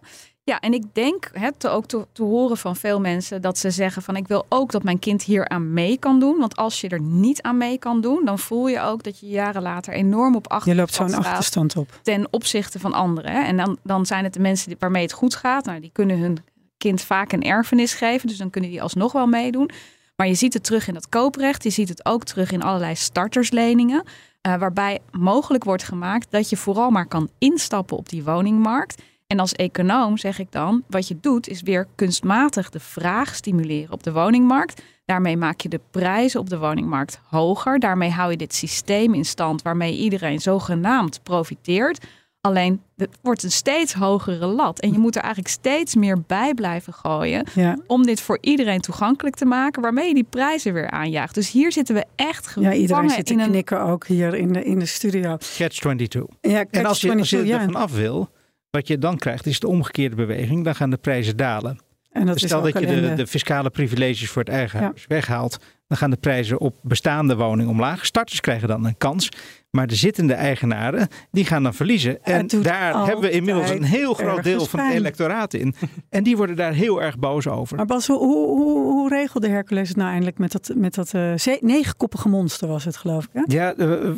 Ja, 0.49 0.59
en 0.59 0.73
ik 0.73 0.83
denk 0.93 1.29
het 1.33 1.67
ook 1.67 1.85
te, 1.85 2.07
te, 2.12 2.23
horen 2.23 2.57
van 2.57 2.75
veel 2.75 2.99
mensen 2.99 3.41
dat 3.41 3.57
ze 3.57 3.71
zeggen 3.71 4.01
van 4.01 4.15
ik 4.15 4.27
wil 4.27 4.45
ook 4.49 4.71
dat 4.71 4.83
mijn 4.83 4.99
kind 4.99 5.23
hier 5.23 5.49
aan 5.49 5.73
mee 5.73 5.97
kan 5.97 6.19
doen. 6.19 6.39
Want 6.39 6.55
als 6.55 6.81
je 6.81 6.89
er 6.89 7.01
niet 7.01 7.41
aan 7.41 7.57
mee 7.57 7.77
kan 7.77 8.01
doen, 8.01 8.25
dan 8.25 8.39
voel 8.39 8.67
je 8.67 8.81
ook 8.81 9.03
dat 9.03 9.19
je 9.19 9.27
jaren 9.27 9.62
later 9.62 9.93
enorm 9.93 10.35
op 10.35 10.47
achterstand 10.47 10.89
Je 10.89 11.01
loopt 11.01 11.13
zo'n 11.13 11.23
achterstand 11.23 11.75
op. 11.75 11.99
Ten 12.01 12.27
opzichte 12.31 12.79
van 12.79 12.93
anderen. 12.93 13.31
Hè? 13.31 13.41
En 13.41 13.57
dan, 13.57 13.77
dan 13.83 14.05
zijn 14.05 14.23
het 14.23 14.33
de 14.33 14.39
mensen 14.39 14.75
waarmee 14.79 15.01
het 15.01 15.12
goed 15.12 15.35
gaat. 15.35 15.65
Nou, 15.65 15.79
die 15.79 15.89
kunnen 15.93 16.19
hun 16.19 16.38
kind 16.77 17.01
vaak 17.01 17.31
een 17.31 17.43
erfenis 17.43 17.93
geven. 17.93 18.27
Dus 18.27 18.38
dan 18.38 18.49
kunnen 18.49 18.69
die 18.69 18.81
alsnog 18.81 19.12
wel 19.12 19.27
meedoen. 19.27 19.69
Maar 20.15 20.27
je 20.27 20.35
ziet 20.35 20.53
het 20.53 20.63
terug 20.63 20.88
in 20.88 20.95
het 20.95 21.09
kooprecht. 21.09 21.63
Je 21.63 21.69
ziet 21.69 21.89
het 21.89 22.05
ook 22.05 22.23
terug 22.23 22.51
in 22.51 22.62
allerlei 22.62 22.95
startersleningen. 22.95 24.03
Uh, 24.47 24.57
waarbij 24.57 24.99
mogelijk 25.12 25.63
wordt 25.63 25.83
gemaakt 25.83 26.31
dat 26.31 26.49
je 26.49 26.57
vooral 26.57 26.89
maar 26.89 27.07
kan 27.07 27.29
instappen 27.38 27.97
op 27.97 28.09
die 28.09 28.23
woningmarkt. 28.23 29.01
En 29.31 29.39
als 29.39 29.53
econoom 29.53 30.17
zeg 30.17 30.39
ik 30.39 30.51
dan, 30.51 30.83
wat 30.87 31.07
je 31.07 31.17
doet 31.21 31.47
is 31.47 31.61
weer 31.61 31.87
kunstmatig 31.95 32.69
de 32.69 32.79
vraag 32.79 33.35
stimuleren 33.35 33.93
op 33.93 34.03
de 34.03 34.11
woningmarkt. 34.11 34.81
Daarmee 35.05 35.37
maak 35.37 35.61
je 35.61 35.69
de 35.69 35.79
prijzen 35.91 36.39
op 36.39 36.49
de 36.49 36.57
woningmarkt 36.57 37.19
hoger. 37.27 37.79
Daarmee 37.79 38.09
hou 38.09 38.31
je 38.31 38.37
dit 38.37 38.53
systeem 38.53 39.13
in 39.13 39.25
stand 39.25 39.61
waarmee 39.61 39.97
iedereen 39.97 40.39
zogenaamd 40.39 41.23
profiteert. 41.23 42.05
Alleen 42.41 42.81
het 42.95 43.17
wordt 43.21 43.43
een 43.43 43.51
steeds 43.51 43.93
hogere 43.93 44.45
lat. 44.45 44.79
En 44.79 44.91
je 44.91 44.99
moet 44.99 45.15
er 45.15 45.21
eigenlijk 45.21 45.53
steeds 45.53 45.95
meer 45.95 46.21
bij 46.21 46.53
blijven 46.53 46.93
gooien. 46.93 47.45
Ja. 47.53 47.77
Om 47.87 48.05
dit 48.05 48.21
voor 48.21 48.37
iedereen 48.41 48.81
toegankelijk 48.81 49.35
te 49.35 49.45
maken. 49.45 49.81
Waarmee 49.81 50.07
je 50.07 50.13
die 50.13 50.27
prijzen 50.29 50.73
weer 50.73 50.89
aanjaagt. 50.89 51.35
Dus 51.35 51.51
hier 51.51 51.71
zitten 51.71 51.95
we 51.95 52.05
echt 52.15 52.45
ja, 52.45 52.51
gevangen 52.51 52.77
iedereen 52.77 53.09
zit 53.09 53.25
te 53.25 53.33
een... 53.33 53.49
knikken 53.49 53.81
ook 53.81 54.07
hier 54.07 54.35
in 54.35 54.53
de, 54.53 54.63
in 54.63 54.79
de 54.79 54.85
studio. 54.85 55.37
Catch 55.57 55.79
22. 55.79 56.23
Ja, 56.41 56.65
En 56.71 56.85
als 56.85 57.01
je, 57.01 57.17
als 57.17 57.29
je 57.29 57.37
catch-22, 57.37 57.47
ja. 57.47 57.59
er 57.59 57.65
vanaf 57.65 57.91
wil, 57.91 58.29
wat 58.71 58.88
je 58.88 58.97
dan 58.97 59.17
krijgt, 59.17 59.45
is 59.45 59.60
de 59.60 59.67
omgekeerde 59.67 60.15
beweging. 60.15 60.63
Dan 60.63 60.75
gaan 60.75 60.89
de 60.89 60.97
prijzen 60.97 61.38
dalen. 61.38 61.79
En 62.11 62.25
dat 62.25 62.33
Dus 62.39 62.43
stel 62.43 62.61
dat 62.61 62.79
je 62.79 62.85
de, 62.85 63.13
de 63.13 63.27
fiscale 63.27 63.69
privileges 63.69 64.29
voor 64.29 64.41
het 64.41 64.51
eigen 64.51 64.79
Ja. 64.79 64.85
huis 64.85 65.05
weghaalt, 65.07 65.57
dan 65.87 65.97
gaan 65.97 66.09
de 66.09 66.17
prijzen 66.17 66.59
op 66.59 66.75
bestaande 66.81 67.35
woningen 67.35 67.71
omlaag. 67.71 68.05
Starters 68.05 68.39
krijgen 68.39 68.67
dan 68.67 68.85
een 68.85 68.97
kans, 68.97 69.29
maar 69.69 69.87
de 69.87 69.95
zittende 69.95 70.33
eigenaren 70.33 71.07
die 71.31 71.45
gaan 71.45 71.63
dan 71.63 71.73
verliezen. 71.73 72.23
En 72.23 72.47
daar 72.47 73.05
hebben 73.05 73.29
we 73.29 73.31
inmiddels 73.31 73.69
een 73.69 73.83
heel 73.83 74.13
groot 74.13 74.43
deel 74.43 74.65
van 74.65 74.79
het 74.79 74.93
electoraat 74.93 75.53
in. 75.53 75.75
En 76.09 76.23
die 76.23 76.37
worden 76.37 76.55
daar 76.55 76.73
heel 76.73 77.01
erg 77.01 77.17
boos 77.17 77.47
over. 77.47 77.77
Maar 77.77 77.85
Bas, 77.85 78.07
hoe, 78.07 78.17
hoe, 78.17 78.81
hoe, 78.81 79.09
regelde 79.09 79.49
Hercules 79.49 79.87
het 79.87 79.97
nou 79.97 80.09
eindelijk 80.09 80.37
met 80.37 80.51
dat, 80.51 80.71
met 80.75 80.93
dat 80.93 81.13
eh, 81.13 81.33
negenkoppige 81.59 82.29
monster 82.29 82.67
was 82.67 82.85
het 82.85 82.97
geloof 82.97 83.23
ik 83.23 83.29
hè? 83.33 83.41
Ja, 83.45 83.73
eh, 83.73 84.11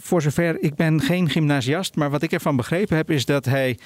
voor 0.00 0.22
zover 0.22 0.62
ik 0.62 0.74
ben 0.74 1.00
geen 1.00 1.28
gymnasiast, 1.28 1.96
maar 1.96 2.10
wat 2.10 2.22
ik 2.22 2.32
ervan 2.32 2.56
begrepen 2.56 2.96
heb 2.96 3.10
is 3.10 3.24
dat 3.24 3.44
hij 3.44 3.78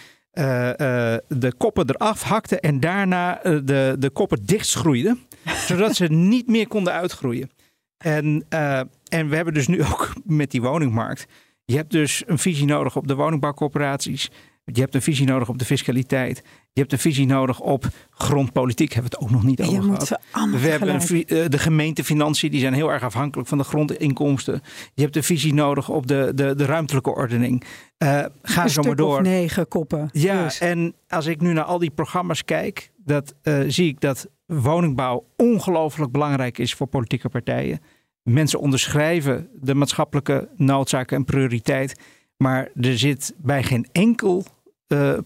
de 1.29 1.53
koppen 1.57 1.91
eraf 1.91 2.23
hakte 2.23 2.61
en 2.61 2.81
daarna 2.81 3.43
eh, 3.43 3.59
de, 3.65 3.97
de 3.99 4.11
koppen 4.11 4.47
dichtschroeide, 4.47 5.17
zodat 5.69 5.95
ze 5.95 6.07
niet 6.07 6.47
meer 6.47 6.69
konden 6.69 6.93
uitgroeien. 6.93 7.51
En, 7.99 8.45
eh, 8.49 8.81
en 9.09 9.29
we 9.29 9.37
hebben 9.37 9.55
dus 9.55 9.67
nu 9.67 9.85
ook 9.85 10.13
met 10.25 10.51
die 10.51 10.63
woningmarkt. 10.63 11.27
Je 11.65 11.77
hebt 11.77 11.91
dus 11.91 12.23
een 12.27 12.39
visie 12.39 12.67
nodig 12.67 12.97
op 12.97 13.09
de 13.09 13.15
woningbouwcorporaties. 13.15 14.31
Je 14.73 14.81
hebt 14.81 14.95
een 14.95 15.03
visie 15.03 15.27
nodig 15.27 15.49
op 15.49 15.59
de 15.59 15.65
fiscaliteit. 15.65 16.43
Je 16.73 16.81
hebt 16.81 16.93
een 16.93 16.99
visie 16.99 17.27
nodig 17.27 17.61
op 17.61 17.87
grondpolitiek. 18.11 18.93
Hebben 18.93 19.11
we 19.11 19.17
het 19.17 19.27
ook 19.27 19.33
nog 19.35 19.45
niet 19.45 19.63
over 19.63 19.83
gehad. 19.83 20.19
We 20.51 20.69
hebben 20.69 20.95
een, 20.95 21.25
eh, 21.25 21.49
de 21.49 21.59
gemeentefinanciën, 21.59 22.51
die 22.51 22.61
zijn 22.61 22.73
heel 22.73 22.93
erg 22.93 23.03
afhankelijk 23.03 23.49
van 23.49 23.59
de 23.59 23.65
grondinkomsten. 23.65 24.63
Je 24.95 25.03
hebt 25.03 25.17
een 25.17 25.23
visie 25.23 25.55
nodig 25.55 25.89
op 25.89 26.07
de, 26.07 26.33
de, 26.35 26.55
de 26.55 26.65
ruimtelijke 26.65 27.15
ordening. 27.15 27.65
Eh, 27.99 28.25
ga 28.43 28.63
een 28.63 28.71
zo 28.71 28.83
maar 28.83 28.97
door. 28.97 29.23
negen 29.23 29.69
koppen. 29.69 30.09
Ja, 30.13 30.51
en 30.59 30.95
als 31.09 31.27
ik 31.27 31.41
nu 31.41 31.53
naar 31.53 31.65
al 31.65 31.79
die 31.79 31.91
programma's 31.91 32.45
kijk, 32.45 32.91
dat, 32.97 33.35
eh, 33.43 33.61
zie 33.67 33.89
ik 33.89 34.01
dat 34.01 34.29
woningbouw 34.47 35.27
ongelooflijk 35.37 36.13
belangrijk 36.13 36.59
is 36.59 36.75
voor 36.75 36.87
politieke 36.87 37.29
partijen. 37.29 37.81
Mensen 38.23 38.61
onderschrijven 38.61 39.49
de 39.61 39.75
maatschappelijke 39.75 40.49
noodzaak 40.57 41.13
en 41.13 41.25
prioriteit. 41.25 42.01
Maar 42.37 42.69
er 42.81 42.99
zit 42.99 43.35
bij 43.37 43.63
geen 43.63 43.87
enkel 43.93 44.45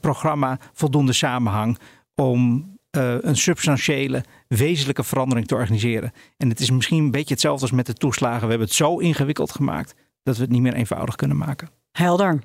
programma 0.00 0.58
voldoende 0.72 1.12
samenhang 1.12 1.78
om 2.14 2.70
eh, 2.90 3.14
een 3.20 3.36
substantiële, 3.36 4.24
wezenlijke 4.48 5.04
verandering 5.04 5.46
te 5.46 5.54
organiseren. 5.54 6.12
En 6.36 6.48
het 6.48 6.60
is 6.60 6.70
misschien 6.70 7.04
een 7.04 7.10
beetje 7.10 7.32
hetzelfde 7.32 7.62
als 7.62 7.70
met 7.70 7.86
de 7.86 7.92
toeslagen. 7.92 8.42
We 8.42 8.48
hebben 8.48 8.66
het 8.66 8.76
zo 8.76 8.98
ingewikkeld 8.98 9.52
gemaakt 9.52 9.94
dat 10.22 10.36
we 10.36 10.42
het 10.42 10.50
niet 10.50 10.62
meer 10.62 10.74
eenvoudig 10.74 11.16
kunnen 11.16 11.36
maken. 11.36 11.68
Helder. 11.92 12.40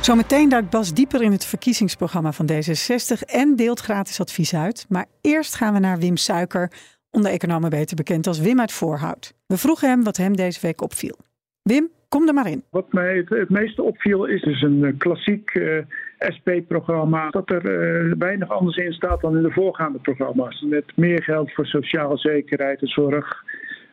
Zometeen 0.00 0.48
duikt 0.48 0.70
Bas 0.70 0.94
dieper 0.94 1.22
in 1.22 1.32
het 1.32 1.44
verkiezingsprogramma 1.44 2.32
van 2.32 2.50
D66 2.52 3.24
en 3.26 3.56
deelt 3.56 3.80
gratis 3.80 4.20
advies 4.20 4.54
uit. 4.54 4.86
Maar 4.88 5.06
eerst 5.20 5.54
gaan 5.54 5.72
we 5.72 5.78
naar 5.78 5.98
Wim 5.98 6.16
Suiker, 6.16 6.72
onder 7.10 7.30
economen 7.30 7.70
beter 7.70 7.96
bekend 7.96 8.26
als 8.26 8.38
Wim 8.38 8.60
uit 8.60 8.72
Voorhout. 8.72 9.34
We 9.46 9.56
vroegen 9.56 9.88
hem 9.88 10.02
wat 10.02 10.16
hem 10.16 10.36
deze 10.36 10.60
week 10.60 10.82
opviel. 10.82 11.16
Wim, 11.62 11.90
kom 12.10 12.28
er 12.28 12.34
maar 12.34 12.50
in. 12.50 12.62
Wat 12.70 12.92
mij 12.92 13.24
het, 13.28 13.48
meeste 13.48 13.82
opviel 13.82 14.24
is 14.24 14.42
dus 14.42 14.62
een 14.62 14.84
eh, 14.84 14.92
klassiek 14.98 15.50
eh, 15.50 15.78
SP-programma. 16.18 17.30
Dat 17.30 17.50
er 17.50 17.64
eh, 17.64 18.12
weinig 18.18 18.50
anders 18.50 18.76
in 18.76 18.92
staat 18.92 19.20
dan 19.20 19.36
in 19.36 19.42
de 19.42 19.50
voorgaande 19.50 19.98
programma's. 19.98 20.60
Met 20.68 20.96
meer 20.96 21.22
geld 21.22 21.52
voor 21.52 21.66
sociale 21.66 22.16
zekerheid 22.18 22.80
en 22.80 22.88
zorg. 22.88 23.44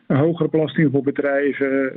Een 0.06 0.16
hogere 0.16 0.48
belasting 0.48 0.90
voor 0.92 1.02
bedrijven. 1.02 1.92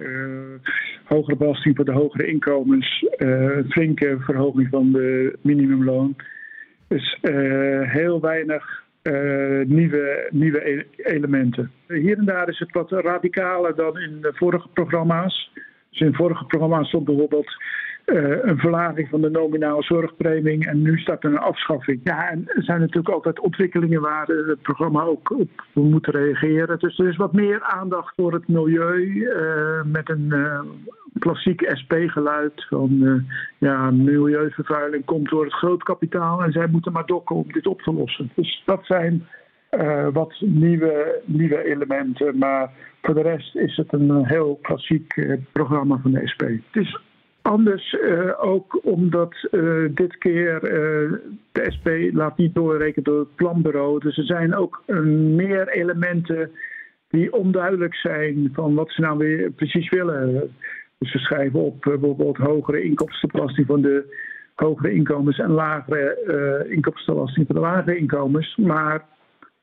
hogere 1.04 1.36
belasting 1.36 1.76
voor 1.76 1.86
de 1.86 1.92
hogere 1.92 2.28
inkomens. 2.28 3.06
eh, 3.18 3.58
flinke 3.70 4.18
verhoging 4.20 4.68
van 4.70 4.92
de 4.92 5.38
minimumloon. 5.42 6.16
Dus 6.88 7.18
heel 7.82 8.22
weinig 8.22 8.84
nieuwe, 9.66 10.28
nieuwe 10.32 10.70
e- 10.70 10.86
elementen. 10.96 11.72
Hier 11.88 12.18
en 12.18 12.26
daar 12.26 12.50
is 12.50 12.60
het 12.60 12.72
wat 12.72 12.92
radicaler 12.92 13.76
dan 13.76 13.98
in 14.00 14.22
de 14.22 14.32
vorige 14.34 14.68
programma's. 14.74 15.52
Dus 15.92 16.00
in 16.00 16.14
vorige 16.14 16.46
programma's 16.46 16.88
stond 16.88 17.06
bijvoorbeeld 17.06 17.56
eh, 18.06 18.44
een 18.44 18.58
verlaging 18.58 19.10
van 19.10 19.22
de 19.22 19.30
nominale 19.30 19.84
zorgpremie 19.84 20.68
en 20.68 20.82
nu 20.82 20.98
staat 20.98 21.24
er 21.24 21.30
een 21.30 21.38
afschaffing. 21.38 22.02
Ja, 22.04 22.30
en 22.30 22.44
er 22.48 22.64
zijn 22.64 22.80
natuurlijk 22.80 23.14
altijd 23.14 23.40
ontwikkelingen 23.40 24.02
waar 24.02 24.30
eh, 24.30 24.48
het 24.48 24.62
programma 24.62 25.04
ook 25.04 25.32
op 25.32 25.50
moet 25.74 26.08
reageren. 26.08 26.80
Dus 26.80 27.00
er 27.00 27.08
is 27.08 27.16
wat 27.16 27.34
meer 27.34 27.62
aandacht 27.62 28.16
voor 28.16 28.34
het 28.34 28.48
milieu 28.48 29.26
eh, 29.26 29.84
met 29.84 30.10
een 30.10 30.34
klassiek 31.20 31.70
SP-geluid 31.74 32.66
van 32.70 33.24
ja, 33.58 33.92
milieuvervuiling 33.92 35.06
komt 35.06 35.30
door 35.30 35.44
het 35.44 35.54
grootkapitaal 35.54 36.44
en 36.44 36.52
zij 36.52 36.68
moeten 36.68 36.92
maar 36.92 37.06
dokken 37.06 37.36
om 37.36 37.52
dit 37.52 37.68
op 37.68 37.82
te 37.82 37.94
lossen. 37.94 38.32
Dus 38.36 38.62
dat 38.66 38.86
zijn 38.86 39.28
eh, 39.72 40.08
wat 40.14 40.34
nieuwe, 40.40 41.22
nieuwe 41.26 41.64
elementen. 41.64 42.38
Maar 42.38 42.72
voor 43.02 43.14
de 43.14 43.22
rest 43.22 43.56
is 43.56 43.76
het 43.76 43.94
een 43.94 44.10
eh, 44.10 44.28
heel 44.30 44.60
klassiek 44.62 45.14
eh, 45.14 45.38
programma 45.52 46.00
van 46.02 46.12
de 46.12 46.28
SP. 46.32 46.42
Het 46.42 46.84
is 46.84 47.00
anders 47.42 47.96
ook 48.40 48.80
omdat 48.84 49.48
dit 49.92 50.18
keer 50.18 50.60
de 51.52 51.66
SP 51.76 51.88
laat 52.12 52.38
niet 52.38 52.56
doorrekenen 52.56 53.04
door 53.04 53.20
het 53.20 53.36
planbureau. 53.36 54.00
Dus 54.00 54.18
er 54.18 54.24
zijn 54.24 54.56
ook 54.56 54.84
meer 55.36 55.68
elementen 55.68 56.52
die 57.10 57.34
onduidelijk 57.34 57.96
zijn 57.96 58.50
van 58.54 58.76
wat 58.76 58.92
ze 58.92 59.02
nou 59.02 59.18
weer 59.18 59.52
precies 59.52 59.90
willen. 59.90 60.54
Dus 60.98 61.12
ze 61.12 61.18
schrijven 61.18 61.60
op 61.60 61.82
bijvoorbeeld 61.82 62.38
hogere 62.38 62.84
inkomstenbelasting 62.84 63.68
van 63.68 63.82
de 63.82 64.16
hogere 64.56 64.94
inkomens 64.94 65.40
en 65.40 65.52
lagere 65.52 66.66
inkomstenbelasting 66.70 67.46
voor 67.46 67.56
de 67.56 67.62
lagere 67.62 67.98
inkomens. 67.98 68.56
Maar 68.56 69.06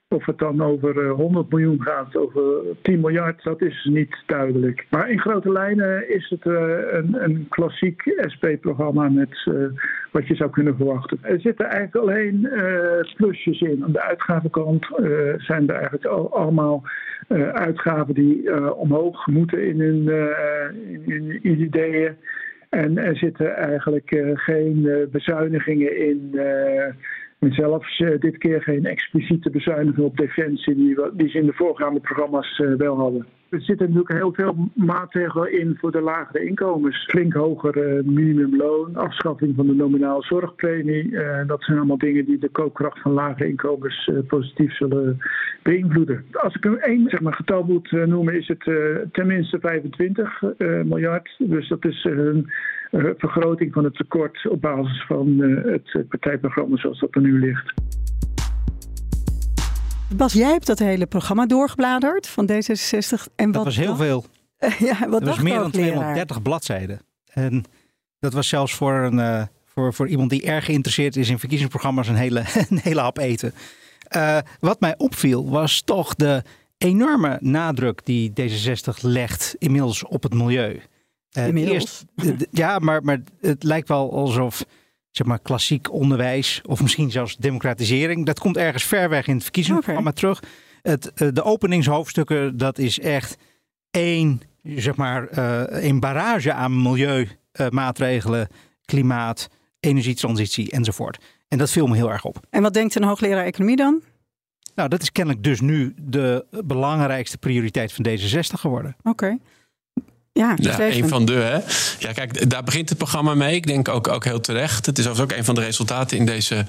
of 0.09 0.27
het 0.27 0.39
dan 0.39 0.63
over 0.63 1.05
eh, 1.05 1.13
100 1.13 1.51
miljoen 1.51 1.83
gaat, 1.83 2.17
over 2.17 2.43
10 2.83 3.01
miljard, 3.01 3.43
dat 3.43 3.63
is 3.63 3.89
niet 3.91 4.17
duidelijk. 4.27 4.87
Maar 4.91 5.11
in 5.11 5.21
grote 5.21 5.53
lijnen 5.53 6.15
is 6.15 6.29
het 6.29 6.47
eh, 6.47 6.53
een, 6.91 7.23
een 7.25 7.47
klassiek 7.49 8.03
SP-programma 8.21 9.09
met 9.09 9.43
eh, 9.45 9.55
wat 10.13 10.27
je 10.27 10.35
zou 10.35 10.51
kunnen 10.51 10.77
verwachten. 10.77 11.19
Er 11.23 11.41
zitten 11.41 11.67
eigenlijk 11.67 11.97
alleen 11.97 12.47
eh, 12.47 13.15
plusjes 13.15 13.61
in. 13.61 13.85
Aan 13.85 13.93
de 13.93 14.03
uitgavenkant 14.03 14.85
eh, 14.97 15.09
zijn 15.37 15.69
er 15.69 15.75
eigenlijk 15.75 16.07
al, 16.07 16.37
allemaal 16.37 16.83
eh, 17.29 17.49
uitgaven 17.49 18.15
die 18.15 18.51
eh, 18.51 18.79
omhoog 18.79 19.27
moeten 19.27 19.67
in 19.67 19.81
hun, 19.81 20.09
eh, 20.09 21.07
in 21.43 21.61
ideeën. 21.61 22.17
En 22.69 22.99
er 22.99 23.17
zitten 23.17 23.57
eigenlijk 23.57 24.11
eh, 24.11 24.31
geen 24.35 24.89
eh, 24.89 25.07
bezuinigingen 25.11 25.97
in. 25.97 26.41
En 27.39 27.53
zelfs 27.53 28.01
eh, 28.01 28.21
dit 28.21 28.39
keer 28.39 28.63
geen 28.63 28.85
expliciete 28.85 29.51
bezuiniging 29.51 30.07
op 30.07 30.17
defensie, 30.17 30.75
die, 30.75 30.97
die 31.13 31.29
ze 31.29 31.39
in 31.39 31.47
de 31.47 31.53
voorgaande 31.53 32.01
programma's 32.01 32.59
eh, 32.59 32.75
wel 32.75 32.97
hadden. 32.97 33.27
Er 33.49 33.63
zitten 33.63 33.87
natuurlijk 33.87 34.13
heel 34.13 34.33
veel 34.33 34.69
maatregelen 34.75 35.61
in 35.61 35.77
voor 35.81 35.93
de 35.93 36.01
lagere 36.01 36.45
inkomens. 36.45 37.05
Flink 37.05 37.33
hoger 37.33 37.83
eh, 37.83 38.05
minimumloon, 38.05 38.97
afschaffing 38.97 39.55
van 39.57 39.67
de 39.67 39.75
nominale 39.75 40.23
zorgpremie. 40.23 41.19
Eh, 41.19 41.47
dat 41.47 41.63
zijn 41.63 41.79
allemaal 41.79 41.99
dingen 41.99 42.25
die 42.25 42.39
de 42.39 42.49
koopkracht 42.49 43.01
van 43.01 43.13
lagere 43.13 43.49
inkomens 43.49 44.09
eh, 44.09 44.19
positief 44.27 44.77
zullen 44.77 45.19
beïnvloeden. 45.63 46.25
Als 46.33 46.55
ik 46.55 46.65
er 46.65 46.79
één 46.79 47.09
zeg 47.09 47.21
maar, 47.21 47.35
getal 47.35 47.63
moet 47.63 47.91
noemen, 47.91 48.35
is 48.35 48.49
het 48.49 48.65
tenminste 49.13 49.59
25 49.61 50.43
eh, 50.43 50.83
miljard. 50.83 51.35
Dus 51.39 51.69
dat 51.69 51.85
is 51.85 52.05
een 52.05 52.53
vergroting 53.17 53.73
van 53.73 53.85
het 53.85 53.95
tekort 53.95 54.49
op 54.49 54.61
basis 54.61 55.05
van 55.07 55.39
het 55.65 56.09
partijprogramma 56.09 56.77
zoals 56.77 57.01
dat 57.01 57.15
er 57.15 57.21
nu 57.21 57.39
ligt. 57.39 57.73
Bas, 60.17 60.33
jij 60.33 60.51
hebt 60.51 60.67
dat 60.67 60.79
hele 60.79 61.07
programma 61.07 61.47
doorgebladerd 61.47 62.27
van 62.27 62.51
D66. 62.53 63.33
En 63.37 63.51
Dat 63.53 63.55
wat 63.55 63.65
was 63.65 63.77
heel 63.77 63.87
dacht- 63.87 63.99
veel. 63.99 64.25
ja, 64.89 64.99
wat 65.09 65.11
Dat 65.11 65.29
was 65.29 65.39
meer 65.39 65.53
dan 65.55 65.63
hoogleraar? 65.63 65.91
230 65.93 66.43
bladzijden. 66.43 67.01
En 67.33 67.65
dat 68.19 68.33
was 68.33 68.49
zelfs 68.49 68.75
voor, 68.75 68.95
een, 68.95 69.19
eh, 69.19 69.43
voor, 69.67 69.95
voor 69.95 70.09
iemand 70.09 70.31
die 70.31 70.43
erg 70.43 70.65
geïnteresseerd 70.65 71.17
is 71.17 71.29
in 71.29 71.39
verkiezingsprogramma's 71.39 72.09
een 72.09 72.15
hele, 72.17 72.45
een 72.71 72.79
hele 72.83 73.01
hap 73.01 73.19
eten. 73.19 73.53
Eh, 74.09 74.39
wat 74.61 74.81
mij 74.81 74.95
opviel 74.99 75.49
was 75.51 75.81
toch 75.81 76.15
de 76.15 76.43
enorme 76.79 77.37
nadruk 77.41 78.01
die 78.05 78.31
D66 78.41 79.01
legt 79.01 79.55
inmiddels 79.59 80.05
op 80.05 80.23
het 80.23 80.35
milieu. 80.35 80.81
Eh, 81.31 81.47
Inmiddels? 81.47 82.05
eerst- 82.17 82.47
ja, 82.51 82.79
maar, 82.79 83.03
maar 83.05 83.21
het 83.41 83.63
lijkt 83.63 83.89
wel 83.89 84.13
alsof 84.13 84.65
zeg 85.11 85.27
maar, 85.27 85.39
klassiek 85.39 85.93
onderwijs 85.93 86.61
of 86.67 86.83
misschien 86.83 87.11
zelfs 87.11 87.37
democratisering, 87.37 88.27
dat 88.27 88.39
komt 88.39 88.57
ergens 88.57 88.85
ver 88.85 89.09
weg 89.09 89.27
in 89.27 89.35
het 89.35 89.43
verkiezingsprogramma 89.43 90.13
terug. 90.13 90.43
Het, 90.83 91.13
eh, 91.13 91.29
de 91.33 91.43
openingshoofdstukken, 91.43 92.57
dat 92.57 92.79
is 92.79 92.99
echt 92.99 93.37
één 93.91 94.41
zeg 94.63 94.97
maar, 94.97 95.39
een 95.69 96.01
barrage 96.01 96.53
aan 96.53 96.83
milieumaatregelen, 96.83 98.49
klimaat, 98.85 99.49
energietransitie 99.81 100.71
enzovoort. 100.71 101.25
En 101.49 101.59
dat 101.59 101.71
viel 101.71 101.87
me 101.87 101.97
heel 101.97 102.11
erg 102.11 102.25
op. 102.25 102.41
En 102.51 102.63
wat 102.63 102.75
denkt 102.75 102.95
een 102.95 103.05
hoogleraar 103.05 103.45
economie 103.45 103.77
dan? 103.77 104.03
Nou, 104.75 104.89
dat 104.89 105.03
is 105.03 105.13
kennelijk 105.13 105.45
dus 105.45 105.61
nu 105.61 105.95
de 105.97 106.47
belangrijkste 106.65 107.39
prioriteit 107.39 107.93
van 107.93 108.07
D66 108.09 108.61
geworden. 108.61 108.97
Oké. 109.03 109.39
Ja, 110.39 110.55
ja 110.57 110.81
een 110.81 111.09
van 111.09 111.25
de. 111.25 111.33
Hè? 111.33 111.59
Ja, 111.99 112.13
kijk, 112.13 112.51
daar 112.51 112.65
begint 112.65 112.89
het 112.89 112.99
programma 112.99 113.35
mee. 113.35 113.55
Ik 113.55 113.67
denk 113.67 113.89
ook, 113.89 114.09
ook 114.09 114.25
heel 114.25 114.41
terecht. 114.41 114.87
Het 114.87 114.99
is 114.99 115.07
overigens 115.07 115.33
ook 115.33 115.39
een 115.39 115.45
van 115.45 115.55
de 115.55 115.61
resultaten 115.61 116.17
in 116.17 116.27
deze 116.27 116.65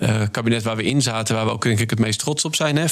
uh, 0.00 0.22
kabinet 0.30 0.62
waar 0.62 0.76
we 0.76 0.82
in 0.82 1.02
zaten, 1.02 1.34
waar 1.34 1.44
we 1.44 1.50
ook 1.50 1.62
denk 1.62 1.78
ik 1.78 1.90
het 1.90 1.98
meest 1.98 2.18
trots 2.18 2.44
op 2.44 2.54
zijn. 2.54 2.76
Hè? 2.76 2.84
55% 2.88 2.90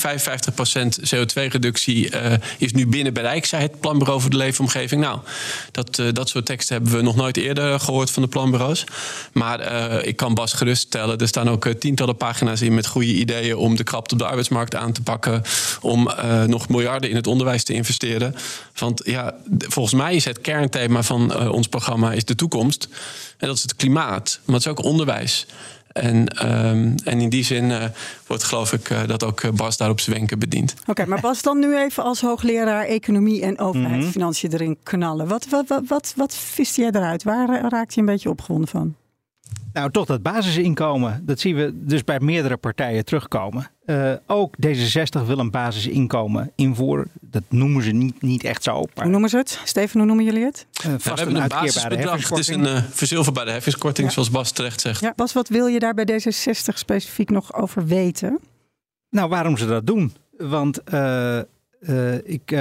CO2-reductie 1.15 2.11
uh, 2.11 2.33
eh, 2.33 2.41
is 2.59 2.73
nu 2.73 2.87
binnen 2.87 3.13
bereik, 3.13 3.45
zei 3.45 3.63
het 3.63 3.81
Planbureau 3.81 4.21
voor 4.21 4.31
de 4.31 4.37
Leefomgeving. 4.37 5.01
Nou, 5.01 5.19
dat, 5.73 5.99
uh, 5.99 6.07
dat 6.13 6.29
soort 6.29 6.47
teksten 6.47 6.77
hebben 6.77 6.93
we 6.95 7.03
nog 7.03 7.17
nooit 7.17 7.37
eerder 7.37 7.81
gehoord 7.81 8.11
van 8.11 8.23
de 8.23 8.29
planbureaus. 8.29 8.85
Maar 9.33 9.61
ik 10.05 10.17
kan 10.17 10.35
Bas 10.35 10.53
geruststellen, 10.53 11.19
er 11.19 11.29
staan 11.29 11.51
ook 11.51 11.69
tientallen 11.69 12.17
pagina's 12.17 12.61
in 12.61 12.75
met 12.75 12.87
goede 12.87 13.15
ideeën 13.15 13.57
om 13.57 13.77
de 13.77 13.85
krapte 13.85 14.15
op 14.15 14.21
de 14.21 14.27
arbeidsmarkt 14.27 14.75
aan 14.75 14.93
te 14.93 15.03
pakken. 15.03 15.43
Om 15.81 16.11
nog 16.47 16.69
miljarden 16.69 17.11
in 17.11 17.17
het 17.17 17.27
onderwijs 17.27 17.65
te 17.65 17.73
investeren. 17.73 18.35
Want 18.75 19.01
ja, 19.05 19.35
volgens 19.59 19.95
mij 19.95 20.16
is 20.17 20.25
het 20.25 20.41
kernthema 20.41 21.03
van 21.03 21.33
uh, 21.33 21.53
ons 21.53 21.69
programma 21.69 22.13
is 22.13 22.25
de 22.25 22.35
toekomst. 22.35 22.89
En 23.39 23.47
dat 23.47 23.57
is 23.57 23.63
het 23.63 23.77
klimaat, 23.77 24.41
maar 24.45 24.55
het 24.55 24.65
is 24.65 24.71
ook 24.71 24.85
onderwijs. 24.85 25.47
En, 25.93 26.47
um, 26.67 26.95
en 27.05 27.21
in 27.21 27.29
die 27.29 27.45
zin 27.45 27.65
uh, 27.65 27.85
wordt 28.27 28.45
geloof 28.45 28.73
ik 28.73 28.91
uh, 28.91 29.07
dat 29.07 29.25
ook 29.25 29.57
Bas 29.57 29.77
daar 29.77 29.91
op 29.91 30.01
zijn 30.01 30.17
wenken 30.17 30.39
bedient. 30.39 30.75
Oké, 30.81 30.91
okay, 30.91 31.07
maar 31.07 31.21
Bas 31.29 31.43
dan 31.43 31.59
nu 31.59 31.77
even 31.77 32.03
als 32.03 32.21
hoogleraar 32.21 32.85
economie 32.85 33.43
en 33.43 33.59
overheidsfinanciën 33.59 34.49
mm 34.49 34.57
-hmm. 34.57 34.65
erin 34.65 34.79
knallen. 34.83 35.29
Wat, 35.29 35.47
wat, 35.49 35.69
wat, 35.69 35.83
wat, 35.87 36.13
wat 36.17 36.35
vist 36.35 36.77
jij 36.77 36.91
eruit? 36.91 37.23
Waar 37.23 37.69
raakt 37.69 37.95
je 37.95 38.01
een 38.01 38.07
beetje 38.07 38.31
opgewonden 38.31 38.69
van? 38.69 38.95
Nou, 39.77 39.91
toch 39.91 40.07
dat 40.07 40.23
basisinkomen. 40.23 41.23
Dat 41.27 41.41
zien 41.41 41.57
we 41.57 41.73
dus 41.75 42.05
bij 42.05 42.21
meerdere 42.21 42.57
partijen 42.57 43.05
terugkomen. 43.05 43.71
Uh, 43.87 44.13
ook 44.27 44.55
D66 44.67 45.27
wil 45.27 45.39
een 45.39 45.51
basisinkomen 45.51 46.53
invoeren. 46.55 47.11
Dat 47.21 47.43
noemen 47.49 47.83
ze 47.83 47.91
niet, 47.91 48.23
niet 48.23 48.45
echt 48.45 48.63
zo. 48.63 48.85
Maar... 48.95 49.05
Hoe 49.05 49.13
noemen 49.13 49.31
ze 49.31 49.37
het? 49.37 49.61
Steven, 49.65 49.99
hoe 49.99 50.07
noemen 50.07 50.25
jullie 50.25 50.45
het? 50.45 50.67
Uh, 50.87 50.93
vast 50.93 51.05
ja, 51.05 51.15
we 51.15 51.21
hebben 51.21 51.43
een, 51.43 51.49
basisbedrag. 51.49 52.29
Het 52.29 52.39
is 52.39 52.49
een 52.49 52.65
uh, 52.65 52.83
verzilverbare 52.91 53.51
heffingskorting, 53.51 54.07
ja. 54.07 54.13
zoals 54.13 54.31
Bas 54.31 54.51
terecht 54.51 54.81
zegt. 54.81 55.01
Ja, 55.01 55.13
Bas, 55.17 55.33
wat 55.33 55.49
wil 55.49 55.67
je 55.67 55.79
daar 55.79 55.95
bij 55.95 56.05
D66 56.13 56.75
specifiek 56.75 57.31
nog 57.31 57.55
over 57.55 57.87
weten? 57.87 58.39
Nou, 59.11 59.29
waarom 59.29 59.57
ze 59.57 59.67
dat 59.67 59.87
doen. 59.87 60.15
Want 60.39 60.81
ik 62.25 62.53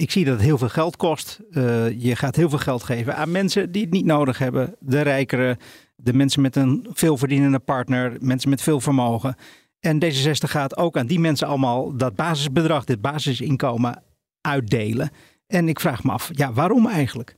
ik 0.00 0.10
zie 0.10 0.24
dat 0.24 0.34
het 0.34 0.42
heel 0.42 0.58
veel 0.58 0.68
geld 0.68 0.96
kost. 0.96 1.40
Uh, 1.50 2.00
je 2.02 2.16
gaat 2.16 2.36
heel 2.36 2.48
veel 2.48 2.58
geld 2.58 2.82
geven 2.82 3.16
aan 3.16 3.30
mensen 3.30 3.72
die 3.72 3.82
het 3.82 3.90
niet 3.90 4.04
nodig 4.04 4.38
hebben. 4.38 4.74
De 4.78 5.00
rijkeren, 5.00 5.58
de 6.02 6.12
mensen 6.12 6.42
met 6.42 6.56
een 6.56 6.86
veelverdienende 6.92 7.58
partner, 7.58 8.16
mensen 8.20 8.50
met 8.50 8.62
veel 8.62 8.80
vermogen. 8.80 9.36
En 9.80 10.04
D66 10.04 10.30
gaat 10.30 10.76
ook 10.76 10.96
aan 10.96 11.06
die 11.06 11.20
mensen 11.20 11.46
allemaal 11.46 11.96
dat 11.96 12.14
basisbedrag, 12.14 12.84
dit 12.84 13.00
basisinkomen 13.00 14.02
uitdelen. 14.40 15.10
En 15.46 15.68
ik 15.68 15.80
vraag 15.80 16.04
me 16.04 16.12
af, 16.12 16.30
ja, 16.32 16.52
waarom 16.52 16.86
eigenlijk? 16.86 17.36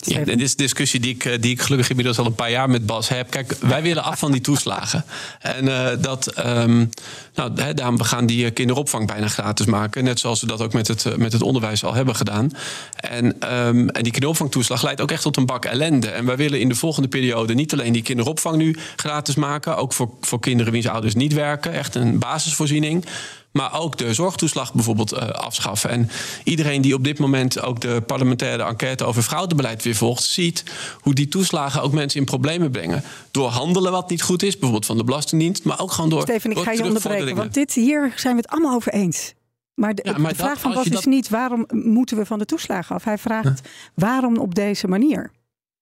Ja, 0.00 0.24
dit 0.24 0.40
is 0.40 0.50
een 0.50 0.56
discussie 0.56 1.00
die 1.00 1.14
ik, 1.14 1.24
eh, 1.24 1.40
die 1.40 1.50
ik 1.50 1.60
gelukkig 1.60 1.88
inmiddels 1.88 2.18
al 2.18 2.26
een 2.26 2.34
paar 2.34 2.50
jaar 2.50 2.70
met 2.70 2.86
Bas 2.86 3.08
heb. 3.08 3.30
Kijk, 3.30 3.56
wij 3.60 3.82
willen 3.82 4.02
af 4.02 4.18
van 4.18 4.32
die 4.32 4.40
toeslagen. 4.40 5.04
En 5.40 5.64
uh, 5.64 5.88
dat, 6.00 6.46
um, 6.46 6.90
nou, 7.34 7.52
hè, 7.54 7.74
daarom 7.74 7.96
we 7.96 8.04
gaan 8.04 8.26
die 8.26 8.50
kinderopvang 8.50 9.06
bijna 9.06 9.28
gratis 9.28 9.66
maken. 9.66 10.04
Net 10.04 10.18
zoals 10.18 10.40
we 10.40 10.46
dat 10.46 10.60
ook 10.60 10.72
met 10.72 10.88
het, 10.88 11.16
met 11.16 11.32
het 11.32 11.42
onderwijs 11.42 11.84
al 11.84 11.94
hebben 11.94 12.16
gedaan. 12.16 12.50
En, 12.96 13.24
um, 13.26 13.88
en 13.88 14.02
die 14.02 14.12
kinderopvangtoeslag 14.12 14.82
leidt 14.82 15.00
ook 15.00 15.10
echt 15.10 15.22
tot 15.22 15.36
een 15.36 15.46
bak 15.46 15.64
ellende. 15.64 16.08
En 16.08 16.24
wij 16.24 16.36
willen 16.36 16.60
in 16.60 16.68
de 16.68 16.74
volgende 16.74 17.08
periode 17.08 17.54
niet 17.54 17.72
alleen 17.72 17.92
die 17.92 18.02
kinderopvang 18.02 18.56
nu 18.56 18.76
gratis 18.96 19.34
maken. 19.34 19.76
Ook 19.76 19.92
voor, 19.92 20.10
voor 20.20 20.40
kinderen 20.40 20.72
wiens 20.72 20.88
ouders 20.88 21.14
niet 21.14 21.32
werken. 21.32 21.72
Echt 21.72 21.94
een 21.94 22.18
basisvoorziening 22.18 23.04
maar 23.52 23.80
ook 23.80 23.98
de 23.98 24.14
zorgtoeslag 24.14 24.74
bijvoorbeeld 24.74 25.12
uh, 25.12 25.28
afschaffen. 25.28 25.90
En 25.90 26.10
iedereen 26.44 26.82
die 26.82 26.94
op 26.94 27.04
dit 27.04 27.18
moment 27.18 27.60
ook 27.60 27.80
de 27.80 28.02
parlementaire 28.06 28.62
enquête 28.62 29.04
over 29.04 29.22
fraudebeleid 29.22 29.82
weer 29.82 29.94
volgt, 29.94 30.22
ziet 30.22 30.64
hoe 31.00 31.14
die 31.14 31.28
toeslagen 31.28 31.82
ook 31.82 31.92
mensen 31.92 32.20
in 32.20 32.26
problemen 32.26 32.70
brengen. 32.70 33.02
Door 33.30 33.48
handelen 33.48 33.92
wat 33.92 34.10
niet 34.10 34.22
goed 34.22 34.42
is, 34.42 34.52
bijvoorbeeld 34.52 34.86
van 34.86 34.96
de 34.96 35.04
Belastingdienst, 35.04 35.64
maar 35.64 35.80
ook 35.80 35.92
gewoon 35.92 36.10
door. 36.10 36.22
Steven, 36.22 36.50
ik 36.50 36.58
ga 36.58 36.72
je 36.72 36.84
onderbreken, 36.84 37.36
want 37.36 37.54
dit 37.54 37.72
hier 37.72 38.12
zijn 38.16 38.34
we 38.34 38.40
het 38.40 38.50
allemaal 38.50 38.74
over 38.74 38.92
eens. 38.92 39.34
Maar 39.74 39.94
de, 39.94 40.02
ja, 40.04 40.18
maar 40.18 40.30
de 40.30 40.38
vraag 40.38 40.60
van 40.60 40.72
Bas 40.72 40.86
is 40.86 41.04
niet 41.04 41.28
waarom 41.28 41.66
moeten 41.68 42.16
we 42.16 42.26
van 42.26 42.38
de 42.38 42.44
toeslagen 42.44 42.94
af. 42.94 43.04
Hij 43.04 43.18
vraagt 43.18 43.68
waarom 43.94 44.38
op 44.38 44.54
deze 44.54 44.88
manier. 44.88 45.30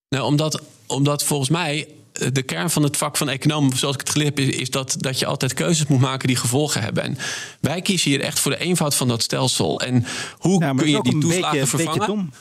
Nou, 0.08 0.24
omdat, 0.24 0.62
omdat 0.86 1.24
volgens 1.24 1.48
mij 1.48 1.88
de 2.32 2.42
kern 2.42 2.70
van 2.70 2.82
het 2.82 2.96
vak 2.96 3.16
van 3.16 3.28
econoom, 3.28 3.72
zoals 3.74 3.94
ik 3.94 4.00
het 4.00 4.10
geleerd 4.10 4.38
heb, 4.38 4.48
is 4.48 4.70
dat, 4.70 4.94
dat 4.98 5.18
je 5.18 5.26
altijd 5.26 5.54
keuzes 5.54 5.86
moet 5.86 6.00
maken 6.00 6.28
die 6.28 6.36
gevolgen 6.36 6.82
hebben. 6.82 7.02
En 7.02 7.18
wij 7.60 7.82
kiezen 7.82 8.10
hier 8.10 8.20
echt 8.20 8.40
voor 8.40 8.50
de 8.50 8.58
eenvoud 8.58 8.94
van 8.94 9.08
dat 9.08 9.22
stelsel. 9.22 9.80
En 9.80 10.06
hoe 10.38 10.74
kun 10.74 10.90
je 10.90 11.02
die 11.02 11.18
toeslagen 11.18 11.58
beetje, 11.58 11.76
vervangen? 11.76 12.32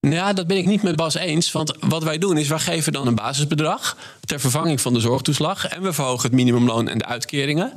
Nou 0.00 0.14
ja, 0.14 0.32
dat 0.32 0.46
ben 0.46 0.56
ik 0.56 0.66
niet 0.66 0.82
met 0.82 0.96
Bas 0.96 1.14
eens. 1.14 1.52
Want 1.52 1.76
wat 1.80 2.02
wij 2.02 2.18
doen 2.18 2.36
is, 2.36 2.48
wij 2.48 2.58
geven 2.58 2.92
dan 2.92 3.06
een 3.06 3.14
basisbedrag 3.14 3.96
ter 4.20 4.40
vervanging 4.40 4.80
van 4.80 4.92
de 4.92 5.00
zorgtoeslag. 5.00 5.66
En 5.66 5.82
we 5.82 5.92
verhogen 5.92 6.22
het 6.22 6.32
minimumloon 6.32 6.88
en 6.88 6.98
de 6.98 7.04
uitkeringen. 7.04 7.72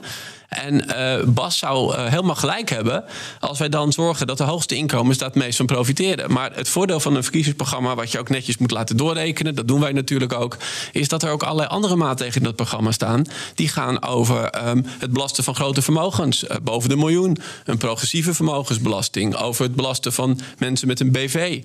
En 0.63 0.83
uh, 0.87 1.25
Bas 1.25 1.57
zou 1.57 1.95
uh, 1.95 2.05
helemaal 2.05 2.35
gelijk 2.35 2.69
hebben 2.69 3.03
als 3.39 3.59
wij 3.59 3.69
dan 3.69 3.91
zorgen 3.91 4.27
dat 4.27 4.37
de 4.37 4.43
hoogste 4.43 4.75
inkomens 4.75 5.17
daar 5.17 5.27
het 5.27 5.37
meest 5.37 5.57
van 5.57 5.65
profiteren. 5.65 6.31
Maar 6.31 6.51
het 6.53 6.69
voordeel 6.69 6.99
van 6.99 7.15
een 7.15 7.23
verkiezingsprogramma, 7.23 7.95
wat 7.95 8.11
je 8.11 8.19
ook 8.19 8.29
netjes 8.29 8.57
moet 8.57 8.71
laten 8.71 8.97
doorrekenen, 8.97 9.55
dat 9.55 9.67
doen 9.67 9.79
wij 9.79 9.91
natuurlijk 9.91 10.33
ook, 10.33 10.57
is 10.91 11.07
dat 11.07 11.23
er 11.23 11.31
ook 11.31 11.43
allerlei 11.43 11.69
andere 11.69 11.95
maatregelen 11.95 12.39
in 12.39 12.47
dat 12.47 12.55
programma 12.55 12.91
staan. 12.91 13.25
Die 13.55 13.67
gaan 13.67 14.03
over 14.03 14.67
um, 14.67 14.85
het 14.99 15.13
belasten 15.13 15.43
van 15.43 15.55
grote 15.55 15.81
vermogens, 15.81 16.43
uh, 16.43 16.49
boven 16.63 16.89
de 16.89 16.97
miljoen, 16.97 17.37
een 17.65 17.77
progressieve 17.77 18.33
vermogensbelasting, 18.33 19.35
over 19.35 19.63
het 19.63 19.75
belasten 19.75 20.13
van 20.13 20.39
mensen 20.57 20.87
met 20.87 20.99
een 20.99 21.11
BV, 21.11 21.61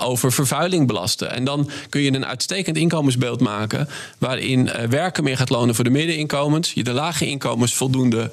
over 0.00 0.32
vervuiling 0.32 0.86
belasten. 0.86 1.30
En 1.30 1.44
dan 1.44 1.70
kun 1.88 2.00
je 2.00 2.12
een 2.12 2.26
uitstekend 2.26 2.76
inkomensbeeld 2.76 3.40
maken 3.40 3.88
waarin 4.18 4.70
werken 4.88 5.24
meer 5.24 5.36
gaat 5.36 5.50
lonen 5.50 5.74
voor 5.74 5.84
de 5.84 5.90
middeninkomens, 5.90 6.72
je 6.72 6.84
de 6.84 6.92
lage 6.92 7.26
inkomens 7.26 7.74
voldoen 7.74 8.10
voldoende 8.14 8.30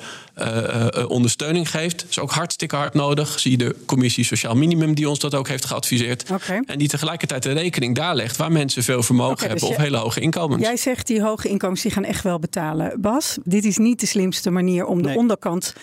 uh, 0.98 1.10
ondersteuning 1.10 1.70
geeft. 1.70 2.00
Dat 2.00 2.10
is 2.10 2.20
ook 2.20 2.32
hartstikke 2.32 2.76
hard 2.76 2.94
nodig. 2.94 3.40
Zie 3.40 3.58
de 3.58 3.76
commissie 3.86 4.24
Sociaal 4.24 4.56
Minimum 4.56 4.94
die 4.94 5.10
ons 5.10 5.20
dat 5.20 5.36
ook 5.36 5.48
heeft 5.48 5.66
geadviseerd. 5.66 6.32
Okay. 6.32 6.62
En 6.66 6.78
die 6.78 6.88
tegelijkertijd 6.88 7.44
de 7.44 7.52
rekening 7.52 7.96
daar 7.96 8.16
legt 8.16 8.38
waar 8.38 8.52
mensen 8.52 8.84
veel 8.84 9.04
vermogen 9.04 9.34
okay, 9.34 9.48
hebben 9.48 9.68
dus 9.68 9.78
of 9.78 9.84
hele 9.84 9.98
hoge 9.98 10.20
inkomens. 10.20 10.64
Jij 10.64 10.78
zegt 10.78 11.08
die 11.08 11.22
hoge 11.22 11.48
inkomens 11.48 11.82
die 11.82 11.92
gaan 11.92 12.04
echt 12.04 12.24
wel 12.24 12.40
betalen. 12.40 13.02
Bas, 13.02 13.38
dit 13.44 13.66
is 13.66 13.78
niet 13.78 14.00
de 14.00 14.06
slimste 14.06 14.50
manier 14.50 14.86
om 14.86 15.02
de 15.02 15.16
onderkant 15.16 15.74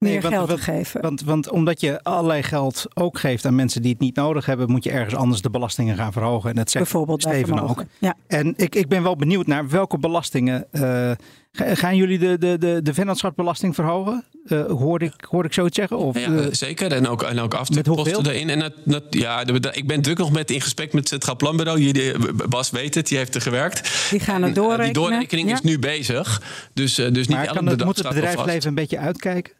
meer 0.00 0.22
geld 0.22 0.48
te 0.48 0.58
geven. 0.58 1.00
Want, 1.00 1.22
want 1.22 1.50
omdat 1.50 1.80
je 1.80 2.02
allerlei 2.02 2.42
geld 2.42 2.86
ook 2.94 3.18
geeft 3.18 3.44
aan 3.44 3.54
mensen 3.54 3.82
die 3.82 3.90
het 3.90 4.00
niet 4.00 4.16
nodig 4.16 4.46
hebben, 4.46 4.70
moet 4.70 4.84
je 4.84 4.90
ergens 4.90 5.14
anders 5.14 5.42
de 5.42 5.50
belastingen 5.50 5.96
gaan 5.96 6.12
verhogen. 6.12 6.50
En 6.50 6.56
dat 6.56 6.70
zegt 6.70 6.84
Bijvoorbeeld 6.84 7.22
Steven 7.22 7.60
ook. 7.60 7.84
Ja. 7.98 8.14
En 8.26 8.54
ik, 8.56 8.74
ik 8.74 8.88
ben 8.88 9.02
wel 9.02 9.16
benieuwd 9.16 9.46
naar 9.46 9.68
welke 9.68 9.98
belastingen. 9.98 10.66
Uh, 10.72 11.10
gaan 11.52 11.96
jullie 11.96 12.18
de, 12.18 12.38
de, 12.38 12.58
de, 12.58 12.80
de 12.82 12.94
vennootschapsbelasting 12.94 13.74
verhogen? 13.74 14.24
Uh, 14.44 14.66
hoor, 14.66 15.02
ik, 15.02 15.14
hoor 15.30 15.44
ik 15.44 15.52
zoiets 15.52 15.76
zeggen? 15.76 15.98
Of, 15.98 16.18
ja, 16.18 16.28
uh, 16.28 16.46
zeker. 16.50 16.92
En 16.92 17.08
ook, 17.08 17.22
en 17.22 17.38
ook 17.38 17.54
aftrekposten 17.54 18.26
erin. 18.26 18.50
En 18.50 18.58
dat, 18.58 18.72
dat, 18.84 19.02
ja, 19.10 19.44
ik 19.72 19.86
ben 19.86 20.02
druk 20.02 20.18
nog 20.18 20.32
met 20.32 20.50
in 20.50 20.60
gesprek 20.60 20.92
met 20.92 21.00
het 21.00 21.08
Centraal 21.08 21.36
Planbureau. 21.36 21.80
Jullie, 21.80 22.32
Bas 22.48 22.70
weet 22.70 22.94
het, 22.94 23.08
die 23.08 23.18
heeft 23.18 23.34
er 23.34 23.40
gewerkt. 23.40 24.08
Die 24.10 24.20
gaan 24.20 24.42
het 24.42 24.54
doorrekenen. 24.54 24.92
die 24.92 25.02
doorrekening 25.02 25.48
ja. 25.48 25.54
is 25.54 25.60
nu 25.60 25.78
bezig. 25.78 26.42
Dus, 26.72 26.94
dus 26.94 27.14
niet 27.14 27.28
maar 27.28 27.46
kan 27.46 27.66
het, 27.66 27.84
moet 27.84 27.98
het 27.98 28.08
bedrijfsleven 28.08 28.68
een 28.68 28.74
beetje 28.74 28.98
uitkijken? 28.98 29.58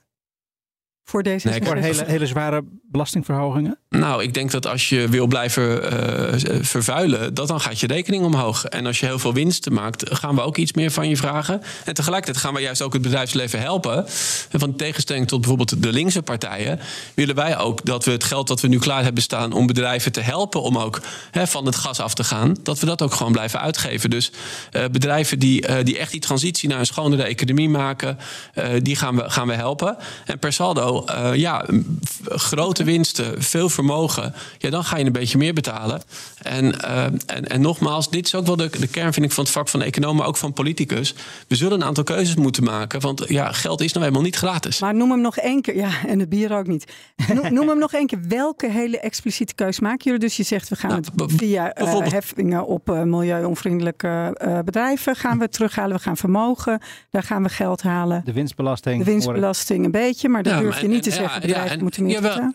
Voor 1.05 1.23
deze 1.23 1.49
nee, 1.49 1.63
voor 1.63 1.77
hele, 1.77 2.05
hele 2.07 2.27
zware 2.27 2.65
belastingverhogingen? 2.91 3.79
Nou, 3.89 4.23
ik 4.23 4.35
denk 4.35 4.51
dat 4.51 4.67
als 4.67 4.89
je 4.89 5.09
wil 5.09 5.27
blijven 5.27 5.93
uh, 5.93 6.61
vervuilen, 6.63 7.35
dat 7.35 7.49
dan 7.49 7.61
gaat 7.61 7.81
je 7.81 7.87
rekening 7.87 8.25
omhoog. 8.25 8.65
En 8.65 8.87
als 8.87 9.01
je 9.01 9.07
heel 9.07 9.19
veel 9.19 9.33
winsten 9.33 9.73
maakt, 9.73 10.17
gaan 10.17 10.35
we 10.35 10.41
ook 10.41 10.57
iets 10.57 10.73
meer 10.73 10.91
van 10.91 11.09
je 11.09 11.17
vragen. 11.17 11.63
En 11.85 11.95
tegelijkertijd 11.95 12.45
gaan 12.45 12.55
we 12.55 12.61
juist 12.61 12.83
ook 12.83 12.93
het 12.93 13.03
bedrijfsleven 13.03 13.61
helpen. 13.61 14.07
En 14.51 14.61
van 14.61 14.77
tegenstelling 14.77 15.29
tot 15.29 15.39
bijvoorbeeld 15.39 15.83
de 15.83 15.93
linkse 15.93 16.23
partijen, 16.23 16.81
willen 17.15 17.35
wij 17.35 17.59
ook 17.59 17.85
dat 17.85 18.05
we 18.05 18.11
het 18.11 18.25
geld 18.25 18.49
dat 18.49 18.61
we 18.61 18.69
nu 18.69 18.79
klaar 18.79 19.03
hebben 19.03 19.23
staan 19.23 19.53
om 19.53 19.67
bedrijven 19.67 20.13
te 20.13 20.21
helpen 20.21 20.63
om 20.63 20.79
ook 20.79 21.01
hè, 21.31 21.47
van 21.47 21.67
het 21.67 21.77
gas 21.77 22.01
af 22.01 22.15
te 22.15 22.25
gaan, 22.25 22.57
dat 22.63 22.79
we 22.79 22.87
dat 22.87 23.03
ook 23.03 23.15
gewoon 23.15 23.33
blijven 23.33 23.61
uitgeven. 23.61 24.11
Dus 24.11 24.33
uh, 24.73 24.85
bedrijven 24.93 25.39
die, 25.39 25.69
uh, 25.69 25.77
die 25.83 25.99
echt 25.99 26.11
die 26.11 26.21
transitie 26.21 26.69
naar 26.69 26.79
een 26.79 26.87
schonere 26.87 27.23
economie 27.23 27.69
maken, 27.69 28.19
die 28.83 28.97
gaan 28.97 29.17
we, 29.17 29.31
gaan 29.31 29.47
we 29.47 29.55
helpen. 29.55 29.97
En 30.25 30.39
per 30.39 30.53
saldo, 30.53 30.90
ja, 31.33 31.65
grote 32.25 32.85
winsten, 32.85 33.43
veel 33.43 33.69
vermogen 33.69 34.35
ja, 34.59 34.71
dan 34.71 34.85
ga 34.85 34.97
je 34.97 35.05
een 35.05 35.13
beetje 35.13 35.39
meer 35.39 35.55
betalen. 35.55 36.03
En, 36.43 36.65
uh, 36.65 37.05
en, 37.05 37.49
en 37.49 37.61
nogmaals, 37.61 38.11
dit 38.11 38.27
is 38.27 38.35
ook 38.35 38.47
wel 38.47 38.57
de, 38.57 38.71
de 38.79 38.87
kern, 38.87 39.13
vind 39.13 39.27
ik, 39.27 39.33
van 39.33 39.45
het 39.45 39.53
vak 39.53 39.69
van 39.69 39.81
de 39.81 39.87
econoom, 39.87 40.17
maar 40.17 40.27
ook 40.27 40.37
van 40.37 40.53
politicus. 40.53 41.15
We 41.49 41.55
zullen 41.55 41.81
een 41.81 41.87
aantal 41.87 42.05
keuzes 42.05 42.35
moeten 42.35 42.65
maken, 42.65 43.01
want 43.01 43.25
ja, 43.29 43.53
geld 43.53 43.81
is 43.81 43.93
nou 43.93 44.05
helemaal 44.05 44.25
niet 44.25 44.37
gratis. 44.37 44.81
Maar 44.81 44.95
noem 44.95 45.11
hem 45.11 45.21
nog 45.21 45.37
één 45.37 45.63
keer, 45.63 45.77
ja, 45.77 45.91
en 46.07 46.19
het 46.19 46.29
bier 46.29 46.57
ook 46.57 46.67
niet. 46.67 46.93
Noem, 47.35 47.53
noem 47.55 47.69
hem 47.69 47.79
nog 47.79 47.93
één 47.93 48.07
keer. 48.07 48.19
Welke 48.29 48.71
hele 48.71 49.01
expliciete 49.01 49.55
keus 49.55 49.81
maken 49.81 50.05
jullie? 50.05 50.21
Dus 50.21 50.37
je 50.37 50.43
zegt, 50.43 50.69
we 50.69 50.77
gaan 50.77 50.91
nou, 50.91 51.03
het 51.17 51.33
via 51.37 51.81
uh, 51.81 51.99
heffingen 51.99 52.67
op 52.67 52.91
uh, 52.91 53.03
milieuonvriendelijke 53.03 54.37
bedrijven 54.65 55.17
gaan 55.17 55.39
we 55.39 55.49
terughalen. 55.49 55.97
We 55.97 56.03
gaan 56.03 56.17
vermogen, 56.17 56.81
daar 57.11 57.23
gaan 57.23 57.43
we 57.43 57.49
geld 57.49 57.83
halen. 57.83 58.23
De 58.25 58.33
winstbelasting. 58.33 59.05
De 59.05 59.11
winstbelasting 59.11 59.85
een 59.85 59.91
beetje, 59.91 60.29
maar 60.29 60.43
dat 60.43 60.53
ja, 60.53 60.61
je 60.81 60.89
niet 60.89 61.03
te 61.03 61.11
zeggen. 61.11 61.41
Bedrijven 61.41 61.77
ja, 61.77 61.83
moeten 61.83 62.03
meer 62.03 62.21
betalen. 62.21 62.55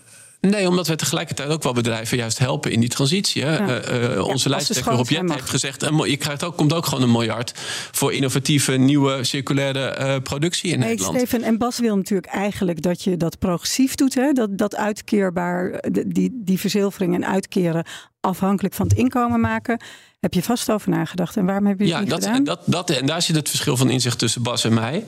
Nee, 0.49 0.67
omdat 0.67 0.87
we 0.87 0.95
tegelijkertijd 0.95 1.49
ook 1.49 1.63
wel 1.63 1.73
bedrijven 1.73 2.17
juist 2.17 2.37
helpen 2.37 2.71
in 2.71 2.79
die 2.79 2.89
transitie. 2.89 3.41
Ja. 3.41 3.61
Uh, 3.61 4.13
uh, 4.13 4.27
onze 4.27 4.49
ja, 4.49 4.55
lijsttrekker 4.55 4.93
Rob 4.93 5.09
Jet 5.09 5.31
heeft 5.31 5.49
gezegd... 5.49 5.81
je 6.03 6.17
krijgt 6.17 6.43
ook, 6.43 6.57
komt 6.57 6.73
ook 6.73 6.85
gewoon 6.85 7.03
een 7.03 7.11
miljard... 7.11 7.51
voor 7.91 8.13
innovatieve, 8.13 8.71
nieuwe, 8.71 9.23
circulaire 9.23 9.97
uh, 9.99 10.15
productie 10.23 10.71
in 10.71 10.79
nee, 10.79 10.89
Nederland. 10.89 11.17
Steven, 11.17 11.43
en 11.43 11.57
Bas 11.57 11.79
wil 11.79 11.95
natuurlijk 11.95 12.31
eigenlijk 12.31 12.81
dat 12.81 13.03
je 13.03 13.17
dat 13.17 13.39
progressief 13.39 13.95
doet. 13.95 14.13
Hè? 14.13 14.31
Dat, 14.31 14.57
dat 14.57 14.75
uitkeerbaar, 14.75 15.83
die, 16.07 16.41
die 16.43 16.59
verzilvering 16.59 17.15
en 17.15 17.25
uitkeren... 17.25 17.85
afhankelijk 18.19 18.73
van 18.73 18.87
het 18.87 18.97
inkomen 18.97 19.39
maken... 19.39 19.79
Heb 20.19 20.33
je 20.33 20.43
vast 20.43 20.71
over 20.71 20.89
nagedacht 20.89 21.37
en 21.37 21.45
waarom 21.45 21.65
heb 21.65 21.79
je 21.79 21.87
ja, 21.87 22.01
dat, 22.01 22.23
gedaan? 22.25 22.43
Dat, 22.43 22.59
dat, 22.65 22.89
en 22.89 23.05
daar 23.05 23.21
zit 23.21 23.35
het 23.35 23.49
verschil 23.49 23.77
van 23.77 23.89
inzicht 23.89 24.19
tussen 24.19 24.43
Bas 24.43 24.63
en 24.63 24.73
mij. 24.73 25.05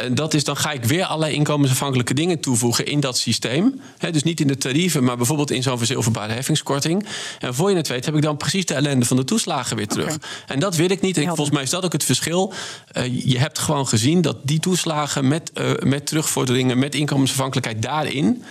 En 0.00 0.14
dat 0.14 0.34
is 0.34 0.44
dan 0.44 0.56
ga 0.56 0.70
ik 0.70 0.84
weer 0.84 1.04
allerlei 1.04 1.34
inkomensafhankelijke 1.34 2.14
dingen 2.14 2.40
toevoegen 2.40 2.86
in 2.86 3.00
dat 3.00 3.18
systeem. 3.18 3.80
dus 4.10 4.22
niet 4.22 4.40
in 4.40 4.46
de 4.46 4.56
tarieven, 4.56 5.04
maar 5.04 5.16
bijvoorbeeld 5.16 5.50
in 5.50 5.62
zo'n 5.62 5.78
verzilverbare 5.78 6.32
heffingskorting. 6.32 7.06
En 7.38 7.54
voor 7.54 7.70
je 7.70 7.76
het 7.76 7.88
weet 7.88 8.04
heb 8.04 8.14
ik 8.14 8.22
dan 8.22 8.36
precies 8.36 8.66
de 8.66 8.74
ellende 8.74 9.04
van 9.04 9.16
de 9.16 9.24
toeslagen 9.24 9.76
weer 9.76 9.88
terug. 9.88 10.18
En 10.46 10.60
dat 10.60 10.76
wil 10.76 10.90
ik 10.90 11.00
niet. 11.00 11.16
En 11.16 11.26
volgens 11.26 11.50
mij 11.50 11.62
is 11.62 11.70
dat 11.70 11.84
ook 11.84 11.92
het 11.92 12.04
verschil. 12.04 12.52
Uh, 12.96 13.24
je 13.24 13.38
hebt 13.38 13.58
gewoon 13.58 13.88
gezien 13.88 14.20
dat 14.20 14.36
die 14.42 14.60
toeslagen 14.60 15.28
met, 15.28 15.50
uh, 15.54 15.70
met 15.82 16.06
terugvorderingen, 16.06 16.78
met 16.78 16.94
inkomensafhankelijkheid 16.94 17.82
daarin 17.82 18.44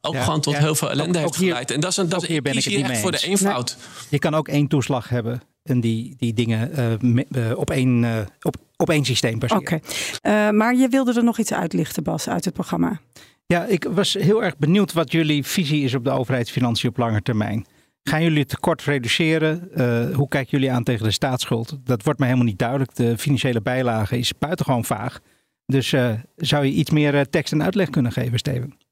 ook 0.00 0.14
ja, 0.14 0.22
gewoon 0.24 0.40
tot 0.40 0.52
ja, 0.52 0.58
heel 0.58 0.74
veel 0.74 0.90
ellende 0.90 1.18
ook, 1.18 1.24
heeft 1.24 1.36
hier, 1.36 1.48
geleid. 1.48 1.70
En 1.70 1.80
dat 1.80 1.90
is 1.90 1.96
een 1.96 2.08
dat 2.08 2.22
is, 2.22 2.28
hier 2.28 2.42
ben 2.42 2.56
ik 2.56 2.64
het 2.64 2.76
niet 2.76 2.86
mee 2.86 2.96
voor 2.96 3.10
de 3.10 3.26
eenvoud. 3.26 3.76
Nee. 3.78 4.06
Je 4.08 4.18
kan 4.18 4.34
ook 4.34 4.48
één 4.48 4.68
toeslag 4.68 5.08
hebben 5.08 5.42
en 5.64 5.80
die, 5.80 6.14
die 6.18 6.34
dingen 6.34 6.70
uh, 6.70 6.86
me, 7.00 7.26
uh, 7.30 7.58
op, 7.58 7.70
één, 7.70 8.02
uh, 8.02 8.18
op, 8.42 8.56
op 8.84 8.94
één 8.94 9.04
systeem 9.04 9.38
baseren. 9.38 9.62
Oké, 9.62 9.80
okay. 10.22 10.52
maar 10.52 10.74
je 10.74 10.88
wilde 10.88 11.14
er 11.14 11.24
nog 11.24 11.38
iets 11.38 11.52
uitlichten, 11.52 12.02
Bas, 12.02 12.28
uit 12.28 12.44
het 12.44 12.54
programma. 12.54 13.00
Ja, 13.46 13.64
ik 13.64 13.86
was 13.90 14.12
heel 14.12 14.44
erg 14.44 14.56
benieuwd 14.56 14.92
wat 14.92 15.12
jullie 15.12 15.44
visie 15.44 15.84
is 15.84 15.94
op 15.94 16.04
de 16.04 16.10
overheidsfinanciën 16.10 16.90
op 16.90 16.96
lange 16.96 17.22
termijn. 17.22 17.66
Gaan 18.02 18.22
jullie 18.22 18.38
het 18.38 18.48
tekort 18.48 18.82
reduceren? 18.82 19.70
hoe 20.14 20.28
kijken 20.28 20.50
jullie 20.50 20.72
aan 20.72 20.82
tegen 20.82 21.04
de 21.04 21.10
staatsschuld? 21.10 21.78
Dat 21.84 22.02
wordt 22.02 22.18
me 22.18 22.24
helemaal 22.24 22.46
niet 22.46 22.58
duidelijk. 22.58 22.94
De 22.94 23.18
financiële 23.18 23.60
bijlage 23.60 24.18
is 24.18 24.38
buitengewoon 24.38 24.84
vaag. 24.84 25.20
Dus 25.66 25.94
zou 26.36 26.64
je 26.64 26.72
iets 26.72 26.90
meer 26.90 27.28
tekst 27.30 27.52
en 27.52 27.62
uitleg 27.62 27.90
kunnen 27.90 28.12
geven, 28.12 28.38
Steven? 28.38 28.83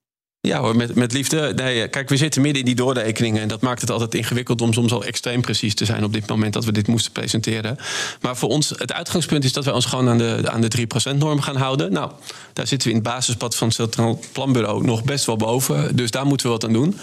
Ja 0.49 0.61
hoor, 0.61 0.76
met, 0.76 0.95
met 0.95 1.12
liefde. 1.12 1.53
Nee, 1.55 1.88
kijk, 1.88 2.09
we 2.09 2.16
zitten 2.16 2.43
midden 2.43 2.61
in 2.61 2.66
die 2.66 2.74
doorrekeningen. 2.74 3.43
En 3.43 3.49
dat 3.49 3.61
maakt 3.61 3.80
het 3.80 3.90
altijd 3.90 4.14
ingewikkeld 4.14 4.61
om 4.61 4.72
soms 4.72 4.93
al 4.93 5.05
extreem 5.05 5.40
precies 5.40 5.74
te 5.74 5.84
zijn 5.84 6.05
op 6.05 6.12
dit 6.12 6.28
moment 6.28 6.53
dat 6.53 6.64
we 6.64 6.72
dit 6.72 6.86
moesten 6.86 7.12
presenteren. 7.12 7.76
Maar 8.20 8.36
voor 8.36 8.49
ons, 8.49 8.68
het 8.68 8.93
uitgangspunt 8.93 9.45
is 9.45 9.53
dat 9.53 9.64
wij 9.64 9.74
ons 9.74 9.84
gewoon 9.84 10.09
aan 10.09 10.18
de, 10.18 10.43
aan 10.51 10.61
de 10.61 10.86
3%-norm 11.12 11.40
gaan 11.40 11.57
houden. 11.57 11.93
Nou, 11.93 12.11
daar 12.53 12.66
zitten 12.66 12.88
we 12.88 12.95
in 12.95 13.01
het 13.01 13.12
basispad 13.12 13.57
van 13.57 13.66
het 13.66 13.76
Centraal 13.76 14.20
Planbureau 14.32 14.84
nog 14.84 15.05
best 15.05 15.24
wel 15.24 15.36
boven. 15.36 15.97
Dus 15.97 16.11
daar 16.11 16.26
moeten 16.26 16.47
we 16.47 16.53
wat 16.53 16.64
aan 16.64 16.72
doen. 16.72 16.97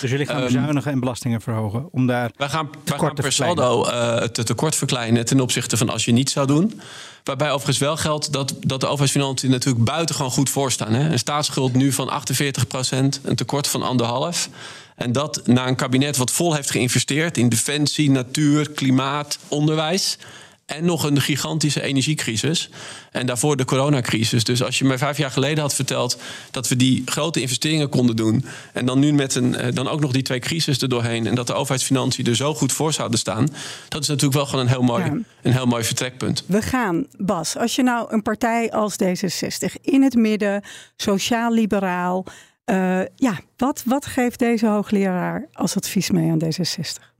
Dus 0.00 0.10
jullie 0.10 0.26
gaan 0.26 0.38
um, 0.38 0.44
bezuinigen 0.44 0.92
en 0.92 1.00
belastingen 1.00 1.40
verhogen 1.40 1.88
om 1.90 2.06
daar. 2.06 2.30
Wij 2.36 2.48
gaan, 2.48 2.70
wij 2.84 2.98
gaan 2.98 3.14
per 3.14 3.32
saldo 3.32 3.86
uh, 3.86 4.18
het 4.18 4.46
tekort 4.46 4.76
verkleinen 4.76 5.24
ten 5.24 5.40
opzichte 5.40 5.76
van 5.76 5.88
als 5.88 6.04
je 6.04 6.12
niets 6.12 6.32
zou 6.32 6.46
doen. 6.46 6.80
Waarbij 7.26 7.50
overigens 7.50 7.78
wel 7.78 7.96
geldt 7.96 8.32
dat, 8.32 8.54
dat 8.60 8.80
de 8.80 8.86
overheidsfinanciën 8.86 9.50
natuurlijk 9.50 9.84
buitengewoon 9.84 10.30
goed 10.30 10.50
voorstaan. 10.50 10.92
Hè? 10.92 11.10
Een 11.10 11.18
staatsschuld 11.18 11.74
nu 11.74 11.92
van 11.92 12.08
48 12.08 12.66
procent, 12.66 13.20
een 13.22 13.36
tekort 13.36 13.66
van 13.66 13.82
anderhalf. 13.82 14.48
En 14.96 15.12
dat 15.12 15.46
na 15.46 15.68
een 15.68 15.76
kabinet 15.76 16.16
wat 16.16 16.30
vol 16.30 16.54
heeft 16.54 16.70
geïnvesteerd 16.70 17.38
in 17.38 17.48
defensie, 17.48 18.10
natuur, 18.10 18.70
klimaat, 18.70 19.38
onderwijs. 19.48 20.18
En 20.66 20.84
nog 20.84 21.04
een 21.04 21.20
gigantische 21.20 21.82
energiecrisis. 21.82 22.70
En 23.12 23.26
daarvoor 23.26 23.56
de 23.56 23.64
coronacrisis. 23.64 24.44
Dus 24.44 24.62
als 24.62 24.78
je 24.78 24.84
mij 24.84 24.98
vijf 24.98 25.18
jaar 25.18 25.30
geleden 25.30 25.58
had 25.58 25.74
verteld 25.74 26.18
dat 26.50 26.68
we 26.68 26.76
die 26.76 27.02
grote 27.04 27.40
investeringen 27.40 27.88
konden 27.88 28.16
doen. 28.16 28.44
En 28.72 28.86
dan 28.86 28.98
nu 28.98 29.12
met 29.12 29.34
een, 29.34 29.56
dan 29.74 29.88
ook 29.88 30.00
nog 30.00 30.12
die 30.12 30.22
twee 30.22 30.38
crises 30.38 30.82
er 30.82 30.88
doorheen. 30.88 31.26
En 31.26 31.34
dat 31.34 31.46
de 31.46 31.52
overheidsfinanciën 31.52 32.26
er 32.26 32.36
zo 32.36 32.54
goed 32.54 32.72
voor 32.72 32.92
zouden 32.92 33.18
staan. 33.18 33.48
Dat 33.88 34.02
is 34.02 34.08
natuurlijk 34.08 34.34
wel 34.34 34.46
gewoon 34.46 34.64
een 34.64 34.70
heel 34.70 34.82
mooi, 34.82 35.04
ja. 35.04 35.18
een 35.42 35.52
heel 35.52 35.66
mooi 35.66 35.84
vertrekpunt. 35.84 36.44
We 36.46 36.62
gaan, 36.62 37.06
Bas, 37.16 37.56
als 37.56 37.74
je 37.74 37.82
nou 37.82 38.12
een 38.12 38.22
partij 38.22 38.70
als 38.70 38.96
D66 39.02 39.80
in 39.82 40.02
het 40.02 40.14
midden, 40.14 40.62
sociaal-liberaal. 40.96 42.24
Uh, 42.70 43.00
ja, 43.16 43.40
wat, 43.56 43.82
wat 43.84 44.06
geeft 44.06 44.38
deze 44.38 44.66
hoogleraar 44.66 45.48
als 45.52 45.76
advies 45.76 46.10
mee 46.10 46.30
aan 46.30 46.42
D66? 46.44 47.15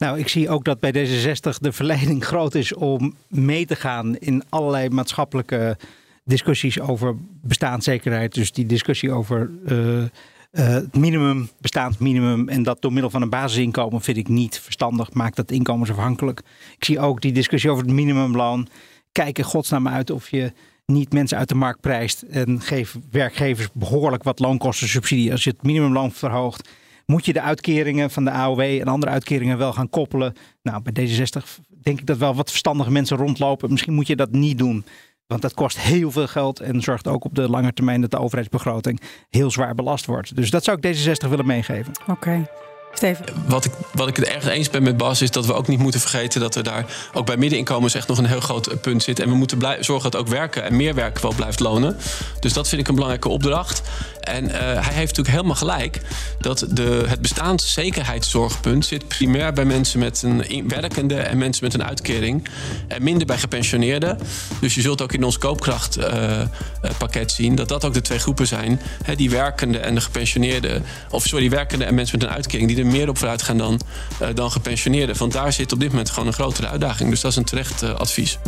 Nou, 0.00 0.18
ik 0.18 0.28
zie 0.28 0.48
ook 0.48 0.64
dat 0.64 0.80
bij 0.80 0.92
D66 0.92 1.58
de 1.60 1.72
verleiding 1.72 2.24
groot 2.24 2.54
is 2.54 2.74
om 2.74 3.14
mee 3.28 3.66
te 3.66 3.76
gaan 3.76 4.16
in 4.16 4.42
allerlei 4.48 4.88
maatschappelijke 4.88 5.76
discussies 6.24 6.80
over 6.80 7.16
bestaanszekerheid. 7.42 8.34
Dus 8.34 8.52
die 8.52 8.66
discussie 8.66 9.12
over 9.12 9.50
uh, 9.66 9.98
uh, 9.98 10.08
het 10.52 10.96
minimum, 10.96 11.48
bestaansminimum 11.60 12.48
en 12.48 12.62
dat 12.62 12.82
door 12.82 12.92
middel 12.92 13.10
van 13.10 13.22
een 13.22 13.30
basisinkomen 13.30 14.00
vind 14.00 14.16
ik 14.16 14.28
niet 14.28 14.58
verstandig. 14.58 15.12
Maakt 15.12 15.36
dat 15.36 15.50
inkomensafhankelijk. 15.50 16.42
Ik 16.76 16.84
zie 16.84 17.00
ook 17.00 17.20
die 17.20 17.32
discussie 17.32 17.70
over 17.70 17.84
het 17.84 17.94
minimumloon. 17.94 18.68
Kijk 19.12 19.38
er 19.38 19.44
godsnaam 19.44 19.88
uit 19.88 20.10
of 20.10 20.30
je 20.30 20.52
niet 20.86 21.12
mensen 21.12 21.38
uit 21.38 21.48
de 21.48 21.54
markt 21.54 21.80
prijst 21.80 22.22
en 22.22 22.60
geef 22.60 22.96
werkgevers 23.10 23.68
behoorlijk 23.72 24.22
wat 24.22 24.38
loonkostensubsidie 24.38 25.32
als 25.32 25.44
je 25.44 25.50
het 25.50 25.62
minimumloon 25.62 26.12
verhoogt 26.12 26.68
moet 27.10 27.24
je 27.24 27.32
de 27.32 27.40
uitkeringen 27.40 28.10
van 28.10 28.24
de 28.24 28.30
AOW 28.30 28.60
en 28.60 28.88
andere 28.88 29.12
uitkeringen 29.12 29.58
wel 29.58 29.72
gaan 29.72 29.90
koppelen. 29.90 30.34
Nou, 30.62 30.82
bij 30.82 31.08
D66 31.08 31.44
denk 31.82 32.00
ik 32.00 32.06
dat 32.06 32.16
wel 32.16 32.34
wat 32.34 32.50
verstandige 32.50 32.90
mensen 32.90 33.16
rondlopen. 33.16 33.70
Misschien 33.70 33.94
moet 33.94 34.06
je 34.06 34.16
dat 34.16 34.30
niet 34.30 34.58
doen. 34.58 34.84
Want 35.26 35.42
dat 35.42 35.54
kost 35.54 35.78
heel 35.78 36.10
veel 36.10 36.26
geld 36.26 36.60
en 36.60 36.80
zorgt 36.80 37.06
ook 37.06 37.24
op 37.24 37.34
de 37.34 37.48
lange 37.48 37.72
termijn 37.72 38.00
dat 38.00 38.10
de 38.10 38.18
overheidsbegroting 38.18 39.00
heel 39.28 39.50
zwaar 39.50 39.74
belast 39.74 40.06
wordt. 40.06 40.36
Dus 40.36 40.50
dat 40.50 40.64
zou 40.64 40.78
ik 40.80 40.96
D66 40.96 41.28
willen 41.28 41.46
meegeven. 41.46 41.92
Oké. 42.02 42.10
Okay. 42.10 42.46
Steven. 42.92 43.24
Wat 43.46 43.64
ik, 43.64 43.72
wat 43.92 44.08
ik 44.08 44.16
het 44.16 44.24
erg 44.24 44.46
eens 44.46 44.70
ben 44.70 44.82
met 44.82 44.96
Bas 44.96 45.22
is 45.22 45.30
dat 45.30 45.46
we 45.46 45.52
ook 45.52 45.68
niet 45.68 45.78
moeten 45.78 46.00
vergeten 46.00 46.40
dat 46.40 46.54
er 46.54 46.62
daar 46.62 47.10
ook 47.14 47.26
bij 47.26 47.36
middeninkomens 47.36 47.94
echt 47.94 48.08
nog 48.08 48.18
een 48.18 48.26
heel 48.26 48.40
groot 48.40 48.80
punt 48.80 49.02
zit. 49.02 49.20
En 49.20 49.28
we 49.28 49.34
moeten 49.34 49.58
blij, 49.58 49.82
zorgen 49.82 50.10
dat 50.10 50.20
ook 50.20 50.28
werken 50.28 50.62
en 50.62 50.76
meer 50.76 50.94
werken 50.94 51.22
wel 51.22 51.34
blijft 51.34 51.60
lonen. 51.60 51.96
Dus 52.40 52.52
dat 52.52 52.68
vind 52.68 52.80
ik 52.80 52.88
een 52.88 52.94
belangrijke 52.94 53.28
opdracht. 53.28 53.82
En 54.20 54.44
uh, 54.44 54.52
hij 54.52 54.94
heeft 54.94 55.16
natuurlijk 55.16 55.28
helemaal 55.28 55.54
gelijk 55.54 56.00
dat 56.40 56.66
de, 56.70 57.04
het 57.06 57.20
bestaanszekerheidszorgpunt 57.20 58.86
zit 58.86 59.08
primair 59.08 59.52
bij 59.52 59.64
mensen 59.64 59.98
met 59.98 60.22
een 60.22 60.68
werkende 60.68 61.14
en 61.14 61.38
mensen 61.38 61.64
met 61.64 61.74
een 61.74 61.84
uitkering. 61.84 62.48
En 62.88 63.02
minder 63.02 63.26
bij 63.26 63.38
gepensioneerden. 63.38 64.18
Dus 64.60 64.74
je 64.74 64.80
zult 64.80 65.02
ook 65.02 65.12
in 65.12 65.24
ons 65.24 65.38
koopkrachtpakket 65.38 67.30
uh, 67.30 67.36
zien 67.36 67.54
dat 67.54 67.68
dat 67.68 67.84
ook 67.84 67.94
de 67.94 68.00
twee 68.00 68.18
groepen 68.18 68.46
zijn. 68.46 68.80
Hè, 69.02 69.14
die 69.14 69.30
werkende 69.30 69.78
en 69.78 69.94
de 69.94 70.00
gepensioneerden. 70.00 70.84
Of 71.10 71.26
sorry, 71.26 71.50
werkende 71.50 71.84
en 71.84 71.94
mensen 71.94 72.18
met 72.18 72.28
een 72.28 72.34
uitkering. 72.34 72.68
Die 72.68 72.78
er 72.78 72.86
meer 72.86 73.08
op 73.08 73.18
vooruit 73.18 73.42
gaan 73.42 73.58
dan, 73.58 73.80
uh, 74.22 74.28
dan 74.34 74.50
gepensioneerden. 74.50 75.16
Want 75.16 75.32
daar 75.32 75.52
zit 75.52 75.72
op 75.72 75.80
dit 75.80 75.88
moment 75.88 76.10
gewoon 76.10 76.26
een 76.26 76.34
grotere 76.34 76.68
uitdaging. 76.68 77.10
Dus 77.10 77.20
dat 77.20 77.30
is 77.30 77.36
een 77.36 77.44
terecht 77.44 77.82
advies. 77.82 78.38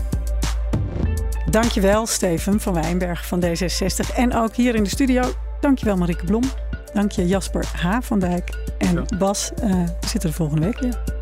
Dankjewel, 1.51 2.07
Steven 2.07 2.61
van 2.61 2.74
Wijnberg 2.74 3.26
van 3.26 3.45
D66. 3.45 4.14
En 4.14 4.34
ook 4.34 4.55
hier 4.55 4.74
in 4.74 4.82
de 4.82 4.88
studio 4.88 5.22
Dankjewel 5.62 5.97
Marieke 5.97 6.24
Blom. 6.24 6.43
Dank 6.93 7.12
je 7.12 7.26
Jasper 7.26 7.66
H. 7.76 7.99
van 8.01 8.18
Dijk. 8.18 8.51
En. 8.78 9.05
Bas, 9.18 9.51
uh, 9.64 9.70
we 10.01 10.09
zitten 10.09 10.30
er 10.30 10.36
volgende 10.36 10.62
week 10.62 10.80
weer. 10.80 11.22